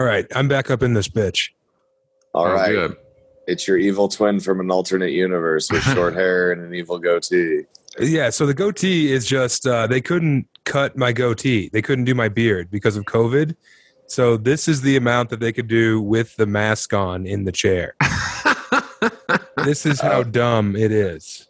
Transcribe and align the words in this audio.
All 0.00 0.06
right, 0.06 0.26
I'm 0.34 0.48
back 0.48 0.70
up 0.70 0.82
in 0.82 0.94
this 0.94 1.08
bitch. 1.08 1.50
All 2.32 2.50
right, 2.50 2.70
good. 2.70 2.96
it's 3.46 3.68
your 3.68 3.76
evil 3.76 4.08
twin 4.08 4.40
from 4.40 4.58
an 4.58 4.70
alternate 4.70 5.10
universe 5.10 5.70
with 5.70 5.82
short 5.94 6.14
hair 6.14 6.52
and 6.52 6.62
an 6.62 6.72
evil 6.74 6.98
goatee. 6.98 7.64
Yeah, 7.98 8.30
so 8.30 8.46
the 8.46 8.54
goatee 8.54 9.12
is 9.12 9.26
just 9.26 9.66
uh, 9.66 9.86
they 9.86 10.00
couldn't 10.00 10.46
cut 10.64 10.96
my 10.96 11.12
goatee. 11.12 11.68
They 11.70 11.82
couldn't 11.82 12.06
do 12.06 12.14
my 12.14 12.30
beard 12.30 12.70
because 12.70 12.96
of 12.96 13.04
COVID. 13.04 13.54
So 14.06 14.38
this 14.38 14.68
is 14.68 14.80
the 14.80 14.96
amount 14.96 15.28
that 15.30 15.40
they 15.40 15.52
could 15.52 15.68
do 15.68 16.00
with 16.00 16.34
the 16.36 16.46
mask 16.46 16.94
on 16.94 17.26
in 17.26 17.44
the 17.44 17.52
chair. 17.52 17.94
this 19.66 19.84
is 19.84 20.00
how 20.00 20.22
dumb 20.22 20.76
it 20.76 20.92
is. 20.92 21.46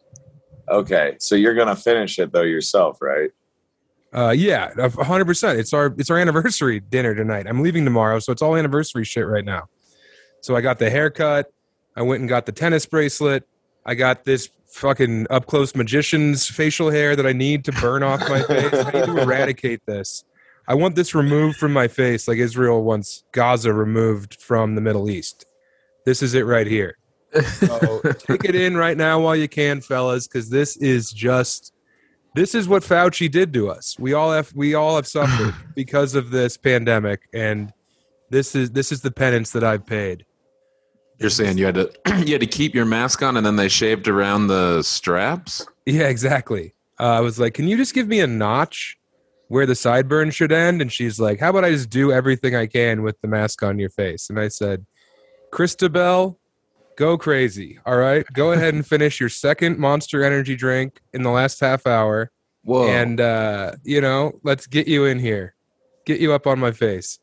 Okay, 0.69 1.15
so 1.21 1.37
you're 1.37 1.55
gonna 1.55 1.77
finish 1.77 2.19
it 2.19 2.33
though 2.33 2.43
yourself, 2.43 3.01
right? 3.01 3.31
Uh, 4.13 4.35
yeah, 4.37 4.73
a 4.77 5.05
hundred 5.05 5.27
percent. 5.27 5.59
It's 5.59 5.73
our 5.73 5.95
it's 5.99 6.11
our 6.11 6.19
anniversary 6.19 6.81
dinner 6.81 7.15
tonight. 7.15 7.47
I'm 7.47 7.63
leaving 7.63 7.85
tomorrow, 7.85 8.19
so 8.19 8.33
it's 8.33 8.43
all 8.43 8.57
anniversary 8.57 9.05
shit 9.05 9.27
right 9.27 9.45
now. 9.45 9.69
So 10.41 10.57
I 10.57 10.61
got 10.61 10.79
the 10.79 10.91
haircut. 10.91 11.53
I 11.97 12.03
went 12.03 12.21
and 12.21 12.29
got 12.29 12.47
the 12.47 12.53
tennis 12.53 12.87
bracelet. 12.87 13.47
I 13.87 13.95
got 13.95 14.25
this 14.25 14.49
fucking 14.69 15.27
up 15.31 15.47
close 15.47 15.75
magician's 15.75 16.47
facial 16.47 16.91
hair 16.91 17.15
that 17.17 17.27
I 17.27 17.33
need 17.33 17.65
to 17.67 17.73
burn 17.73 18.03
off 18.03 18.21
my 18.29 18.43
face. 18.43 18.73
I 18.73 18.91
need 18.91 19.07
to 19.07 19.17
eradicate 19.23 19.85
this. 19.87 20.25
I 20.67 20.75
want 20.75 20.95
this 20.95 21.15
removed 21.15 21.57
from 21.59 21.73
my 21.73 21.89
face, 21.89 22.29
like 22.29 22.39
Israel 22.39 22.83
wants 22.83 23.25
Gaza 23.33 23.73
removed 23.73 24.41
from 24.41 24.75
the 24.75 24.81
Middle 24.81 25.11
East. 25.11 25.45
This 26.05 26.23
is 26.23 26.35
it 26.35 26.47
right 26.47 26.67
here. 26.67 26.97
So 27.43 28.01
take 28.19 28.45
it 28.45 28.55
in 28.55 28.77
right 28.77 28.97
now 28.97 29.21
while 29.21 29.37
you 29.37 29.49
can, 29.49 29.81
fellas, 29.81 30.27
because 30.27 30.49
this 30.49 30.77
is 30.77 31.13
just 31.13 31.73
this 32.35 32.55
is 32.55 32.69
what 32.69 32.83
Fauci 32.83 33.31
did 33.31 33.53
to 33.55 33.71
us. 33.71 33.97
We 33.99 34.13
all 34.13 34.33
have 34.33 34.53
we 34.55 34.75
all 34.75 34.97
have 34.97 35.07
suffered 35.07 35.55
because 35.75 36.15
of 36.15 36.31
this 36.31 36.57
pandemic, 36.57 37.29
and 37.33 37.73
this 38.31 38.55
is 38.55 38.71
this 38.71 38.93
is 38.93 39.01
the 39.01 39.11
penance 39.11 39.51
that 39.53 39.65
I've 39.65 39.87
paid. 39.87 40.25
You're 41.19 41.31
saying 41.31 41.59
you 41.59 41.67
had 41.67 41.75
to 41.75 41.93
you 42.27 42.33
had 42.33 42.41
to 42.41 42.47
keep 42.47 42.75
your 42.75 42.87
mask 42.87 43.23
on 43.23 43.37
and 43.37 43.45
then 43.45 43.57
they 43.57 43.69
shaved 43.69 44.09
around 44.09 44.47
the 44.47 44.83
straps? 44.83 45.67
Yeah, 45.87 46.09
exactly. 46.09 46.75
Uh, 46.99 47.05
I 47.05 47.21
was 47.21 47.39
like, 47.39 47.55
"Can 47.55 47.69
you 47.69 47.77
just 47.77 47.95
give 47.95 48.09
me 48.09 48.21
a 48.21 48.27
notch 48.27 48.97
where 49.49 49.67
the 49.67 49.75
sideburn 49.75 50.33
should 50.33 50.53
end?" 50.53 50.81
And 50.81 50.93
she's 50.93 51.21
like, 51.21 51.41
"How 51.41 51.51
about 51.51 51.65
I 51.65 51.71
just 51.71 51.91
do 51.91 52.13
everything 52.13 52.55
I 52.55 52.67
can 52.67 53.03
with 53.03 53.21
the 53.21 53.29
mask 53.29 53.63
on 53.63 53.79
your 53.79 53.91
face?" 53.91 54.31
And 54.31 54.41
I 54.41 54.49
said, 54.49 54.87
"Christabel, 55.53 56.40
go 56.97 57.17
crazy. 57.19 57.79
All 57.87 57.97
right, 57.97 58.25
go 58.33 58.53
ahead 58.53 58.75
and 58.75 58.87
finish 58.87 59.21
your 59.21 59.29
second 59.29 59.79
Monster 59.79 60.25
Energy 60.25 60.57
drink 60.57 61.01
in 61.13 61.23
the 61.23 61.31
last 61.31 61.61
half 61.61 61.87
hour, 61.87 62.31
Whoa. 62.63 62.89
and 62.89 63.21
uh, 63.21 63.73
you 63.85 64.01
know, 64.01 64.39
let's 64.43 64.67
get 64.67 64.89
you 64.89 65.05
in 65.05 65.19
here, 65.19 65.55
get 66.05 66.21
you 66.21 66.33
up 66.33 66.47
on 66.47 66.59
my 66.59 66.73
face." 66.73 67.19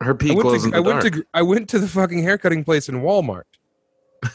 her 0.00 0.14
I 0.14 0.16
pee 0.16 0.34
went, 0.34 0.62
to, 0.62 0.70
I 0.74 0.80
went 0.80 1.02
to 1.02 1.24
I 1.34 1.42
went 1.42 1.68
to 1.70 1.78
the 1.78 1.88
fucking 1.88 2.22
haircutting 2.22 2.64
place 2.64 2.88
in 2.88 3.00
Walmart. 3.02 3.44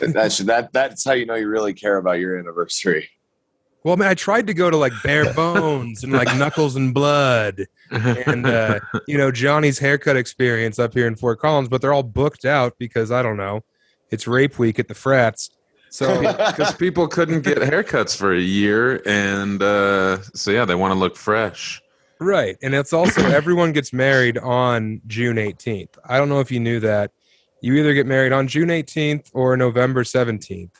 That's 0.00 0.38
that. 0.38 0.70
That's 0.72 1.04
how 1.04 1.12
you 1.12 1.26
know 1.26 1.34
you 1.34 1.48
really 1.48 1.74
care 1.74 1.96
about 1.96 2.18
your 2.18 2.38
anniversary. 2.38 3.08
Well, 3.84 3.96
man, 3.96 4.08
I 4.08 4.14
tried 4.14 4.46
to 4.46 4.54
go 4.54 4.70
to 4.70 4.76
like 4.76 4.92
Bare 5.02 5.32
Bones 5.34 6.04
and 6.04 6.12
like 6.12 6.34
Knuckles 6.36 6.76
and 6.76 6.94
Blood 6.94 7.66
and 7.92 8.46
uh, 8.46 8.80
you 9.06 9.18
know 9.18 9.30
Johnny's 9.30 9.78
haircut 9.78 10.16
experience 10.16 10.78
up 10.78 10.94
here 10.94 11.06
in 11.06 11.16
Fort 11.16 11.38
Collins, 11.40 11.68
but 11.68 11.80
they're 11.80 11.92
all 11.92 12.02
booked 12.02 12.44
out 12.44 12.74
because 12.78 13.10
I 13.10 13.22
don't 13.22 13.36
know, 13.36 13.64
it's 14.10 14.26
rape 14.26 14.58
week 14.58 14.78
at 14.78 14.88
the 14.88 14.94
frats. 14.94 15.50
So 15.90 16.20
because 16.50 16.74
people 16.74 17.06
couldn't 17.06 17.42
get 17.42 17.58
haircuts 17.58 18.16
for 18.16 18.32
a 18.32 18.40
year, 18.40 19.02
and 19.06 19.62
uh, 19.62 20.22
so 20.34 20.50
yeah, 20.50 20.64
they 20.64 20.74
want 20.74 20.92
to 20.92 20.98
look 20.98 21.16
fresh. 21.16 21.80
right, 22.18 22.56
and 22.62 22.74
it's 22.74 22.92
also 22.92 23.20
everyone 23.26 23.72
gets 23.72 23.92
married 23.92 24.38
on 24.38 25.00
June 25.06 25.36
18th. 25.36 25.98
I 26.04 26.18
don't 26.18 26.28
know 26.28 26.40
if 26.40 26.50
you 26.50 26.60
knew 26.60 26.80
that. 26.80 27.10
You 27.60 27.74
either 27.76 27.94
get 27.94 28.06
married 28.06 28.32
on 28.32 28.48
June 28.48 28.70
18th 28.70 29.30
or 29.34 29.56
November 29.56 30.02
17th. 30.02 30.70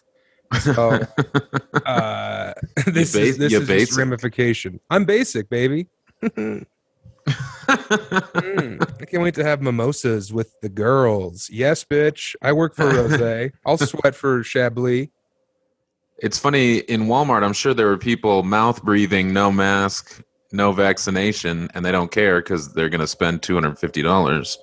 So 0.60 1.00
uh, 1.86 2.52
this 2.86 3.12
ba- 3.12 3.20
is 3.20 3.38
this 3.38 3.52
is 3.52 3.52
just 3.52 3.66
basic. 3.66 3.98
ramification. 3.98 4.80
I'm 4.90 5.04
basic, 5.04 5.48
baby. 5.48 5.88
Mm, 7.26 8.82
I 9.00 9.04
can't 9.04 9.22
wait 9.22 9.34
to 9.34 9.44
have 9.44 9.62
mimosas 9.62 10.32
with 10.32 10.60
the 10.60 10.68
girls. 10.68 11.48
Yes, 11.50 11.84
bitch. 11.84 12.34
I 12.42 12.52
work 12.52 12.74
for 12.74 12.86
Rose. 12.86 13.50
I'll 13.64 13.78
sweat 13.78 14.14
for 14.14 14.42
Chablis. 14.42 15.08
It's 16.18 16.38
funny 16.38 16.78
in 16.78 17.02
Walmart. 17.02 17.44
I'm 17.44 17.52
sure 17.52 17.74
there 17.74 17.86
were 17.86 17.98
people 17.98 18.42
mouth 18.42 18.82
breathing, 18.82 19.32
no 19.32 19.50
mask, 19.52 20.22
no 20.52 20.72
vaccination, 20.72 21.68
and 21.74 21.84
they 21.84 21.92
don't 21.92 22.10
care 22.10 22.40
because 22.40 22.72
they're 22.74 22.88
going 22.88 23.00
to 23.00 23.06
spend 23.06 23.42
two 23.42 23.54
hundred 23.54 23.78
fifty 23.78 24.02
dollars. 24.02 24.58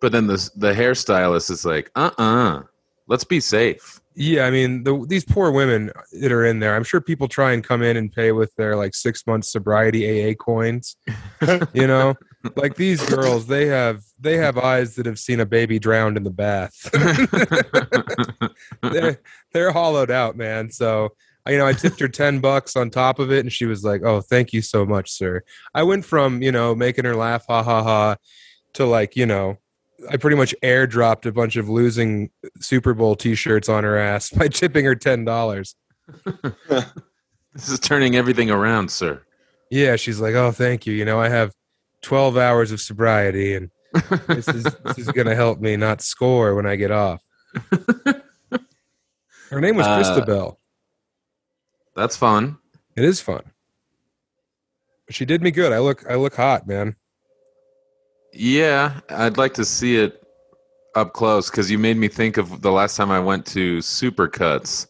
But 0.00 0.12
then 0.12 0.26
the 0.26 0.50
the 0.56 0.72
hairstylist 0.72 1.50
is 1.50 1.64
like, 1.64 1.90
uh 1.94 2.10
uh-uh, 2.18 2.58
uh, 2.58 2.62
let 3.06 3.16
us 3.16 3.24
be 3.24 3.40
safe. 3.40 4.00
Yeah, 4.20 4.46
I 4.46 4.50
mean, 4.50 4.82
the, 4.82 5.06
these 5.06 5.24
poor 5.24 5.52
women 5.52 5.92
that 6.20 6.32
are 6.32 6.44
in 6.44 6.58
there. 6.58 6.74
I'm 6.74 6.82
sure 6.82 7.00
people 7.00 7.28
try 7.28 7.52
and 7.52 7.62
come 7.62 7.84
in 7.84 7.96
and 7.96 8.10
pay 8.10 8.32
with 8.32 8.52
their 8.56 8.74
like 8.74 8.96
six 8.96 9.24
month 9.28 9.44
sobriety 9.44 10.32
AA 10.32 10.34
coins. 10.34 10.96
you 11.72 11.86
know, 11.86 12.16
like 12.56 12.74
these 12.74 13.00
girls, 13.08 13.46
they 13.46 13.66
have 13.66 14.02
they 14.18 14.36
have 14.36 14.58
eyes 14.58 14.96
that 14.96 15.06
have 15.06 15.20
seen 15.20 15.38
a 15.38 15.46
baby 15.46 15.78
drowned 15.78 16.16
in 16.16 16.24
the 16.24 16.30
bath. 16.30 16.90
they're 18.82 19.20
they're 19.52 19.70
hollowed 19.70 20.10
out, 20.10 20.36
man. 20.36 20.72
So 20.72 21.10
you 21.46 21.56
know, 21.56 21.66
I 21.68 21.72
tipped 21.72 22.00
her 22.00 22.08
ten 22.08 22.40
bucks 22.40 22.74
on 22.74 22.90
top 22.90 23.20
of 23.20 23.30
it, 23.30 23.40
and 23.44 23.52
she 23.52 23.66
was 23.66 23.84
like, 23.84 24.02
"Oh, 24.02 24.20
thank 24.20 24.52
you 24.52 24.62
so 24.62 24.84
much, 24.84 25.12
sir." 25.12 25.44
I 25.76 25.84
went 25.84 26.04
from 26.04 26.42
you 26.42 26.50
know 26.50 26.74
making 26.74 27.04
her 27.04 27.14
laugh, 27.14 27.44
ha 27.46 27.62
ha 27.62 27.84
ha, 27.84 28.16
to 28.72 28.84
like 28.84 29.14
you 29.14 29.26
know, 29.26 29.58
I 30.10 30.16
pretty 30.16 30.36
much 30.36 30.54
airdropped 30.62 31.26
a 31.26 31.32
bunch 31.32 31.56
of 31.56 31.68
losing 31.68 32.30
Super 32.60 32.94
Bowl 32.94 33.16
T-shirts 33.16 33.68
on 33.68 33.84
her 33.84 33.96
ass 33.98 34.30
by 34.36 34.48
tipping 34.48 34.84
her 34.84 34.94
ten 34.94 35.24
dollars. 35.24 35.74
This 37.54 37.70
is 37.70 37.80
turning 37.80 38.14
everything 38.14 38.50
around, 38.50 38.88
sir. 38.90 39.22
Yeah, 39.70 39.96
she's 39.96 40.20
like, 40.20 40.34
"Oh, 40.34 40.52
thank 40.52 40.86
you. 40.86 40.92
You 40.92 41.04
know, 41.04 41.18
I 41.18 41.28
have 41.28 41.52
twelve 42.02 42.36
hours 42.36 42.70
of 42.70 42.80
sobriety, 42.80 43.54
and 43.56 43.70
this 44.28 44.46
is 44.46 44.62
this 44.84 44.98
is 44.98 45.08
gonna 45.08 45.34
help 45.34 45.58
me 45.58 45.76
not 45.76 46.00
score 46.00 46.54
when 46.54 46.66
I 46.66 46.76
get 46.76 46.92
off." 46.92 47.20
Her 49.50 49.60
name 49.60 49.76
was 49.76 49.86
Uh, 49.86 49.96
Christabel. 49.96 50.60
That's 51.96 52.16
fun. 52.16 52.58
It 52.96 53.04
is 53.04 53.20
fun. 53.20 53.42
She 55.10 55.24
did 55.24 55.42
me 55.42 55.50
good. 55.50 55.72
I 55.72 55.78
look 55.80 56.08
I 56.08 56.14
look 56.14 56.36
hot, 56.36 56.66
man. 56.68 56.94
Yeah, 58.32 59.00
I'd 59.08 59.36
like 59.38 59.54
to 59.54 59.64
see 59.64 59.96
it 59.96 60.22
up 60.94 61.12
close 61.12 61.50
because 61.50 61.70
you 61.70 61.78
made 61.78 61.96
me 61.96 62.08
think 62.08 62.36
of 62.36 62.60
the 62.62 62.72
last 62.72 62.96
time 62.96 63.10
I 63.10 63.20
went 63.20 63.46
to 63.46 63.78
Supercuts, 63.78 64.86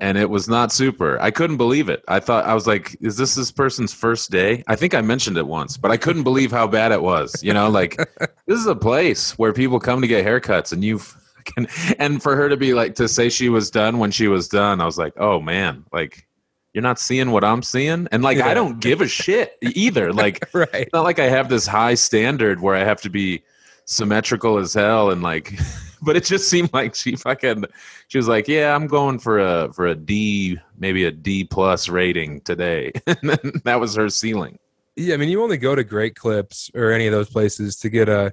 and 0.00 0.16
it 0.18 0.28
was 0.30 0.48
not 0.48 0.72
super. 0.72 1.20
I 1.20 1.30
couldn't 1.30 1.56
believe 1.56 1.88
it. 1.88 2.02
I 2.08 2.20
thought 2.20 2.44
I 2.44 2.54
was 2.54 2.66
like, 2.66 2.96
"Is 3.00 3.16
this 3.16 3.34
this 3.34 3.50
person's 3.52 3.92
first 3.92 4.30
day?" 4.30 4.62
I 4.66 4.76
think 4.76 4.94
I 4.94 5.00
mentioned 5.00 5.36
it 5.38 5.46
once, 5.46 5.76
but 5.76 5.90
I 5.90 5.96
couldn't 5.96 6.22
believe 6.24 6.50
how 6.50 6.66
bad 6.66 6.92
it 6.92 7.02
was. 7.02 7.42
You 7.42 7.52
know, 7.54 7.68
like 7.68 7.96
this 8.46 8.58
is 8.58 8.66
a 8.66 8.74
place 8.76 9.38
where 9.38 9.52
people 9.52 9.80
come 9.80 10.00
to 10.00 10.06
get 10.08 10.24
haircuts, 10.24 10.72
and 10.72 10.82
you. 10.84 10.98
fucking- 10.98 11.68
And 11.98 12.22
for 12.22 12.36
her 12.36 12.48
to 12.48 12.56
be 12.56 12.72
like 12.74 12.94
to 12.96 13.08
say 13.08 13.28
she 13.28 13.48
was 13.48 13.70
done 13.70 13.98
when 13.98 14.12
she 14.12 14.28
was 14.28 14.48
done, 14.48 14.80
I 14.80 14.84
was 14.86 14.98
like, 14.98 15.14
"Oh 15.16 15.40
man, 15.40 15.84
like 15.92 16.26
you're 16.74 16.82
not 16.82 16.98
seeing 16.98 17.30
what 17.30 17.44
I'm 17.44 17.62
seeing," 17.62 18.08
and 18.12 18.22
like 18.22 18.38
Yeah. 18.38 18.48
I 18.48 18.54
don't 18.54 18.80
give 18.80 19.00
a 19.00 19.08
shit 19.08 19.56
either. 19.62 20.12
Like 20.22 20.48
Right. 20.52 20.68
it's 20.72 20.92
not 20.92 21.04
like 21.04 21.18
I 21.18 21.28
have 21.28 21.48
this 21.48 21.66
high 21.66 21.94
standard 21.94 22.60
where 22.60 22.74
I 22.74 22.84
have 22.84 23.00
to 23.02 23.10
be 23.10 23.42
symmetrical 23.84 24.58
as 24.58 24.74
hell 24.74 25.10
and 25.10 25.22
like 25.22 25.52
but 26.02 26.16
it 26.16 26.24
just 26.24 26.48
seemed 26.48 26.72
like 26.72 26.94
she 26.94 27.16
fucking 27.16 27.64
she 28.08 28.18
was 28.18 28.28
like, 28.28 28.48
Yeah, 28.48 28.74
I'm 28.74 28.86
going 28.86 29.18
for 29.18 29.38
a 29.38 29.72
for 29.72 29.86
a 29.86 29.94
D, 29.94 30.58
maybe 30.78 31.04
a 31.04 31.10
D 31.10 31.44
plus 31.44 31.88
rating 31.88 32.40
today. 32.42 32.92
and 33.06 33.60
that 33.64 33.80
was 33.80 33.94
her 33.96 34.08
ceiling. 34.08 34.58
Yeah, 34.96 35.14
I 35.14 35.16
mean, 35.16 35.30
you 35.30 35.42
only 35.42 35.56
go 35.56 35.74
to 35.74 35.82
Great 35.84 36.16
Clips 36.16 36.70
or 36.74 36.92
any 36.92 37.06
of 37.06 37.12
those 37.12 37.30
places 37.30 37.76
to 37.76 37.88
get 37.88 38.08
a 38.08 38.32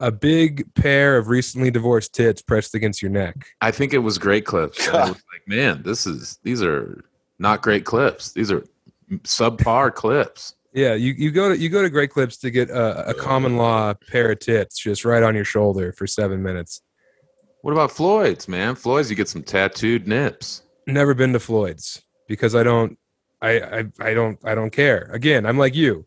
a 0.00 0.10
big 0.10 0.74
pair 0.74 1.16
of 1.16 1.28
recently 1.28 1.70
divorced 1.70 2.12
tits 2.14 2.42
pressed 2.42 2.74
against 2.74 3.00
your 3.00 3.10
neck. 3.12 3.46
I 3.60 3.70
think 3.70 3.94
it 3.94 3.98
was 3.98 4.18
great 4.18 4.44
clips. 4.44 4.88
I 4.88 5.00
was 5.08 5.08
like, 5.10 5.46
man, 5.46 5.82
this 5.84 6.04
is 6.06 6.38
these 6.42 6.62
are 6.62 7.04
not 7.38 7.62
great 7.62 7.84
clips. 7.84 8.32
These 8.32 8.50
are 8.50 8.64
subpar 9.22 9.94
clips. 9.94 10.54
Yeah, 10.74 10.94
you, 10.94 11.12
you 11.12 11.30
go 11.30 11.50
to 11.50 11.56
you 11.56 11.68
go 11.68 11.82
to 11.82 11.88
Great 11.88 12.10
Clips 12.10 12.36
to 12.38 12.50
get 12.50 12.68
a, 12.68 13.10
a 13.10 13.14
common 13.14 13.56
law 13.56 13.94
pair 14.10 14.32
of 14.32 14.40
tits 14.40 14.76
just 14.76 15.04
right 15.04 15.22
on 15.22 15.36
your 15.36 15.44
shoulder 15.44 15.92
for 15.92 16.04
seven 16.04 16.42
minutes. 16.42 16.82
What 17.62 17.70
about 17.70 17.92
Floyd's, 17.92 18.48
man? 18.48 18.74
Floyd's 18.74 19.08
you 19.08 19.14
get 19.14 19.28
some 19.28 19.44
tattooed 19.44 20.08
nips. 20.08 20.62
Never 20.88 21.14
been 21.14 21.32
to 21.32 21.38
Floyd's 21.38 22.02
because 22.26 22.56
I 22.56 22.64
don't 22.64 22.98
I, 23.40 23.60
I 23.60 23.84
I 24.00 24.14
don't 24.14 24.38
I 24.44 24.56
don't 24.56 24.70
care. 24.70 25.08
Again, 25.12 25.46
I'm 25.46 25.58
like 25.58 25.76
you. 25.76 26.06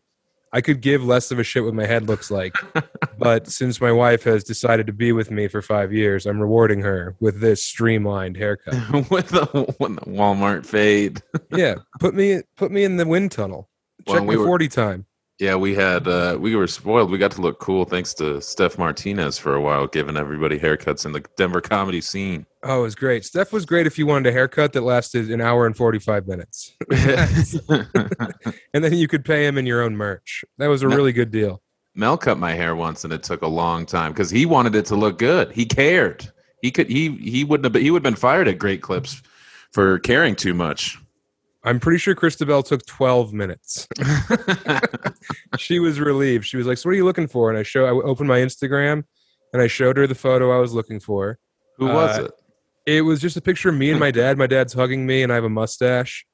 I 0.52 0.60
could 0.60 0.80
give 0.80 1.04
less 1.04 1.30
of 1.30 1.38
a 1.38 1.44
shit 1.44 1.64
what 1.64 1.74
my 1.74 1.86
head 1.86 2.08
looks 2.08 2.30
like. 2.30 2.54
but 3.18 3.48
since 3.48 3.80
my 3.80 3.92
wife 3.92 4.24
has 4.24 4.44
decided 4.44 4.86
to 4.86 4.92
be 4.92 5.12
with 5.12 5.30
me 5.30 5.48
for 5.48 5.60
five 5.62 5.92
years, 5.92 6.26
I'm 6.26 6.40
rewarding 6.40 6.80
her 6.80 7.16
with 7.20 7.40
this 7.40 7.62
streamlined 7.64 8.36
haircut. 8.36 8.74
with, 9.10 9.28
the, 9.28 9.74
with 9.78 9.96
the 9.96 10.10
Walmart 10.10 10.64
fade. 10.64 11.22
yeah, 11.50 11.74
put 12.00 12.14
me 12.14 12.42
put 12.56 12.70
me 12.70 12.84
in 12.84 12.96
the 12.96 13.06
wind 13.06 13.32
tunnel. 13.32 13.68
Check 14.06 14.20
we 14.20 14.26
my 14.26 14.36
were- 14.36 14.46
forty 14.46 14.68
time. 14.68 15.06
Yeah, 15.38 15.54
we 15.54 15.74
had 15.74 16.08
uh, 16.08 16.36
we 16.40 16.56
were 16.56 16.66
spoiled. 16.66 17.10
We 17.12 17.18
got 17.18 17.30
to 17.32 17.40
look 17.40 17.60
cool 17.60 17.84
thanks 17.84 18.12
to 18.14 18.40
Steph 18.40 18.76
Martinez 18.76 19.38
for 19.38 19.54
a 19.54 19.60
while, 19.60 19.86
giving 19.86 20.16
everybody 20.16 20.58
haircuts 20.58 21.06
in 21.06 21.12
the 21.12 21.24
Denver 21.36 21.60
comedy 21.60 22.00
scene. 22.00 22.44
Oh, 22.64 22.80
it 22.80 22.82
was 22.82 22.96
great. 22.96 23.24
Steph 23.24 23.52
was 23.52 23.64
great 23.64 23.86
if 23.86 23.98
you 23.98 24.06
wanted 24.06 24.28
a 24.28 24.32
haircut 24.32 24.72
that 24.72 24.80
lasted 24.80 25.30
an 25.30 25.40
hour 25.40 25.64
and 25.64 25.76
45 25.76 26.26
minutes. 26.26 26.72
and 26.90 28.82
then 28.84 28.94
you 28.94 29.06
could 29.06 29.24
pay 29.24 29.46
him 29.46 29.56
in 29.58 29.64
your 29.64 29.80
own 29.82 29.96
merch. 29.96 30.44
That 30.58 30.66
was 30.66 30.82
a 30.82 30.88
No. 30.88 30.96
really 30.96 31.12
good 31.12 31.30
deal. 31.30 31.62
Mel 31.94 32.18
cut 32.18 32.38
my 32.38 32.54
hair 32.54 32.74
once, 32.74 33.04
and 33.04 33.12
it 33.12 33.22
took 33.22 33.42
a 33.42 33.46
long 33.48 33.86
time 33.86 34.12
because 34.12 34.30
he 34.30 34.44
wanted 34.44 34.74
it 34.74 34.86
to 34.86 34.96
look 34.96 35.18
good. 35.18 35.52
He 35.52 35.64
cared. 35.66 36.28
He 36.62 36.72
could. 36.72 36.88
He 36.88 37.10
he 37.16 37.44
wouldn't 37.44 37.72
have. 37.72 37.80
He 37.80 37.92
would 37.92 37.98
have 38.04 38.12
been 38.12 38.20
fired 38.20 38.48
at 38.48 38.58
Great 38.58 38.82
Clips 38.82 39.22
for 39.72 39.98
caring 40.00 40.34
too 40.34 40.54
much. 40.54 40.98
I'm 41.64 41.80
pretty 41.80 41.98
sure 41.98 42.14
Christabel 42.14 42.62
took 42.62 42.86
12 42.86 43.32
minutes. 43.32 43.88
she 45.58 45.78
was 45.80 46.00
relieved. 46.00 46.46
She 46.46 46.56
was 46.56 46.66
like, 46.66 46.78
"So 46.78 46.88
what 46.88 46.92
are 46.94 46.96
you 46.96 47.04
looking 47.04 47.26
for?" 47.28 47.50
And 47.50 47.58
I 47.58 47.62
show 47.62 47.84
I 47.84 47.90
opened 47.90 48.28
my 48.28 48.38
Instagram 48.38 49.04
and 49.52 49.62
I 49.62 49.66
showed 49.66 49.96
her 49.96 50.06
the 50.06 50.14
photo 50.14 50.56
I 50.56 50.60
was 50.60 50.72
looking 50.72 51.00
for. 51.00 51.38
Who 51.78 51.86
was 51.86 52.18
Uh, 52.18 52.24
it? 52.24 52.30
It 52.86 53.00
was 53.02 53.20
just 53.20 53.36
a 53.36 53.40
picture 53.40 53.68
of 53.68 53.74
me 53.74 53.90
and 53.90 54.00
my 54.00 54.10
dad. 54.10 54.38
My 54.38 54.46
dad's 54.46 54.72
hugging 54.72 55.06
me, 55.06 55.22
and 55.22 55.30
I 55.30 55.34
have 55.34 55.44
a 55.44 55.48
mustache. 55.50 56.24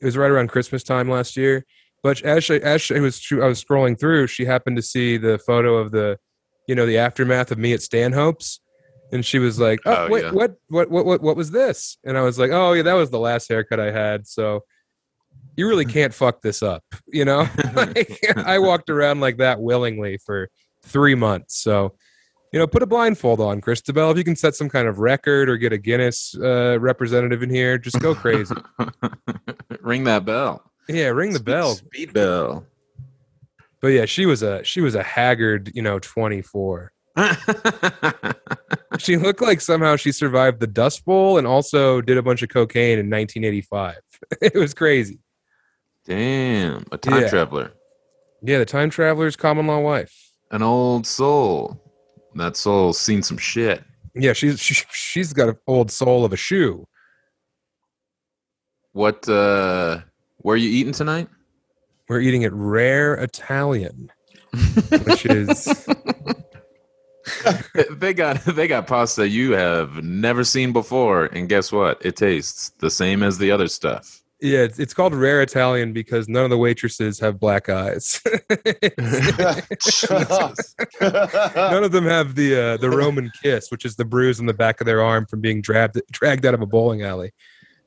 It 0.00 0.04
was 0.04 0.16
right 0.16 0.30
around 0.30 0.48
Christmas 0.48 0.82
time 0.82 1.08
last 1.08 1.36
year. 1.36 1.64
But 2.02 2.20
as 2.22 2.44
she, 2.44 2.56
as 2.56 2.82
she 2.82 2.98
was, 2.98 3.24
I 3.32 3.46
was 3.46 3.62
scrolling 3.64 3.98
through, 3.98 4.26
she 4.26 4.44
happened 4.44 4.76
to 4.76 4.82
see 4.82 5.16
the 5.16 5.38
photo 5.38 5.76
of 5.76 5.92
the, 5.92 6.18
you 6.66 6.74
know, 6.74 6.84
the 6.84 6.98
aftermath 6.98 7.52
of 7.52 7.58
me 7.58 7.72
at 7.72 7.80
Stanhope's, 7.80 8.60
and 9.12 9.24
she 9.24 9.38
was 9.38 9.60
like, 9.60 9.80
"Oh, 9.86 10.06
Oh, 10.06 10.08
wait, 10.10 10.24
yeah. 10.24 10.30
what, 10.32 10.56
what, 10.68 10.90
what, 10.90 11.04
what, 11.06 11.22
what 11.22 11.36
was 11.36 11.50
this?" 11.50 11.98
And 12.04 12.16
I 12.18 12.22
was 12.22 12.38
like, 12.38 12.50
"Oh, 12.50 12.72
yeah, 12.72 12.82
that 12.82 12.94
was 12.94 13.10
the 13.10 13.18
last 13.20 13.48
haircut 13.48 13.78
I 13.78 13.90
had." 13.92 14.26
So, 14.26 14.64
you 15.56 15.68
really 15.68 15.84
can't 15.84 16.14
fuck 16.14 16.40
this 16.42 16.62
up, 16.62 16.82
you 17.06 17.24
know. 17.24 17.46
like, 17.74 18.18
I 18.36 18.58
walked 18.58 18.90
around 18.90 19.20
like 19.20 19.36
that 19.36 19.60
willingly 19.60 20.16
for 20.18 20.48
three 20.82 21.14
months. 21.14 21.56
So, 21.62 21.94
you 22.52 22.58
know, 22.58 22.66
put 22.66 22.82
a 22.82 22.86
blindfold 22.86 23.40
on, 23.40 23.60
Christabel. 23.60 24.10
If 24.10 24.18
you 24.18 24.24
can 24.24 24.36
set 24.36 24.54
some 24.54 24.68
kind 24.68 24.88
of 24.88 24.98
record 24.98 25.48
or 25.48 25.56
get 25.56 25.72
a 25.72 25.78
Guinness 25.78 26.34
uh, 26.38 26.78
representative 26.80 27.42
in 27.42 27.50
here, 27.50 27.78
just 27.78 28.00
go 28.00 28.14
crazy. 28.14 28.54
Ring 29.80 30.04
that 30.04 30.24
bell. 30.24 30.62
yeah, 30.88 31.08
ring 31.08 31.32
the 31.32 31.40
bell. 31.40 31.74
Speed 31.74 32.12
bell. 32.12 32.66
But 33.80 33.88
yeah, 33.88 34.04
she 34.04 34.26
was 34.26 34.42
a 34.42 34.62
she 34.64 34.80
was 34.80 34.94
a 34.94 35.02
haggard, 35.02 35.72
you 35.74 35.82
know, 35.82 35.98
twenty 35.98 36.40
four. 36.42 36.92
She 38.98 39.16
looked 39.16 39.40
like 39.40 39.60
somehow 39.62 39.96
she 39.96 40.12
survived 40.12 40.60
the 40.60 40.66
Dust 40.66 41.04
Bowl 41.06 41.38
and 41.38 41.46
also 41.46 42.02
did 42.02 42.18
a 42.18 42.22
bunch 42.22 42.42
of 42.42 42.50
cocaine 42.50 42.98
in 42.98 43.08
1985. 43.10 43.96
it 44.42 44.54
was 44.54 44.74
crazy. 44.74 45.18
Damn, 46.04 46.84
a 46.92 46.98
time 46.98 47.22
Yeah. 47.22 47.28
traveler, 47.30 47.72
Yeah, 48.42 48.58
the 48.58 48.66
time 48.66 48.90
traveler's 48.90 49.34
common 49.34 49.66
law 49.66 49.80
wife. 49.80 50.14
an 50.50 50.62
old 50.62 51.06
soul. 51.06 51.80
That 52.34 52.54
soul's 52.56 52.98
seen 52.98 53.22
some 53.22 53.38
shit. 53.38 53.82
Yeah, 54.14 54.34
she's 54.34 54.60
she, 54.60 54.74
she's 54.92 55.32
got 55.32 55.48
an 55.48 55.56
old 55.66 55.90
soul 55.90 56.24
of 56.26 56.32
a 56.34 56.36
shoe. 56.36 56.86
What? 58.92 59.26
uh 59.28 60.00
Where 60.38 60.54
are 60.54 60.58
you 60.58 60.68
eating 60.68 60.92
tonight? 60.92 61.28
We're 62.08 62.20
eating 62.20 62.44
at 62.44 62.52
Rare 62.52 63.14
Italian, 63.14 64.12
which 65.04 65.24
is 65.24 65.66
they 67.90 68.14
got 68.14 68.44
they 68.44 68.66
got 68.66 68.86
pasta 68.86 69.28
you 69.28 69.52
have 69.52 70.02
never 70.02 70.44
seen 70.44 70.72
before, 70.72 71.26
and 71.26 71.48
guess 71.48 71.70
what? 71.72 72.04
It 72.04 72.16
tastes 72.16 72.70
the 72.78 72.90
same 72.90 73.22
as 73.22 73.38
the 73.38 73.50
other 73.50 73.68
stuff. 73.68 74.22
yeah, 74.42 74.60
it's, 74.60 74.80
it's 74.80 74.92
called 74.92 75.14
Rare 75.14 75.40
Italian 75.40 75.92
because 75.92 76.28
none 76.28 76.42
of 76.42 76.50
the 76.50 76.58
waitresses 76.58 77.20
have 77.20 77.38
black 77.38 77.68
eyes. 77.68 78.20
none 81.00 81.84
of 81.84 81.92
them 81.92 82.06
have 82.06 82.34
the 82.34 82.60
uh, 82.60 82.76
the 82.78 82.90
Roman 82.90 83.30
kiss, 83.40 83.70
which 83.70 83.84
is 83.84 83.94
the 83.94 84.04
bruise 84.04 84.40
on 84.40 84.46
the 84.46 84.54
back 84.54 84.80
of 84.80 84.86
their 84.86 85.00
arm 85.00 85.26
from 85.26 85.40
being 85.40 85.62
dragged 85.62 86.00
dragged 86.10 86.44
out 86.44 86.54
of 86.54 86.60
a 86.60 86.66
bowling 86.66 87.02
alley. 87.02 87.32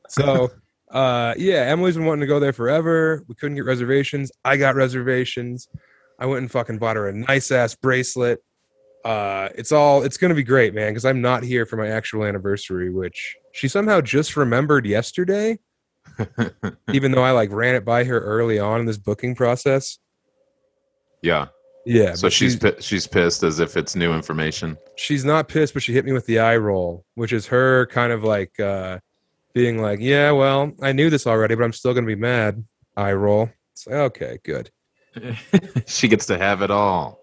So, 0.07 0.49
uh, 0.91 1.33
yeah, 1.37 1.63
Emily's 1.63 1.97
been 1.97 2.05
wanting 2.05 2.21
to 2.21 2.27
go 2.27 2.39
there 2.39 2.53
forever. 2.53 3.25
We 3.27 3.35
couldn't 3.35 3.55
get 3.55 3.65
reservations. 3.65 4.31
I 4.45 4.55
got 4.55 4.75
reservations. 4.75 5.67
I 6.19 6.25
went 6.25 6.41
and 6.41 6.51
fucking 6.51 6.77
bought 6.77 6.95
her 6.95 7.09
a 7.09 7.13
nice 7.13 7.51
ass 7.51 7.75
bracelet. 7.75 8.41
Uh, 9.05 9.49
it's 9.55 9.71
all 9.71 10.01
it's 10.03 10.17
gonna 10.17 10.33
be 10.35 10.43
great, 10.43 10.73
man. 10.73 10.89
Because 10.91 11.05
I'm 11.05 11.21
not 11.21 11.43
here 11.43 11.65
for 11.65 11.77
my 11.77 11.87
actual 11.87 12.25
anniversary, 12.25 12.89
which 12.89 13.35
she 13.53 13.67
somehow 13.67 14.01
just 14.01 14.35
remembered 14.35 14.85
yesterday. 14.85 15.59
even 16.91 17.11
though 17.11 17.23
I 17.23 17.31
like 17.31 17.51
ran 17.51 17.75
it 17.75 17.83
by 17.85 18.03
her 18.03 18.19
early 18.19 18.59
on 18.59 18.79
in 18.79 18.85
this 18.85 18.97
booking 18.97 19.35
process. 19.35 19.97
Yeah. 21.21 21.47
Yeah, 21.87 22.15
So 22.15 22.23
but 22.27 22.33
she's 22.33 22.53
she- 22.53 22.59
pi- 22.59 22.79
she's 22.79 23.05
pissed 23.05 23.43
as 23.43 23.59
if 23.59 23.77
it's 23.77 23.95
new 23.95 24.11
information. 24.13 24.75
she's 24.95 25.23
not 25.23 25.47
pissed, 25.47 25.73
but 25.75 25.83
she 25.83 25.93
hit 25.93 26.03
me 26.03 26.13
with 26.13 26.25
the 26.25 26.39
eye 26.39 26.57
roll, 26.57 27.05
which 27.13 27.31
is 27.31 27.45
her 27.47 27.85
kind 27.87 28.11
of 28.11 28.23
like 28.23 28.59
uh, 28.59 28.97
being 29.53 29.79
like, 29.79 29.99
"Yeah, 29.99 30.31
well, 30.31 30.71
I 30.81 30.93
knew 30.93 31.11
this 31.11 31.27
already, 31.27 31.53
but 31.53 31.63
I'm 31.63 31.73
still 31.73 31.93
gonna 31.93 32.07
be 32.07 32.15
mad." 32.15 32.63
Eye 32.97 33.13
roll. 33.13 33.51
It's 33.73 33.85
like, 33.85 33.95
okay, 33.97 34.39
good. 34.43 34.71
she 35.85 36.07
gets 36.07 36.25
to 36.27 36.37
have 36.39 36.63
it 36.63 36.71
all. 36.71 37.19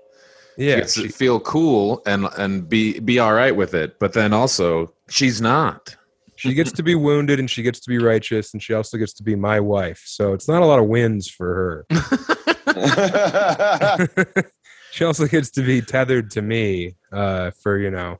She 0.56 0.68
Yeah, 0.68 0.76
gets 0.76 0.94
she- 0.94 1.06
to 1.06 1.12
feel 1.12 1.40
cool 1.40 2.02
and 2.06 2.26
and 2.38 2.68
be 2.68 2.98
be 3.00 3.18
all 3.18 3.32
right 3.32 3.54
with 3.54 3.74
it. 3.74 3.98
But 3.98 4.12
then 4.12 4.32
also 4.32 4.92
she's 5.08 5.40
not. 5.40 5.96
she 6.36 6.54
gets 6.54 6.72
to 6.72 6.82
be 6.82 6.94
wounded 6.94 7.38
and 7.38 7.48
she 7.50 7.62
gets 7.62 7.80
to 7.80 7.88
be 7.88 7.98
righteous, 7.98 8.52
and 8.52 8.62
she 8.62 8.74
also 8.74 8.98
gets 8.98 9.12
to 9.14 9.22
be 9.22 9.36
my 9.36 9.60
wife. 9.60 10.02
So 10.06 10.32
it's 10.32 10.48
not 10.48 10.62
a 10.62 10.66
lot 10.66 10.78
of 10.80 10.86
wins 10.86 11.28
for 11.28 11.54
her. 11.54 11.86
she 14.92 15.04
also 15.04 15.26
gets 15.26 15.50
to 15.50 15.62
be 15.62 15.80
tethered 15.80 16.30
to 16.32 16.42
me 16.42 16.96
uh, 17.12 17.50
for 17.62 17.78
you 17.78 17.90
know 17.90 18.18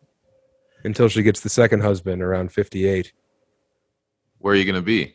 until 0.84 1.08
she 1.08 1.22
gets 1.22 1.40
the 1.40 1.48
second 1.48 1.80
husband 1.80 2.22
around 2.22 2.52
58. 2.52 3.12
Where 4.38 4.54
are 4.54 4.56
you 4.56 4.64
going 4.64 4.74
to 4.74 4.82
be? 4.82 5.14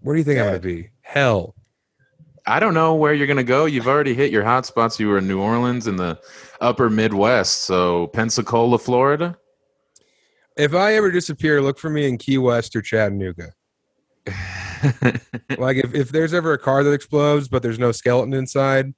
Where 0.00 0.14
do 0.14 0.18
you 0.18 0.24
think 0.24 0.40
I'm 0.40 0.46
gonna 0.46 0.58
be? 0.58 0.90
Hell. 1.02 1.54
I 2.50 2.58
don't 2.58 2.74
know 2.74 2.96
where 2.96 3.14
you're 3.14 3.28
going 3.28 3.36
to 3.36 3.44
go. 3.44 3.66
You've 3.66 3.86
already 3.86 4.12
hit 4.12 4.32
your 4.32 4.42
hot 4.42 4.66
spots. 4.66 4.98
You 4.98 5.06
were 5.06 5.18
in 5.18 5.28
New 5.28 5.40
Orleans 5.40 5.86
in 5.86 5.94
the 5.94 6.18
upper 6.60 6.90
Midwest. 6.90 7.62
So 7.62 8.08
Pensacola, 8.08 8.76
Florida. 8.76 9.38
If 10.56 10.74
I 10.74 10.94
ever 10.94 11.12
disappear, 11.12 11.62
look 11.62 11.78
for 11.78 11.90
me 11.90 12.08
in 12.08 12.18
Key 12.18 12.38
West 12.38 12.74
or 12.74 12.82
Chattanooga. 12.82 13.52
Like 15.58 15.76
if, 15.76 15.94
if 15.94 16.08
there's 16.08 16.32
ever 16.32 16.54
a 16.54 16.58
car 16.58 16.82
that 16.82 16.92
explodes 16.92 17.48
but 17.48 17.62
there's 17.62 17.78
no 17.78 17.92
skeleton 17.92 18.32
inside, 18.32 18.94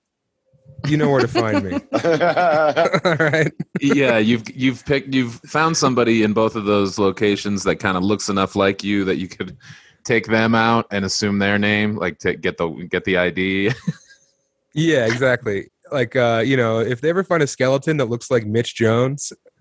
you 0.87 0.97
know 0.97 1.11
where 1.11 1.21
to 1.21 1.27
find 1.27 1.65
me. 1.65 1.73
All 1.93 3.17
right. 3.17 3.53
yeah, 3.81 4.19
you've 4.19 4.49
you've 4.55 4.87
picked 4.87 5.13
you've 5.13 5.41
found 5.41 5.77
somebody 5.77 6.23
in 6.23 6.35
both 6.35 6.55
of 6.55 6.67
those 6.67 7.01
locations 7.01 7.65
that 7.65 7.77
kind 7.77 7.97
of 7.97 8.05
looks 8.05 8.29
enough 8.29 8.55
like 8.55 8.85
you 8.85 9.05
that 9.07 9.17
you 9.17 9.27
could 9.27 9.57
take 10.05 10.27
them 10.27 10.55
out 10.55 10.87
and 10.91 11.05
assume 11.05 11.39
their 11.39 11.59
name, 11.59 11.97
like 11.97 12.19
to 12.21 12.35
get 12.35 12.59
the 12.59 12.69
get 12.91 13.05
the 13.05 13.17
ID. 13.17 13.73
Yeah, 14.75 15.07
exactly. 15.07 15.71
Like 15.91 16.17
uh, 16.17 16.43
you 16.45 16.57
know, 16.57 16.81
if 16.81 17.01
they 17.01 17.11
ever 17.11 17.25
find 17.25 17.43
a 17.43 17.47
skeleton 17.47 17.99
that 17.99 18.07
looks 18.07 18.31
like 18.31 18.47
Mitch 18.47 18.75
Jones, 18.75 19.33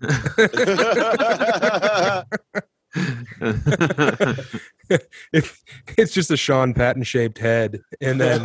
if 5.32 5.62
it's 5.98 6.12
just 6.12 6.30
a 6.30 6.36
Sean 6.36 6.72
Patton 6.72 7.02
shaped 7.02 7.38
head, 7.38 7.80
and 8.00 8.20
then 8.20 8.42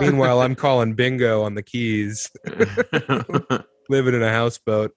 meanwhile 0.00 0.40
I'm 0.40 0.56
calling 0.56 0.94
bingo 0.94 1.42
on 1.42 1.54
the 1.54 1.62
keys, 1.62 2.30
living 3.88 4.14
in 4.14 4.22
a 4.22 4.32
houseboat. 4.32 4.92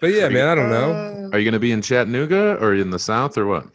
But 0.00 0.12
yeah, 0.12 0.28
man, 0.28 0.46
I 0.46 0.54
don't 0.54 0.70
know. 0.70 1.30
Are 1.32 1.38
you 1.38 1.44
going 1.44 1.52
to 1.52 1.58
be 1.58 1.72
in 1.72 1.82
Chattanooga 1.82 2.56
or 2.60 2.74
in 2.74 2.90
the 2.90 2.98
South 2.98 3.36
or 3.36 3.46
what? 3.46 3.66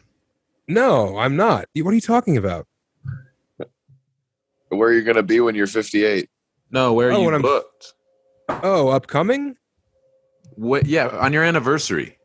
No, 0.68 1.16
I'm 1.18 1.36
not. 1.36 1.66
What 1.76 1.90
are 1.90 1.94
you 1.94 2.00
talking 2.00 2.36
about? 2.36 2.66
Where 4.68 4.88
are 4.88 4.92
you 4.92 5.02
going 5.02 5.16
to 5.16 5.22
be 5.22 5.40
when 5.40 5.54
you're 5.54 5.66
58? 5.68 6.28
No, 6.70 6.92
where 6.92 7.08
are 7.10 7.12
Oh, 7.12 7.18
you 7.20 7.24
when 7.26 7.34
I'm- 7.34 7.42
booked? 7.42 7.94
Oh, 8.48 8.88
upcoming? 8.88 9.56
What? 10.56 10.86
Yeah, 10.86 11.08
on 11.08 11.32
your 11.32 11.42
anniversary. 11.44 12.18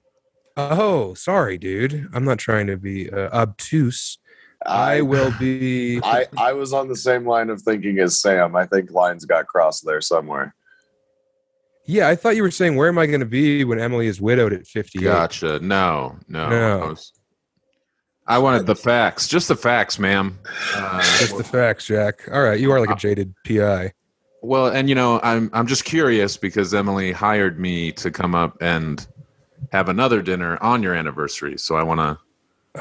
Oh, 0.58 1.14
sorry, 1.14 1.58
dude. 1.58 2.10
I'm 2.14 2.26
not 2.26 2.38
trying 2.40 2.68
to 2.68 2.78
be 2.78 3.10
uh, 3.10 3.30
obtuse. 3.30 4.18
I 4.66 5.02
will 5.02 5.34
be. 5.40 6.00
I, 6.04 6.28
I 6.38 6.54
was 6.54 6.74
on 6.74 6.88
the 6.88 6.96
same 6.96 7.26
line 7.28 7.50
of 7.50 7.62
thinking 7.62 8.00
as 8.00 8.22
Sam. 8.22 8.56
I 8.56 8.66
think 8.66 8.92
lines 8.92 9.26
got 9.26 9.48
crossed 9.48 9.86
there 9.86 10.02
somewhere. 10.02 10.54
Yeah, 11.86 12.08
I 12.10 12.16
thought 12.16 12.36
you 12.36 12.44
were 12.44 12.52
saying 12.52 12.76
where 12.76 12.88
am 12.90 12.98
I 13.00 13.08
going 13.08 13.22
to 13.22 13.26
be 13.26 13.64
when 13.64 13.80
Emily 13.80 14.08
is 14.08 14.22
widowed 14.22 14.54
at 14.54 14.68
58? 14.68 15.04
Gotcha. 15.04 15.60
No, 15.60 16.18
no. 16.28 16.50
No. 16.50 16.80
I, 16.82 16.88
was- 16.90 17.12
I 18.28 18.38
wanted 18.38 18.66
the 18.66 18.76
facts, 18.76 19.28
just 19.28 19.48
the 19.48 19.56
facts, 19.56 20.00
ma'am. 20.00 20.38
Uh, 20.76 21.02
Just 21.20 21.38
the 21.38 21.44
facts, 21.44 21.86
Jack. 21.88 22.22
All 22.32 22.42
right, 22.44 22.60
you 22.60 22.72
are 22.72 22.80
like 22.80 22.90
a 22.92 22.96
jaded 22.96 23.34
PI. 23.46 23.92
well, 24.42 24.68
and 24.68 24.88
you 24.88 24.96
know, 24.96 25.20
I'm 25.24 25.50
I'm 25.54 25.68
just 25.68 25.84
curious 25.86 26.38
because 26.38 26.74
Emily 26.74 27.12
hired 27.12 27.60
me 27.60 27.92
to 27.94 28.12
come 28.12 28.34
up 28.36 28.58
and 28.62 29.06
have 29.72 29.90
another 29.90 30.22
dinner 30.22 30.58
on 30.62 30.82
your 30.84 30.94
anniversary, 30.94 31.58
so 31.58 31.76
I 31.76 31.84
want 31.84 32.00
to. 32.00 32.18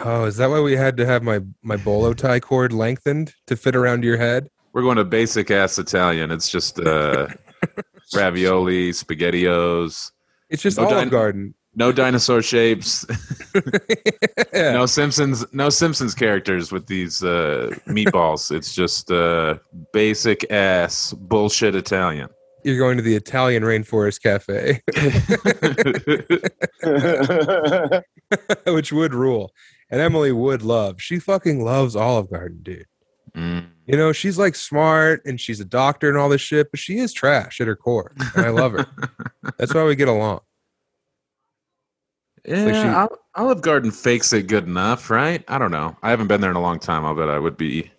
Oh, 0.04 0.24
is 0.24 0.36
that 0.36 0.50
why 0.50 0.60
we 0.60 0.76
had 0.76 0.96
to 0.98 1.06
have 1.06 1.22
my 1.22 1.40
my 1.62 1.76
bolo 1.76 2.12
tie 2.14 2.38
cord 2.38 2.72
lengthened 2.72 3.34
to 3.46 3.56
fit 3.56 3.74
around 3.74 4.04
your 4.04 4.18
head? 4.18 4.48
We're 4.72 4.82
going 4.82 4.98
to 4.98 5.04
basic 5.04 5.50
ass 5.50 5.78
Italian. 5.78 6.30
It's 6.30 6.48
just 6.48 6.78
uh, 6.78 7.26
ravioli, 8.14 8.90
spaghettios, 8.92 10.12
It's 10.48 10.62
just 10.62 10.76
No 10.78 10.84
Olive 10.86 10.98
din- 11.00 11.08
Garden. 11.08 11.54
No 11.74 11.92
dinosaur 11.92 12.42
shapes, 12.42 13.04
Yeah. 14.52 14.72
no 14.72 14.86
Simpsons, 14.86 15.44
no 15.52 15.70
Simpsons 15.70 16.14
characters 16.14 16.72
with 16.72 16.86
these 16.86 17.22
uh, 17.22 17.70
meatballs. 17.86 18.50
it's 18.54 18.74
just 18.74 19.10
uh, 19.10 19.56
basic 19.92 20.50
ass 20.50 21.12
bullshit 21.12 21.74
Italian. 21.74 22.28
You're 22.62 22.78
going 22.78 22.98
to 22.98 23.02
the 23.02 23.14
Italian 23.14 23.62
Rainforest 23.62 24.20
Cafe, 24.22 24.82
which 28.72 28.92
would 28.92 29.14
rule. 29.14 29.52
And 29.90 30.00
Emily 30.00 30.30
would 30.30 30.62
love. 30.62 31.00
She 31.00 31.18
fucking 31.18 31.64
loves 31.64 31.96
Olive 31.96 32.30
Garden, 32.30 32.60
dude. 32.62 32.86
Mm. 33.34 33.66
You 33.86 33.96
know, 33.96 34.12
she's 34.12 34.38
like 34.38 34.54
smart 34.54 35.22
and 35.24 35.40
she's 35.40 35.58
a 35.60 35.64
doctor 35.64 36.08
and 36.08 36.18
all 36.18 36.28
this 36.28 36.40
shit, 36.40 36.70
but 36.70 36.78
she 36.80 36.98
is 36.98 37.12
trash 37.12 37.60
at 37.60 37.66
her 37.66 37.76
core. 37.76 38.12
And 38.34 38.44
I 38.44 38.50
love 38.50 38.72
her. 38.72 38.86
That's 39.58 39.74
why 39.74 39.84
we 39.84 39.96
get 39.96 40.08
along. 40.08 40.40
Yeah, 42.44 42.64
she- 43.06 43.16
Olive 43.36 43.62
Garden 43.62 43.90
fakes 43.90 44.32
it 44.32 44.48
good 44.48 44.66
enough, 44.66 45.08
right? 45.10 45.44
I 45.48 45.58
don't 45.58 45.70
know. 45.70 45.96
I 46.02 46.10
haven't 46.10 46.26
been 46.26 46.40
there 46.40 46.50
in 46.50 46.56
a 46.56 46.60
long 46.60 46.78
time. 46.78 47.04
I'll 47.04 47.14
bet 47.14 47.28
I 47.30 47.38
would 47.38 47.56
be 47.56 47.90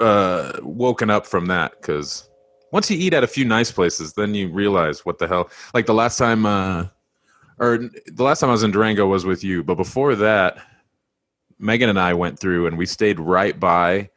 uh, 0.00 0.52
woken 0.62 1.10
up 1.10 1.26
from 1.26 1.46
that 1.46 1.80
because 1.80 2.28
once 2.72 2.90
you 2.90 2.98
eat 2.98 3.14
at 3.14 3.22
a 3.24 3.28
few 3.28 3.44
nice 3.44 3.70
places, 3.70 4.12
then 4.14 4.34
you 4.34 4.48
realize 4.48 5.04
what 5.06 5.18
the 5.18 5.28
hell. 5.28 5.50
Like 5.72 5.86
the 5.86 5.94
last 5.94 6.18
time, 6.18 6.46
uh, 6.46 6.86
or 7.58 7.78
the 8.06 8.22
last 8.22 8.40
time 8.40 8.50
I 8.50 8.52
was 8.52 8.62
in 8.64 8.70
Durango 8.70 9.06
was 9.06 9.24
with 9.24 9.44
you, 9.44 9.62
but 9.62 9.76
before 9.76 10.14
that, 10.16 10.58
Megan 11.58 11.88
and 11.88 11.98
I 11.98 12.12
went 12.12 12.38
through 12.38 12.66
and 12.66 12.76
we 12.76 12.86
stayed 12.86 13.18
right 13.20 13.58
by 13.58 14.10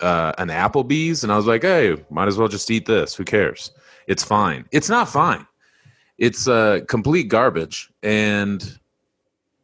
uh, 0.00 0.32
an 0.38 0.48
Applebee's, 0.48 1.22
and 1.24 1.32
I 1.32 1.36
was 1.36 1.46
like, 1.46 1.62
"Hey, 1.62 1.96
might 2.10 2.28
as 2.28 2.36
well 2.38 2.48
just 2.48 2.70
eat 2.70 2.86
this. 2.86 3.14
Who 3.14 3.24
cares? 3.24 3.70
It's 4.06 4.22
fine. 4.22 4.66
It's 4.70 4.88
not 4.88 5.08
fine. 5.08 5.46
It's 6.26 6.46
uh, 6.48 6.80
complete 6.88 7.28
garbage." 7.28 7.90
And 8.02 8.78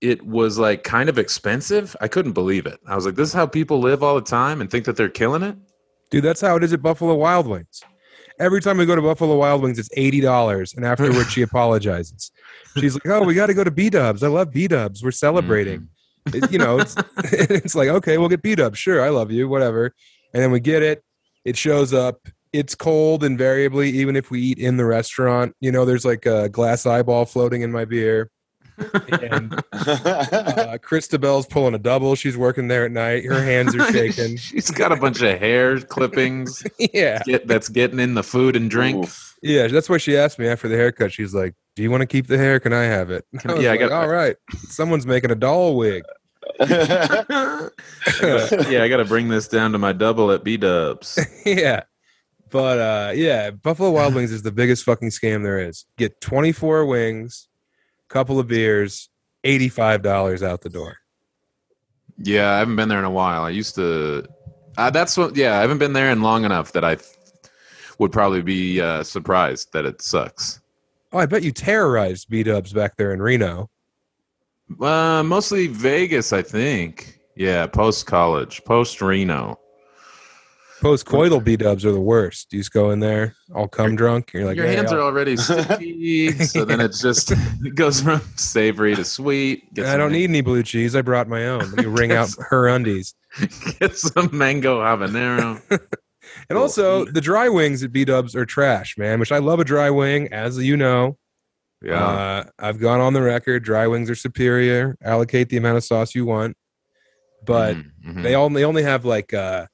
it 0.00 0.24
was 0.24 0.58
like 0.58 0.82
kind 0.84 1.08
of 1.08 1.16
expensive. 1.18 1.96
I 2.00 2.08
couldn't 2.08 2.32
believe 2.32 2.66
it. 2.66 2.78
I 2.86 2.94
was 2.96 3.06
like, 3.06 3.14
"This 3.14 3.28
is 3.28 3.34
how 3.34 3.46
people 3.46 3.78
live 3.80 4.02
all 4.02 4.14
the 4.16 4.20
time 4.20 4.60
and 4.60 4.70
think 4.70 4.84
that 4.86 4.96
they're 4.96 5.08
killing 5.08 5.42
it." 5.42 5.56
Dude, 6.10 6.24
that's 6.24 6.40
how 6.40 6.56
it 6.56 6.64
is 6.64 6.72
at 6.72 6.82
Buffalo 6.82 7.14
Wild 7.14 7.46
Wings. 7.46 7.82
Every 8.40 8.60
time 8.60 8.78
we 8.78 8.86
go 8.86 8.94
to 8.96 9.02
Buffalo 9.02 9.36
Wild 9.36 9.62
Wings, 9.62 9.78
it's 9.78 9.90
eighty 9.96 10.20
dollars, 10.20 10.74
and 10.74 10.84
afterwards 10.84 11.30
she 11.30 11.42
apologizes. 11.50 12.30
She's 12.78 12.94
like, 12.94 13.06
"Oh, 13.06 13.24
we 13.24 13.34
got 13.34 13.46
to 13.46 13.54
go 13.54 13.64
to 13.64 13.70
B 13.70 13.90
Dubs. 13.90 14.22
I 14.22 14.28
love 14.28 14.52
B 14.52 14.68
Dubs. 14.68 15.02
We're 15.02 15.10
celebrating." 15.12 15.88
It- 16.34 16.50
you 16.52 16.58
know, 16.58 16.78
it's 16.78 16.94
it's 17.16 17.74
like, 17.74 17.88
okay, 17.88 18.18
we'll 18.18 18.28
get 18.28 18.42
B 18.42 18.54
Dubs. 18.54 18.78
Sure, 18.78 19.02
I 19.02 19.08
love 19.08 19.30
you. 19.30 19.48
Whatever. 19.48 19.94
And 20.34 20.42
then 20.42 20.50
we 20.50 20.60
get 20.60 20.82
it. 20.82 21.02
It 21.44 21.56
shows 21.56 21.94
up. 21.94 22.28
It's 22.52 22.74
cold 22.74 23.24
invariably, 23.24 23.90
even 23.90 24.16
if 24.16 24.30
we 24.30 24.40
eat 24.40 24.58
in 24.58 24.76
the 24.76 24.84
restaurant. 24.84 25.54
You 25.60 25.70
know, 25.72 25.84
there's 25.84 26.04
like 26.04 26.26
a 26.26 26.48
glass 26.48 26.86
eyeball 26.86 27.24
floating 27.26 27.62
in 27.62 27.70
my 27.72 27.84
beer. 27.84 28.30
And 29.22 29.54
uh, 29.72 30.78
Christabel's 30.80 31.46
pulling 31.46 31.74
a 31.74 31.78
double. 31.78 32.14
She's 32.14 32.36
working 32.36 32.68
there 32.68 32.84
at 32.84 32.92
night. 32.92 33.24
Her 33.24 33.42
hands 33.42 33.74
are 33.74 33.84
shaking. 33.92 34.36
She's 34.36 34.70
got 34.70 34.92
a 34.92 34.96
bunch 34.96 35.20
of 35.20 35.38
hair 35.38 35.80
clippings 35.80 36.62
yeah. 36.78 37.20
get, 37.24 37.48
that's 37.48 37.68
getting 37.68 37.98
in 37.98 38.14
the 38.14 38.22
food 38.22 38.54
and 38.56 38.70
drink. 38.70 39.04
Oof. 39.04 39.36
Yeah, 39.42 39.66
that's 39.68 39.88
why 39.88 39.98
she 39.98 40.16
asked 40.16 40.38
me 40.38 40.46
after 40.48 40.68
the 40.68 40.76
haircut. 40.76 41.12
She's 41.12 41.32
like, 41.32 41.54
"Do 41.76 41.82
you 41.84 41.92
want 41.92 42.00
to 42.00 42.06
keep 42.06 42.26
the 42.26 42.36
hair? 42.38 42.58
Can 42.58 42.72
I 42.72 42.82
have 42.84 43.08
it?" 43.10 43.24
I 43.46 43.52
was 43.52 43.62
yeah, 43.62 43.70
I 43.72 43.76
got- 43.76 43.92
All 43.92 44.08
right, 44.08 44.34
someone's 44.68 45.06
making 45.06 45.30
a 45.30 45.36
doll 45.36 45.76
wig. 45.76 46.02
yeah, 46.60 47.68
I 48.20 48.88
got 48.88 48.96
to 48.96 49.04
bring 49.06 49.28
this 49.28 49.46
down 49.48 49.72
to 49.72 49.78
my 49.78 49.92
double 49.92 50.32
at 50.32 50.42
B 50.44 50.56
Dubs. 50.56 51.18
yeah, 51.46 51.82
but 52.50 52.78
uh, 52.78 53.12
yeah, 53.14 53.50
Buffalo 53.50 53.90
Wild 53.90 54.14
Wings 54.14 54.32
is 54.32 54.42
the 54.42 54.52
biggest 54.52 54.84
fucking 54.84 55.10
scam 55.10 55.42
there 55.42 55.58
is. 55.58 55.86
Get 55.96 56.20
twenty 56.20 56.52
four 56.52 56.86
wings, 56.86 57.48
couple 58.08 58.38
of 58.38 58.46
beers, 58.46 59.08
eighty 59.44 59.68
five 59.68 60.02
dollars 60.02 60.42
out 60.42 60.60
the 60.60 60.70
door. 60.70 60.98
Yeah, 62.18 62.52
I 62.52 62.58
haven't 62.58 62.76
been 62.76 62.88
there 62.88 62.98
in 62.98 63.04
a 63.04 63.10
while. 63.10 63.42
I 63.42 63.50
used 63.50 63.74
to. 63.76 64.26
Uh, 64.76 64.90
that's 64.90 65.16
what. 65.16 65.36
Yeah, 65.36 65.58
I 65.58 65.60
haven't 65.60 65.78
been 65.78 65.92
there 65.92 66.10
in 66.10 66.22
long 66.22 66.44
enough 66.44 66.72
that 66.72 66.84
I 66.84 66.96
th- 66.96 67.10
would 67.98 68.12
probably 68.12 68.42
be 68.42 68.80
uh, 68.80 69.02
surprised 69.02 69.72
that 69.72 69.84
it 69.84 70.02
sucks. 70.02 70.60
Oh, 71.12 71.18
I 71.18 71.26
bet 71.26 71.42
you 71.42 71.52
terrorized 71.52 72.28
B 72.28 72.42
Dubs 72.42 72.72
back 72.72 72.96
there 72.96 73.12
in 73.12 73.22
Reno. 73.22 73.70
Uh, 74.80 75.22
mostly 75.24 75.66
Vegas, 75.66 76.32
I 76.32 76.42
think. 76.42 77.20
Yeah, 77.34 77.66
post 77.66 78.06
college, 78.06 78.62
post 78.64 79.00
Reno. 79.00 79.58
Post 80.80 81.06
coital 81.06 81.42
B 81.42 81.56
Dubs 81.56 81.84
are 81.84 81.90
the 81.90 82.00
worst. 82.00 82.52
You 82.52 82.60
just 82.60 82.72
go 82.72 82.90
in 82.90 83.00
there, 83.00 83.34
all 83.54 83.66
cum 83.66 83.96
drunk. 83.96 84.32
You're 84.32 84.44
like, 84.44 84.56
Your 84.56 84.66
"Hey, 84.66 84.76
hands 84.76 84.92
I'll- 84.92 84.98
are 84.98 85.02
already 85.02 85.36
sticky, 85.36 86.30
so 86.44 86.64
then 86.64 86.80
it's 86.80 87.00
just 87.00 87.32
it 87.64 87.74
goes 87.74 88.00
from 88.00 88.20
savory 88.36 88.94
to 88.94 89.04
sweet. 89.04 89.72
Get 89.74 89.86
I 89.86 89.96
don't 89.96 90.12
need 90.12 90.24
any 90.30 90.40
blue 90.40 90.62
cheese. 90.62 90.94
I 90.94 91.02
brought 91.02 91.26
my 91.28 91.46
own. 91.48 91.60
Let 91.70 91.76
me 91.78 91.84
wring 91.86 92.12
out 92.12 92.30
her 92.50 92.68
undies. 92.68 93.14
get 93.80 93.96
some 93.96 94.30
mango 94.36 94.80
habanero. 94.80 95.60
And 96.48 96.58
also, 96.58 97.04
the 97.06 97.20
dry 97.20 97.48
wings 97.48 97.82
at 97.82 97.90
B 97.92 98.04
Dubs 98.04 98.36
are 98.36 98.46
trash, 98.46 98.96
man. 98.96 99.18
Which 99.18 99.32
I 99.32 99.38
love 99.38 99.58
a 99.60 99.64
dry 99.64 99.90
wing, 99.90 100.28
as 100.32 100.58
you 100.58 100.76
know. 100.76 101.16
Yeah, 101.82 102.04
Uh, 102.04 102.44
I've 102.58 102.78
gone 102.80 103.00
on 103.00 103.12
the 103.14 103.22
record. 103.22 103.64
Dry 103.64 103.86
wings 103.86 104.10
are 104.10 104.14
superior. 104.14 104.96
Allocate 105.02 105.48
the 105.48 105.56
amount 105.56 105.76
of 105.78 105.84
sauce 105.84 106.14
you 106.14 106.24
want, 106.24 106.56
but 107.44 107.76
Mhm, 107.76 107.84
mhm. 108.06 108.22
they 108.22 108.34
only 108.34 108.62
only 108.64 108.82
have 108.82 109.04
like 109.04 109.32
uh, 109.32 109.66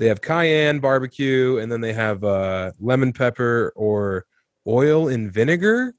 they 0.00 0.08
have 0.08 0.20
cayenne 0.22 0.80
barbecue, 0.80 1.58
and 1.58 1.70
then 1.70 1.80
they 1.80 1.92
have 1.92 2.24
uh, 2.24 2.72
lemon 2.80 3.12
pepper 3.12 3.72
or 3.76 4.24
oil 4.66 5.08
and 5.08 5.30
vinegar. 5.32 5.94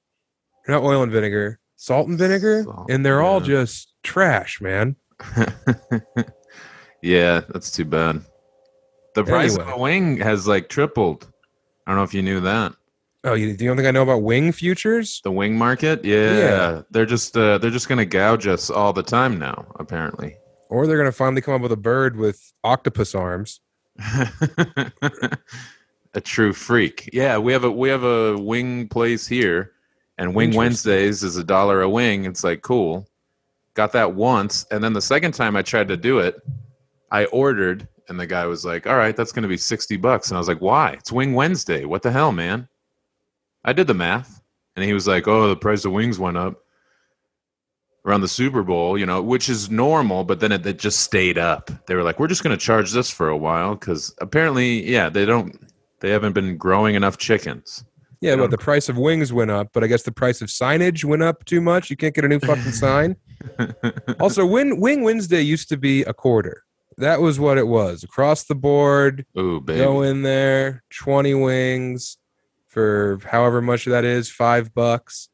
Not 0.67 0.84
oil 0.84 1.03
and 1.03 1.12
vinegar, 1.12 1.60
salt 1.75 2.08
and 2.08 2.17
vinegar, 2.17 2.63
Salt, 2.63 2.91
and 2.91 3.05
they're 3.05 3.22
all 3.22 3.39
just 3.39 3.93
trash, 4.03 4.60
man. 4.60 4.96
yeah, 7.01 7.41
that's 7.50 7.72
too 7.72 7.86
bad. 7.86 8.22
The 9.15 9.24
price 9.24 9.55
Anyway. 9.55 9.72
of 9.72 9.77
a 9.77 9.81
wing 9.81 10.17
has 10.17 10.48
like 10.48 10.70
tripled. 10.70 11.27
I 11.86 11.91
don't 11.91 11.98
know 11.98 12.03
if 12.03 12.13
you 12.13 12.22
knew 12.22 12.39
that. 12.41 12.74
Oh, 13.24 13.34
you, 13.34 13.55
do 13.55 13.63
you 13.63 13.70
don't 13.70 13.77
think 13.77 13.88
I 13.88 13.91
know 13.91 14.01
about 14.03 14.24
wing 14.24 14.51
futures? 14.51 15.22
The 15.24 15.31
wing 15.31 15.55
market, 15.58 16.03
yeah, 16.03 16.38
Yeah. 16.38 16.81
they're 16.91 17.05
just 17.05 17.38
uh, 17.38 17.58
they're 17.60 17.70
just 17.72 17.89
gonna 17.89 18.05
gouge 18.05 18.48
us 18.48 18.70
all 18.70 18.93
the 18.93 19.03
time 19.03 19.38
now. 19.38 19.65
Apparently, 19.79 20.36
Or 20.70 20.88
they're 20.88 20.98
gonna 20.98 21.12
finally 21.12 21.41
come 21.41 21.53
up 21.55 21.62
with 21.62 21.72
a 21.72 21.77
bird 21.77 22.15
with 22.15 22.53
octopus 22.63 23.13
arms. 23.13 23.60
a 26.14 26.22
true 26.22 26.54
freak. 26.54 27.10
Yeah, 27.14 27.38
we 27.38 27.52
have 27.54 27.64
a 27.64 27.72
we 27.72 27.90
have 27.90 28.04
a 28.04 28.38
wing 28.38 28.88
place 28.88 29.28
here, 29.28 29.74
and 30.18 30.36
Wing 30.36 30.56
Wednesdays 30.56 31.24
is 31.24 31.38
a 31.38 31.44
dollar 31.44 31.82
a 31.82 31.90
wing. 31.90 32.26
It's 32.26 32.44
like 32.44 32.62
cool. 32.62 33.08
Got 33.74 33.94
that 33.94 34.14
once, 34.14 34.66
and 34.72 34.84
then 34.84 34.94
the 34.94 35.02
second 35.02 35.34
time 35.34 35.56
I 35.56 35.62
tried 35.62 35.88
to 35.90 35.98
do 35.98 36.20
it, 36.20 36.36
I 37.12 37.26
ordered, 37.26 37.88
and 38.10 38.20
the 38.20 38.28
guy 38.28 38.46
was 38.46 38.66
like, 38.66 38.86
"All 38.88 38.98
right, 38.98 39.16
that's 39.16 39.32
going 39.32 39.44
to 39.44 39.50
be 39.50 39.58
sixty 39.58 39.98
bucks," 39.98 40.30
and 40.30 40.38
I 40.38 40.40
was 40.40 40.48
like, 40.48 40.62
"Why? 40.62 40.92
It's 40.92 41.12
Wing 41.12 41.34
Wednesday. 41.34 41.86
What 41.86 42.02
the 42.02 42.12
hell, 42.12 42.32
man?" 42.32 42.68
I 43.64 43.74
did 43.74 43.88
the 43.88 43.94
math, 43.94 44.42
and 44.76 44.84
he 44.84 44.94
was 44.94 45.08
like, 45.08 45.28
"Oh, 45.28 45.48
the 45.48 45.56
price 45.56 45.86
of 45.86 45.92
wings 45.92 46.20
went 46.20 46.38
up." 46.38 46.64
Around 48.03 48.22
the 48.22 48.27
Super 48.27 48.63
Bowl, 48.63 48.98
you 48.98 49.05
know, 49.05 49.22
which 49.22 49.48
is 49.48 49.70
normal, 49.70 50.24
but 50.24 50.39
then 50.39 50.51
it, 50.51 50.65
it 50.65 50.79
just 50.79 51.01
stayed 51.01 51.38
up. 51.38 51.70
They 51.86 51.93
were 51.93 52.01
like, 52.01 52.20
"We're 52.20 52.27
just 52.27 52.43
going 52.43 52.58
to 52.58 52.63
charge 52.63 52.91
this 52.93 53.12
for 53.12 53.29
a 53.29 53.38
while," 53.38 53.75
because 53.75 54.13
apparently, 54.20 54.89
yeah, 54.89 55.08
they 55.10 55.24
don't, 55.24 55.55
they 56.00 56.10
haven't 56.10 56.34
been 56.34 56.58
growing 56.58 56.96
enough 56.96 57.17
chickens. 57.17 57.86
Yeah, 58.22 58.36
but 58.36 58.51
the 58.51 58.58
price 58.58 58.88
of 58.88 58.98
wings 58.98 59.34
went 59.34 59.50
up, 59.50 59.70
but 59.74 59.84
I 59.84 59.88
guess 59.88 60.03
the 60.03 60.12
price 60.12 60.43
of 60.43 60.50
signage 60.50 61.03
went 61.03 61.24
up 61.24 61.43
too 61.46 61.60
much. 61.60 61.89
You 61.89 61.98
can't 61.98 62.13
get 62.13 62.24
a 62.24 62.27
new 62.27 62.39
fucking 62.39 62.72
sign. 62.72 63.15
Also, 64.20 64.46
Win 64.46 64.79
Wing 64.79 65.01
Wednesday 65.01 65.41
used 65.41 65.67
to 65.70 65.77
be 65.77 66.03
a 66.03 66.13
quarter. 66.13 66.63
That 66.98 67.22
was 67.22 67.39
what 67.39 67.58
it 67.58 67.65
was 67.65 68.03
across 68.03 68.43
the 68.43 68.53
board. 68.53 69.25
Ooh, 69.36 69.60
baby. 69.60 69.79
Go 69.79 70.03
in 70.03 70.22
there, 70.22 70.84
twenty 70.91 71.34
wings 71.34 72.17
for 72.67 73.20
however 73.25 73.60
much 73.60 73.86
that 73.86 74.05
is, 74.05 74.29
five 74.29 74.75
bucks. 74.75 75.29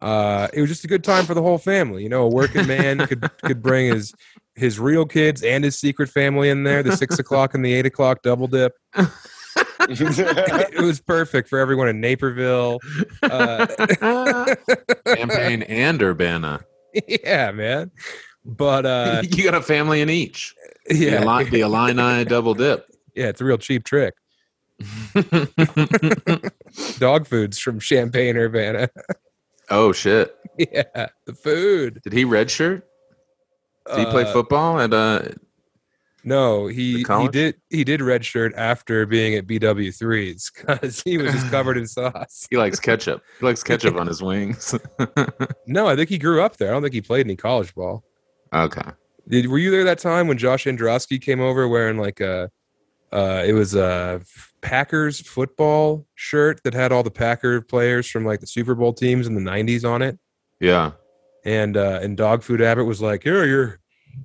Uh, 0.00 0.48
it 0.52 0.60
was 0.60 0.70
just 0.70 0.84
a 0.84 0.88
good 0.88 1.02
time 1.02 1.24
for 1.26 1.34
the 1.34 1.42
whole 1.42 1.58
family. 1.58 2.02
You 2.02 2.08
know, 2.08 2.22
a 2.24 2.28
working 2.28 2.66
man 2.66 3.06
could 3.06 3.28
could 3.42 3.62
bring 3.62 3.92
his 3.92 4.14
his 4.54 4.78
real 4.78 5.06
kids 5.06 5.42
and 5.42 5.64
his 5.64 5.78
secret 5.78 6.08
family 6.08 6.50
in 6.50 6.64
there. 6.64 6.82
The 6.82 6.96
six 6.96 7.18
o'clock 7.18 7.54
and 7.54 7.64
the 7.64 7.72
eight 7.74 7.86
o'clock 7.86 8.22
double 8.22 8.46
dip. 8.46 8.74
it 9.88 10.80
was 10.82 11.00
perfect 11.00 11.48
for 11.48 11.58
everyone 11.58 11.88
in 11.88 12.00
Naperville. 12.00 12.78
Uh, 13.22 13.66
Champaign 15.16 15.62
and 15.62 16.02
Urbana. 16.02 16.60
yeah, 17.06 17.50
man. 17.50 17.90
But 18.44 18.86
uh, 18.86 19.22
you 19.30 19.44
got 19.44 19.54
a 19.54 19.62
family 19.62 20.00
in 20.00 20.10
each. 20.10 20.54
The, 20.86 20.96
yeah, 20.96 21.22
Ili- 21.22 21.50
the 21.50 21.60
Illini 21.60 22.24
double 22.24 22.54
dip. 22.54 22.86
yeah, 23.14 23.26
it's 23.26 23.40
a 23.40 23.44
real 23.44 23.58
cheap 23.58 23.84
trick. 23.84 24.14
Dog 26.98 27.26
foods 27.26 27.58
from 27.58 27.80
Champaign, 27.80 28.36
Urbana. 28.36 28.88
Oh 29.70 29.92
shit! 29.92 30.34
yeah, 30.58 31.08
the 31.26 31.34
food. 31.34 32.00
Did 32.02 32.12
he 32.12 32.24
redshirt? 32.24 32.82
Did 33.88 33.98
he 33.98 34.04
play 34.06 34.24
Uh, 34.24 34.32
football? 34.32 34.78
And 34.80 34.92
uh, 34.92 35.22
No, 36.24 36.66
he 36.66 36.98
he 37.04 37.28
did 37.28 37.54
he 37.70 37.84
did 37.84 38.00
redshirt 38.00 38.52
after 38.56 39.06
being 39.06 39.34
at 39.34 39.46
BW 39.46 39.96
threes 39.98 40.50
because 40.56 41.00
he 41.02 41.16
was 41.16 41.32
just 41.32 41.50
covered 41.50 41.78
in 41.78 41.86
sauce. 41.96 42.46
He 42.50 42.56
likes 42.56 42.78
ketchup. 42.80 43.22
He 43.40 43.46
likes 43.46 43.62
ketchup 43.68 43.96
on 43.96 44.06
his 44.06 44.22
wings. 44.22 44.74
No, 45.66 45.86
I 45.88 45.96
think 45.96 46.08
he 46.10 46.18
grew 46.18 46.42
up 46.42 46.56
there. 46.58 46.68
I 46.68 46.72
don't 46.72 46.82
think 46.82 46.94
he 46.94 47.00
played 47.00 47.26
any 47.26 47.36
college 47.36 47.74
ball. 47.74 48.04
okay. 48.52 48.90
Did 49.28 49.46
were 49.48 49.58
you 49.58 49.70
there 49.70 49.84
that 49.84 49.98
time 49.98 50.26
when 50.28 50.38
Josh 50.38 50.64
Androsky 50.64 51.20
came 51.20 51.40
over 51.40 51.68
wearing 51.68 51.98
like 51.98 52.20
a 52.20 52.50
uh 53.12 53.42
it 53.46 53.52
was 53.54 53.74
a 53.74 54.20
Packers 54.60 55.20
football 55.20 56.06
shirt 56.14 56.60
that 56.64 56.74
had 56.74 56.92
all 56.92 57.02
the 57.02 57.10
Packer 57.10 57.60
players 57.60 58.08
from 58.08 58.24
like 58.24 58.40
the 58.40 58.46
Super 58.46 58.74
Bowl 58.74 58.92
teams 58.92 59.26
in 59.26 59.34
the 59.34 59.40
90s 59.40 59.88
on 59.88 60.02
it 60.02 60.18
Yeah. 60.60 60.92
and 61.44 61.76
uh 61.76 62.00
and 62.02 62.16
Dog 62.16 62.42
Food 62.42 62.60
Abbott 62.60 62.86
was 62.86 63.00
like, 63.00 63.24
"Yeah, 63.24 63.44
you're 63.44 63.78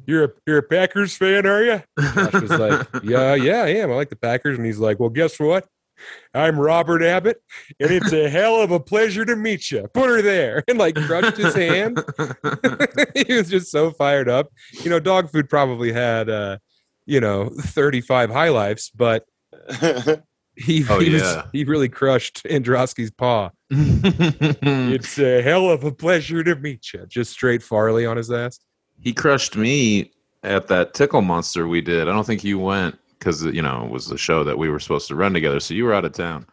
you're 0.08 0.24
a 0.26 0.30
you're 0.48 0.58
a 0.58 0.64
Packers 0.64 1.16
fan, 1.16 1.46
are 1.46 1.64
you?" 1.64 1.82
Josh 2.00 2.34
was 2.34 2.50
like, 2.52 2.88
"Yeah, 3.04 3.36
yeah, 3.36 3.62
I 3.64 3.70
am. 3.70 3.92
I 3.92 3.96
like 3.96 4.10
the 4.10 4.16
Packers." 4.16 4.58
And 4.58 4.66
he's 4.66 4.80
like, 4.80 5.00
"Well, 5.00 5.10
guess 5.10 5.40
what? 5.40 5.68
I'm 6.34 6.60
Robert 6.60 7.04
Abbott, 7.04 7.38
and 7.80 7.92
it's 7.92 8.12
a 8.12 8.28
hell 8.28 8.60
of 8.62 8.72
a 8.72 8.80
pleasure 8.80 9.24
to 9.26 9.36
meet 9.36 9.70
you. 9.72 9.88
Put 9.94 10.10
her 10.10 10.22
there." 10.24 10.64
And 10.68 10.80
like 10.80 10.96
crushed 10.96 11.38
his 11.38 11.54
hand. 11.54 12.04
he 13.16 13.34
was 13.36 13.50
just 13.50 13.70
so 13.72 13.92
fired 13.92 14.28
up. 14.28 14.50
You 14.84 14.90
know, 14.90 15.00
dog 15.00 15.30
food 15.32 15.48
probably 15.50 15.92
had 15.94 16.30
uh, 16.30 16.58
you 17.06 17.20
know, 17.20 17.50
35 17.60 18.32
high 18.32 18.50
lifes, 18.50 18.90
but 18.90 19.26
he, 20.56 20.86
Oh, 20.90 21.00
he 21.00 21.10
was 21.12 21.22
yeah. 21.24 21.46
he 21.52 21.64
really 21.64 21.90
crushed 21.90 22.44
Androsky's 22.46 23.12
paw. 23.12 23.50
It's 23.72 25.18
a 25.20 25.42
hell 25.42 25.70
of 25.70 25.84
a 25.84 25.92
pleasure 25.92 26.44
to 26.44 26.56
meet 26.56 26.94
you. 26.94 27.06
Just 27.08 27.32
straight 27.32 27.64
Farley 27.64 28.06
on 28.06 28.18
his 28.18 28.32
ass. 28.32 28.60
he 29.02 29.14
crushed 29.14 29.56
me 29.56 30.12
at 30.44 30.68
that 30.68 30.94
tickle 30.94 31.22
monster 31.22 31.68
we 31.68 31.82
did. 31.82 32.08
I 32.08 32.12
don't 32.12 32.26
think 32.26 32.44
you 32.44 32.60
went 32.60 32.98
because 33.18 33.44
you 33.46 33.62
know 33.62 33.86
it 33.86 33.92
was 33.92 34.08
the 34.08 34.18
show 34.18 34.44
that 34.44 34.58
we 34.58 34.70
were 34.70 34.80
supposed 34.80 35.08
to 35.08 35.16
run 35.16 35.34
together. 35.34 35.60
So 35.60 35.74
you 35.74 35.86
were 35.86 35.94
out 35.94 36.06
of 36.06 36.12
town, 36.14 36.46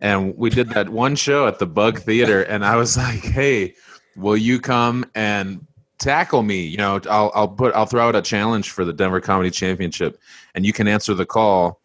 and 0.00 0.36
we 0.36 0.50
did 0.50 0.68
that 0.70 0.88
one 1.04 1.16
show 1.16 1.46
at 1.46 1.58
the 1.58 1.66
Bug 1.66 2.00
Theater, 2.00 2.42
and 2.42 2.64
I 2.64 2.76
was 2.76 2.96
like, 2.96 3.20
"Hey, 3.22 3.74
will 4.16 4.36
you 4.36 4.60
come 4.60 5.06
and 5.14 5.64
tackle 5.98 6.42
me? 6.42 6.62
You 6.66 6.76
know, 6.78 7.00
I'll 7.08 7.30
I'll 7.34 7.48
put 7.48 7.74
I'll 7.74 7.86
throw 7.86 8.08
out 8.08 8.16
a 8.16 8.22
challenge 8.22 8.70
for 8.70 8.84
the 8.84 8.92
Denver 8.92 9.20
Comedy 9.20 9.50
Championship, 9.50 10.18
and 10.54 10.66
you 10.66 10.72
can 10.72 10.86
answer 10.88 11.14
the 11.14 11.26
call." 11.26 11.80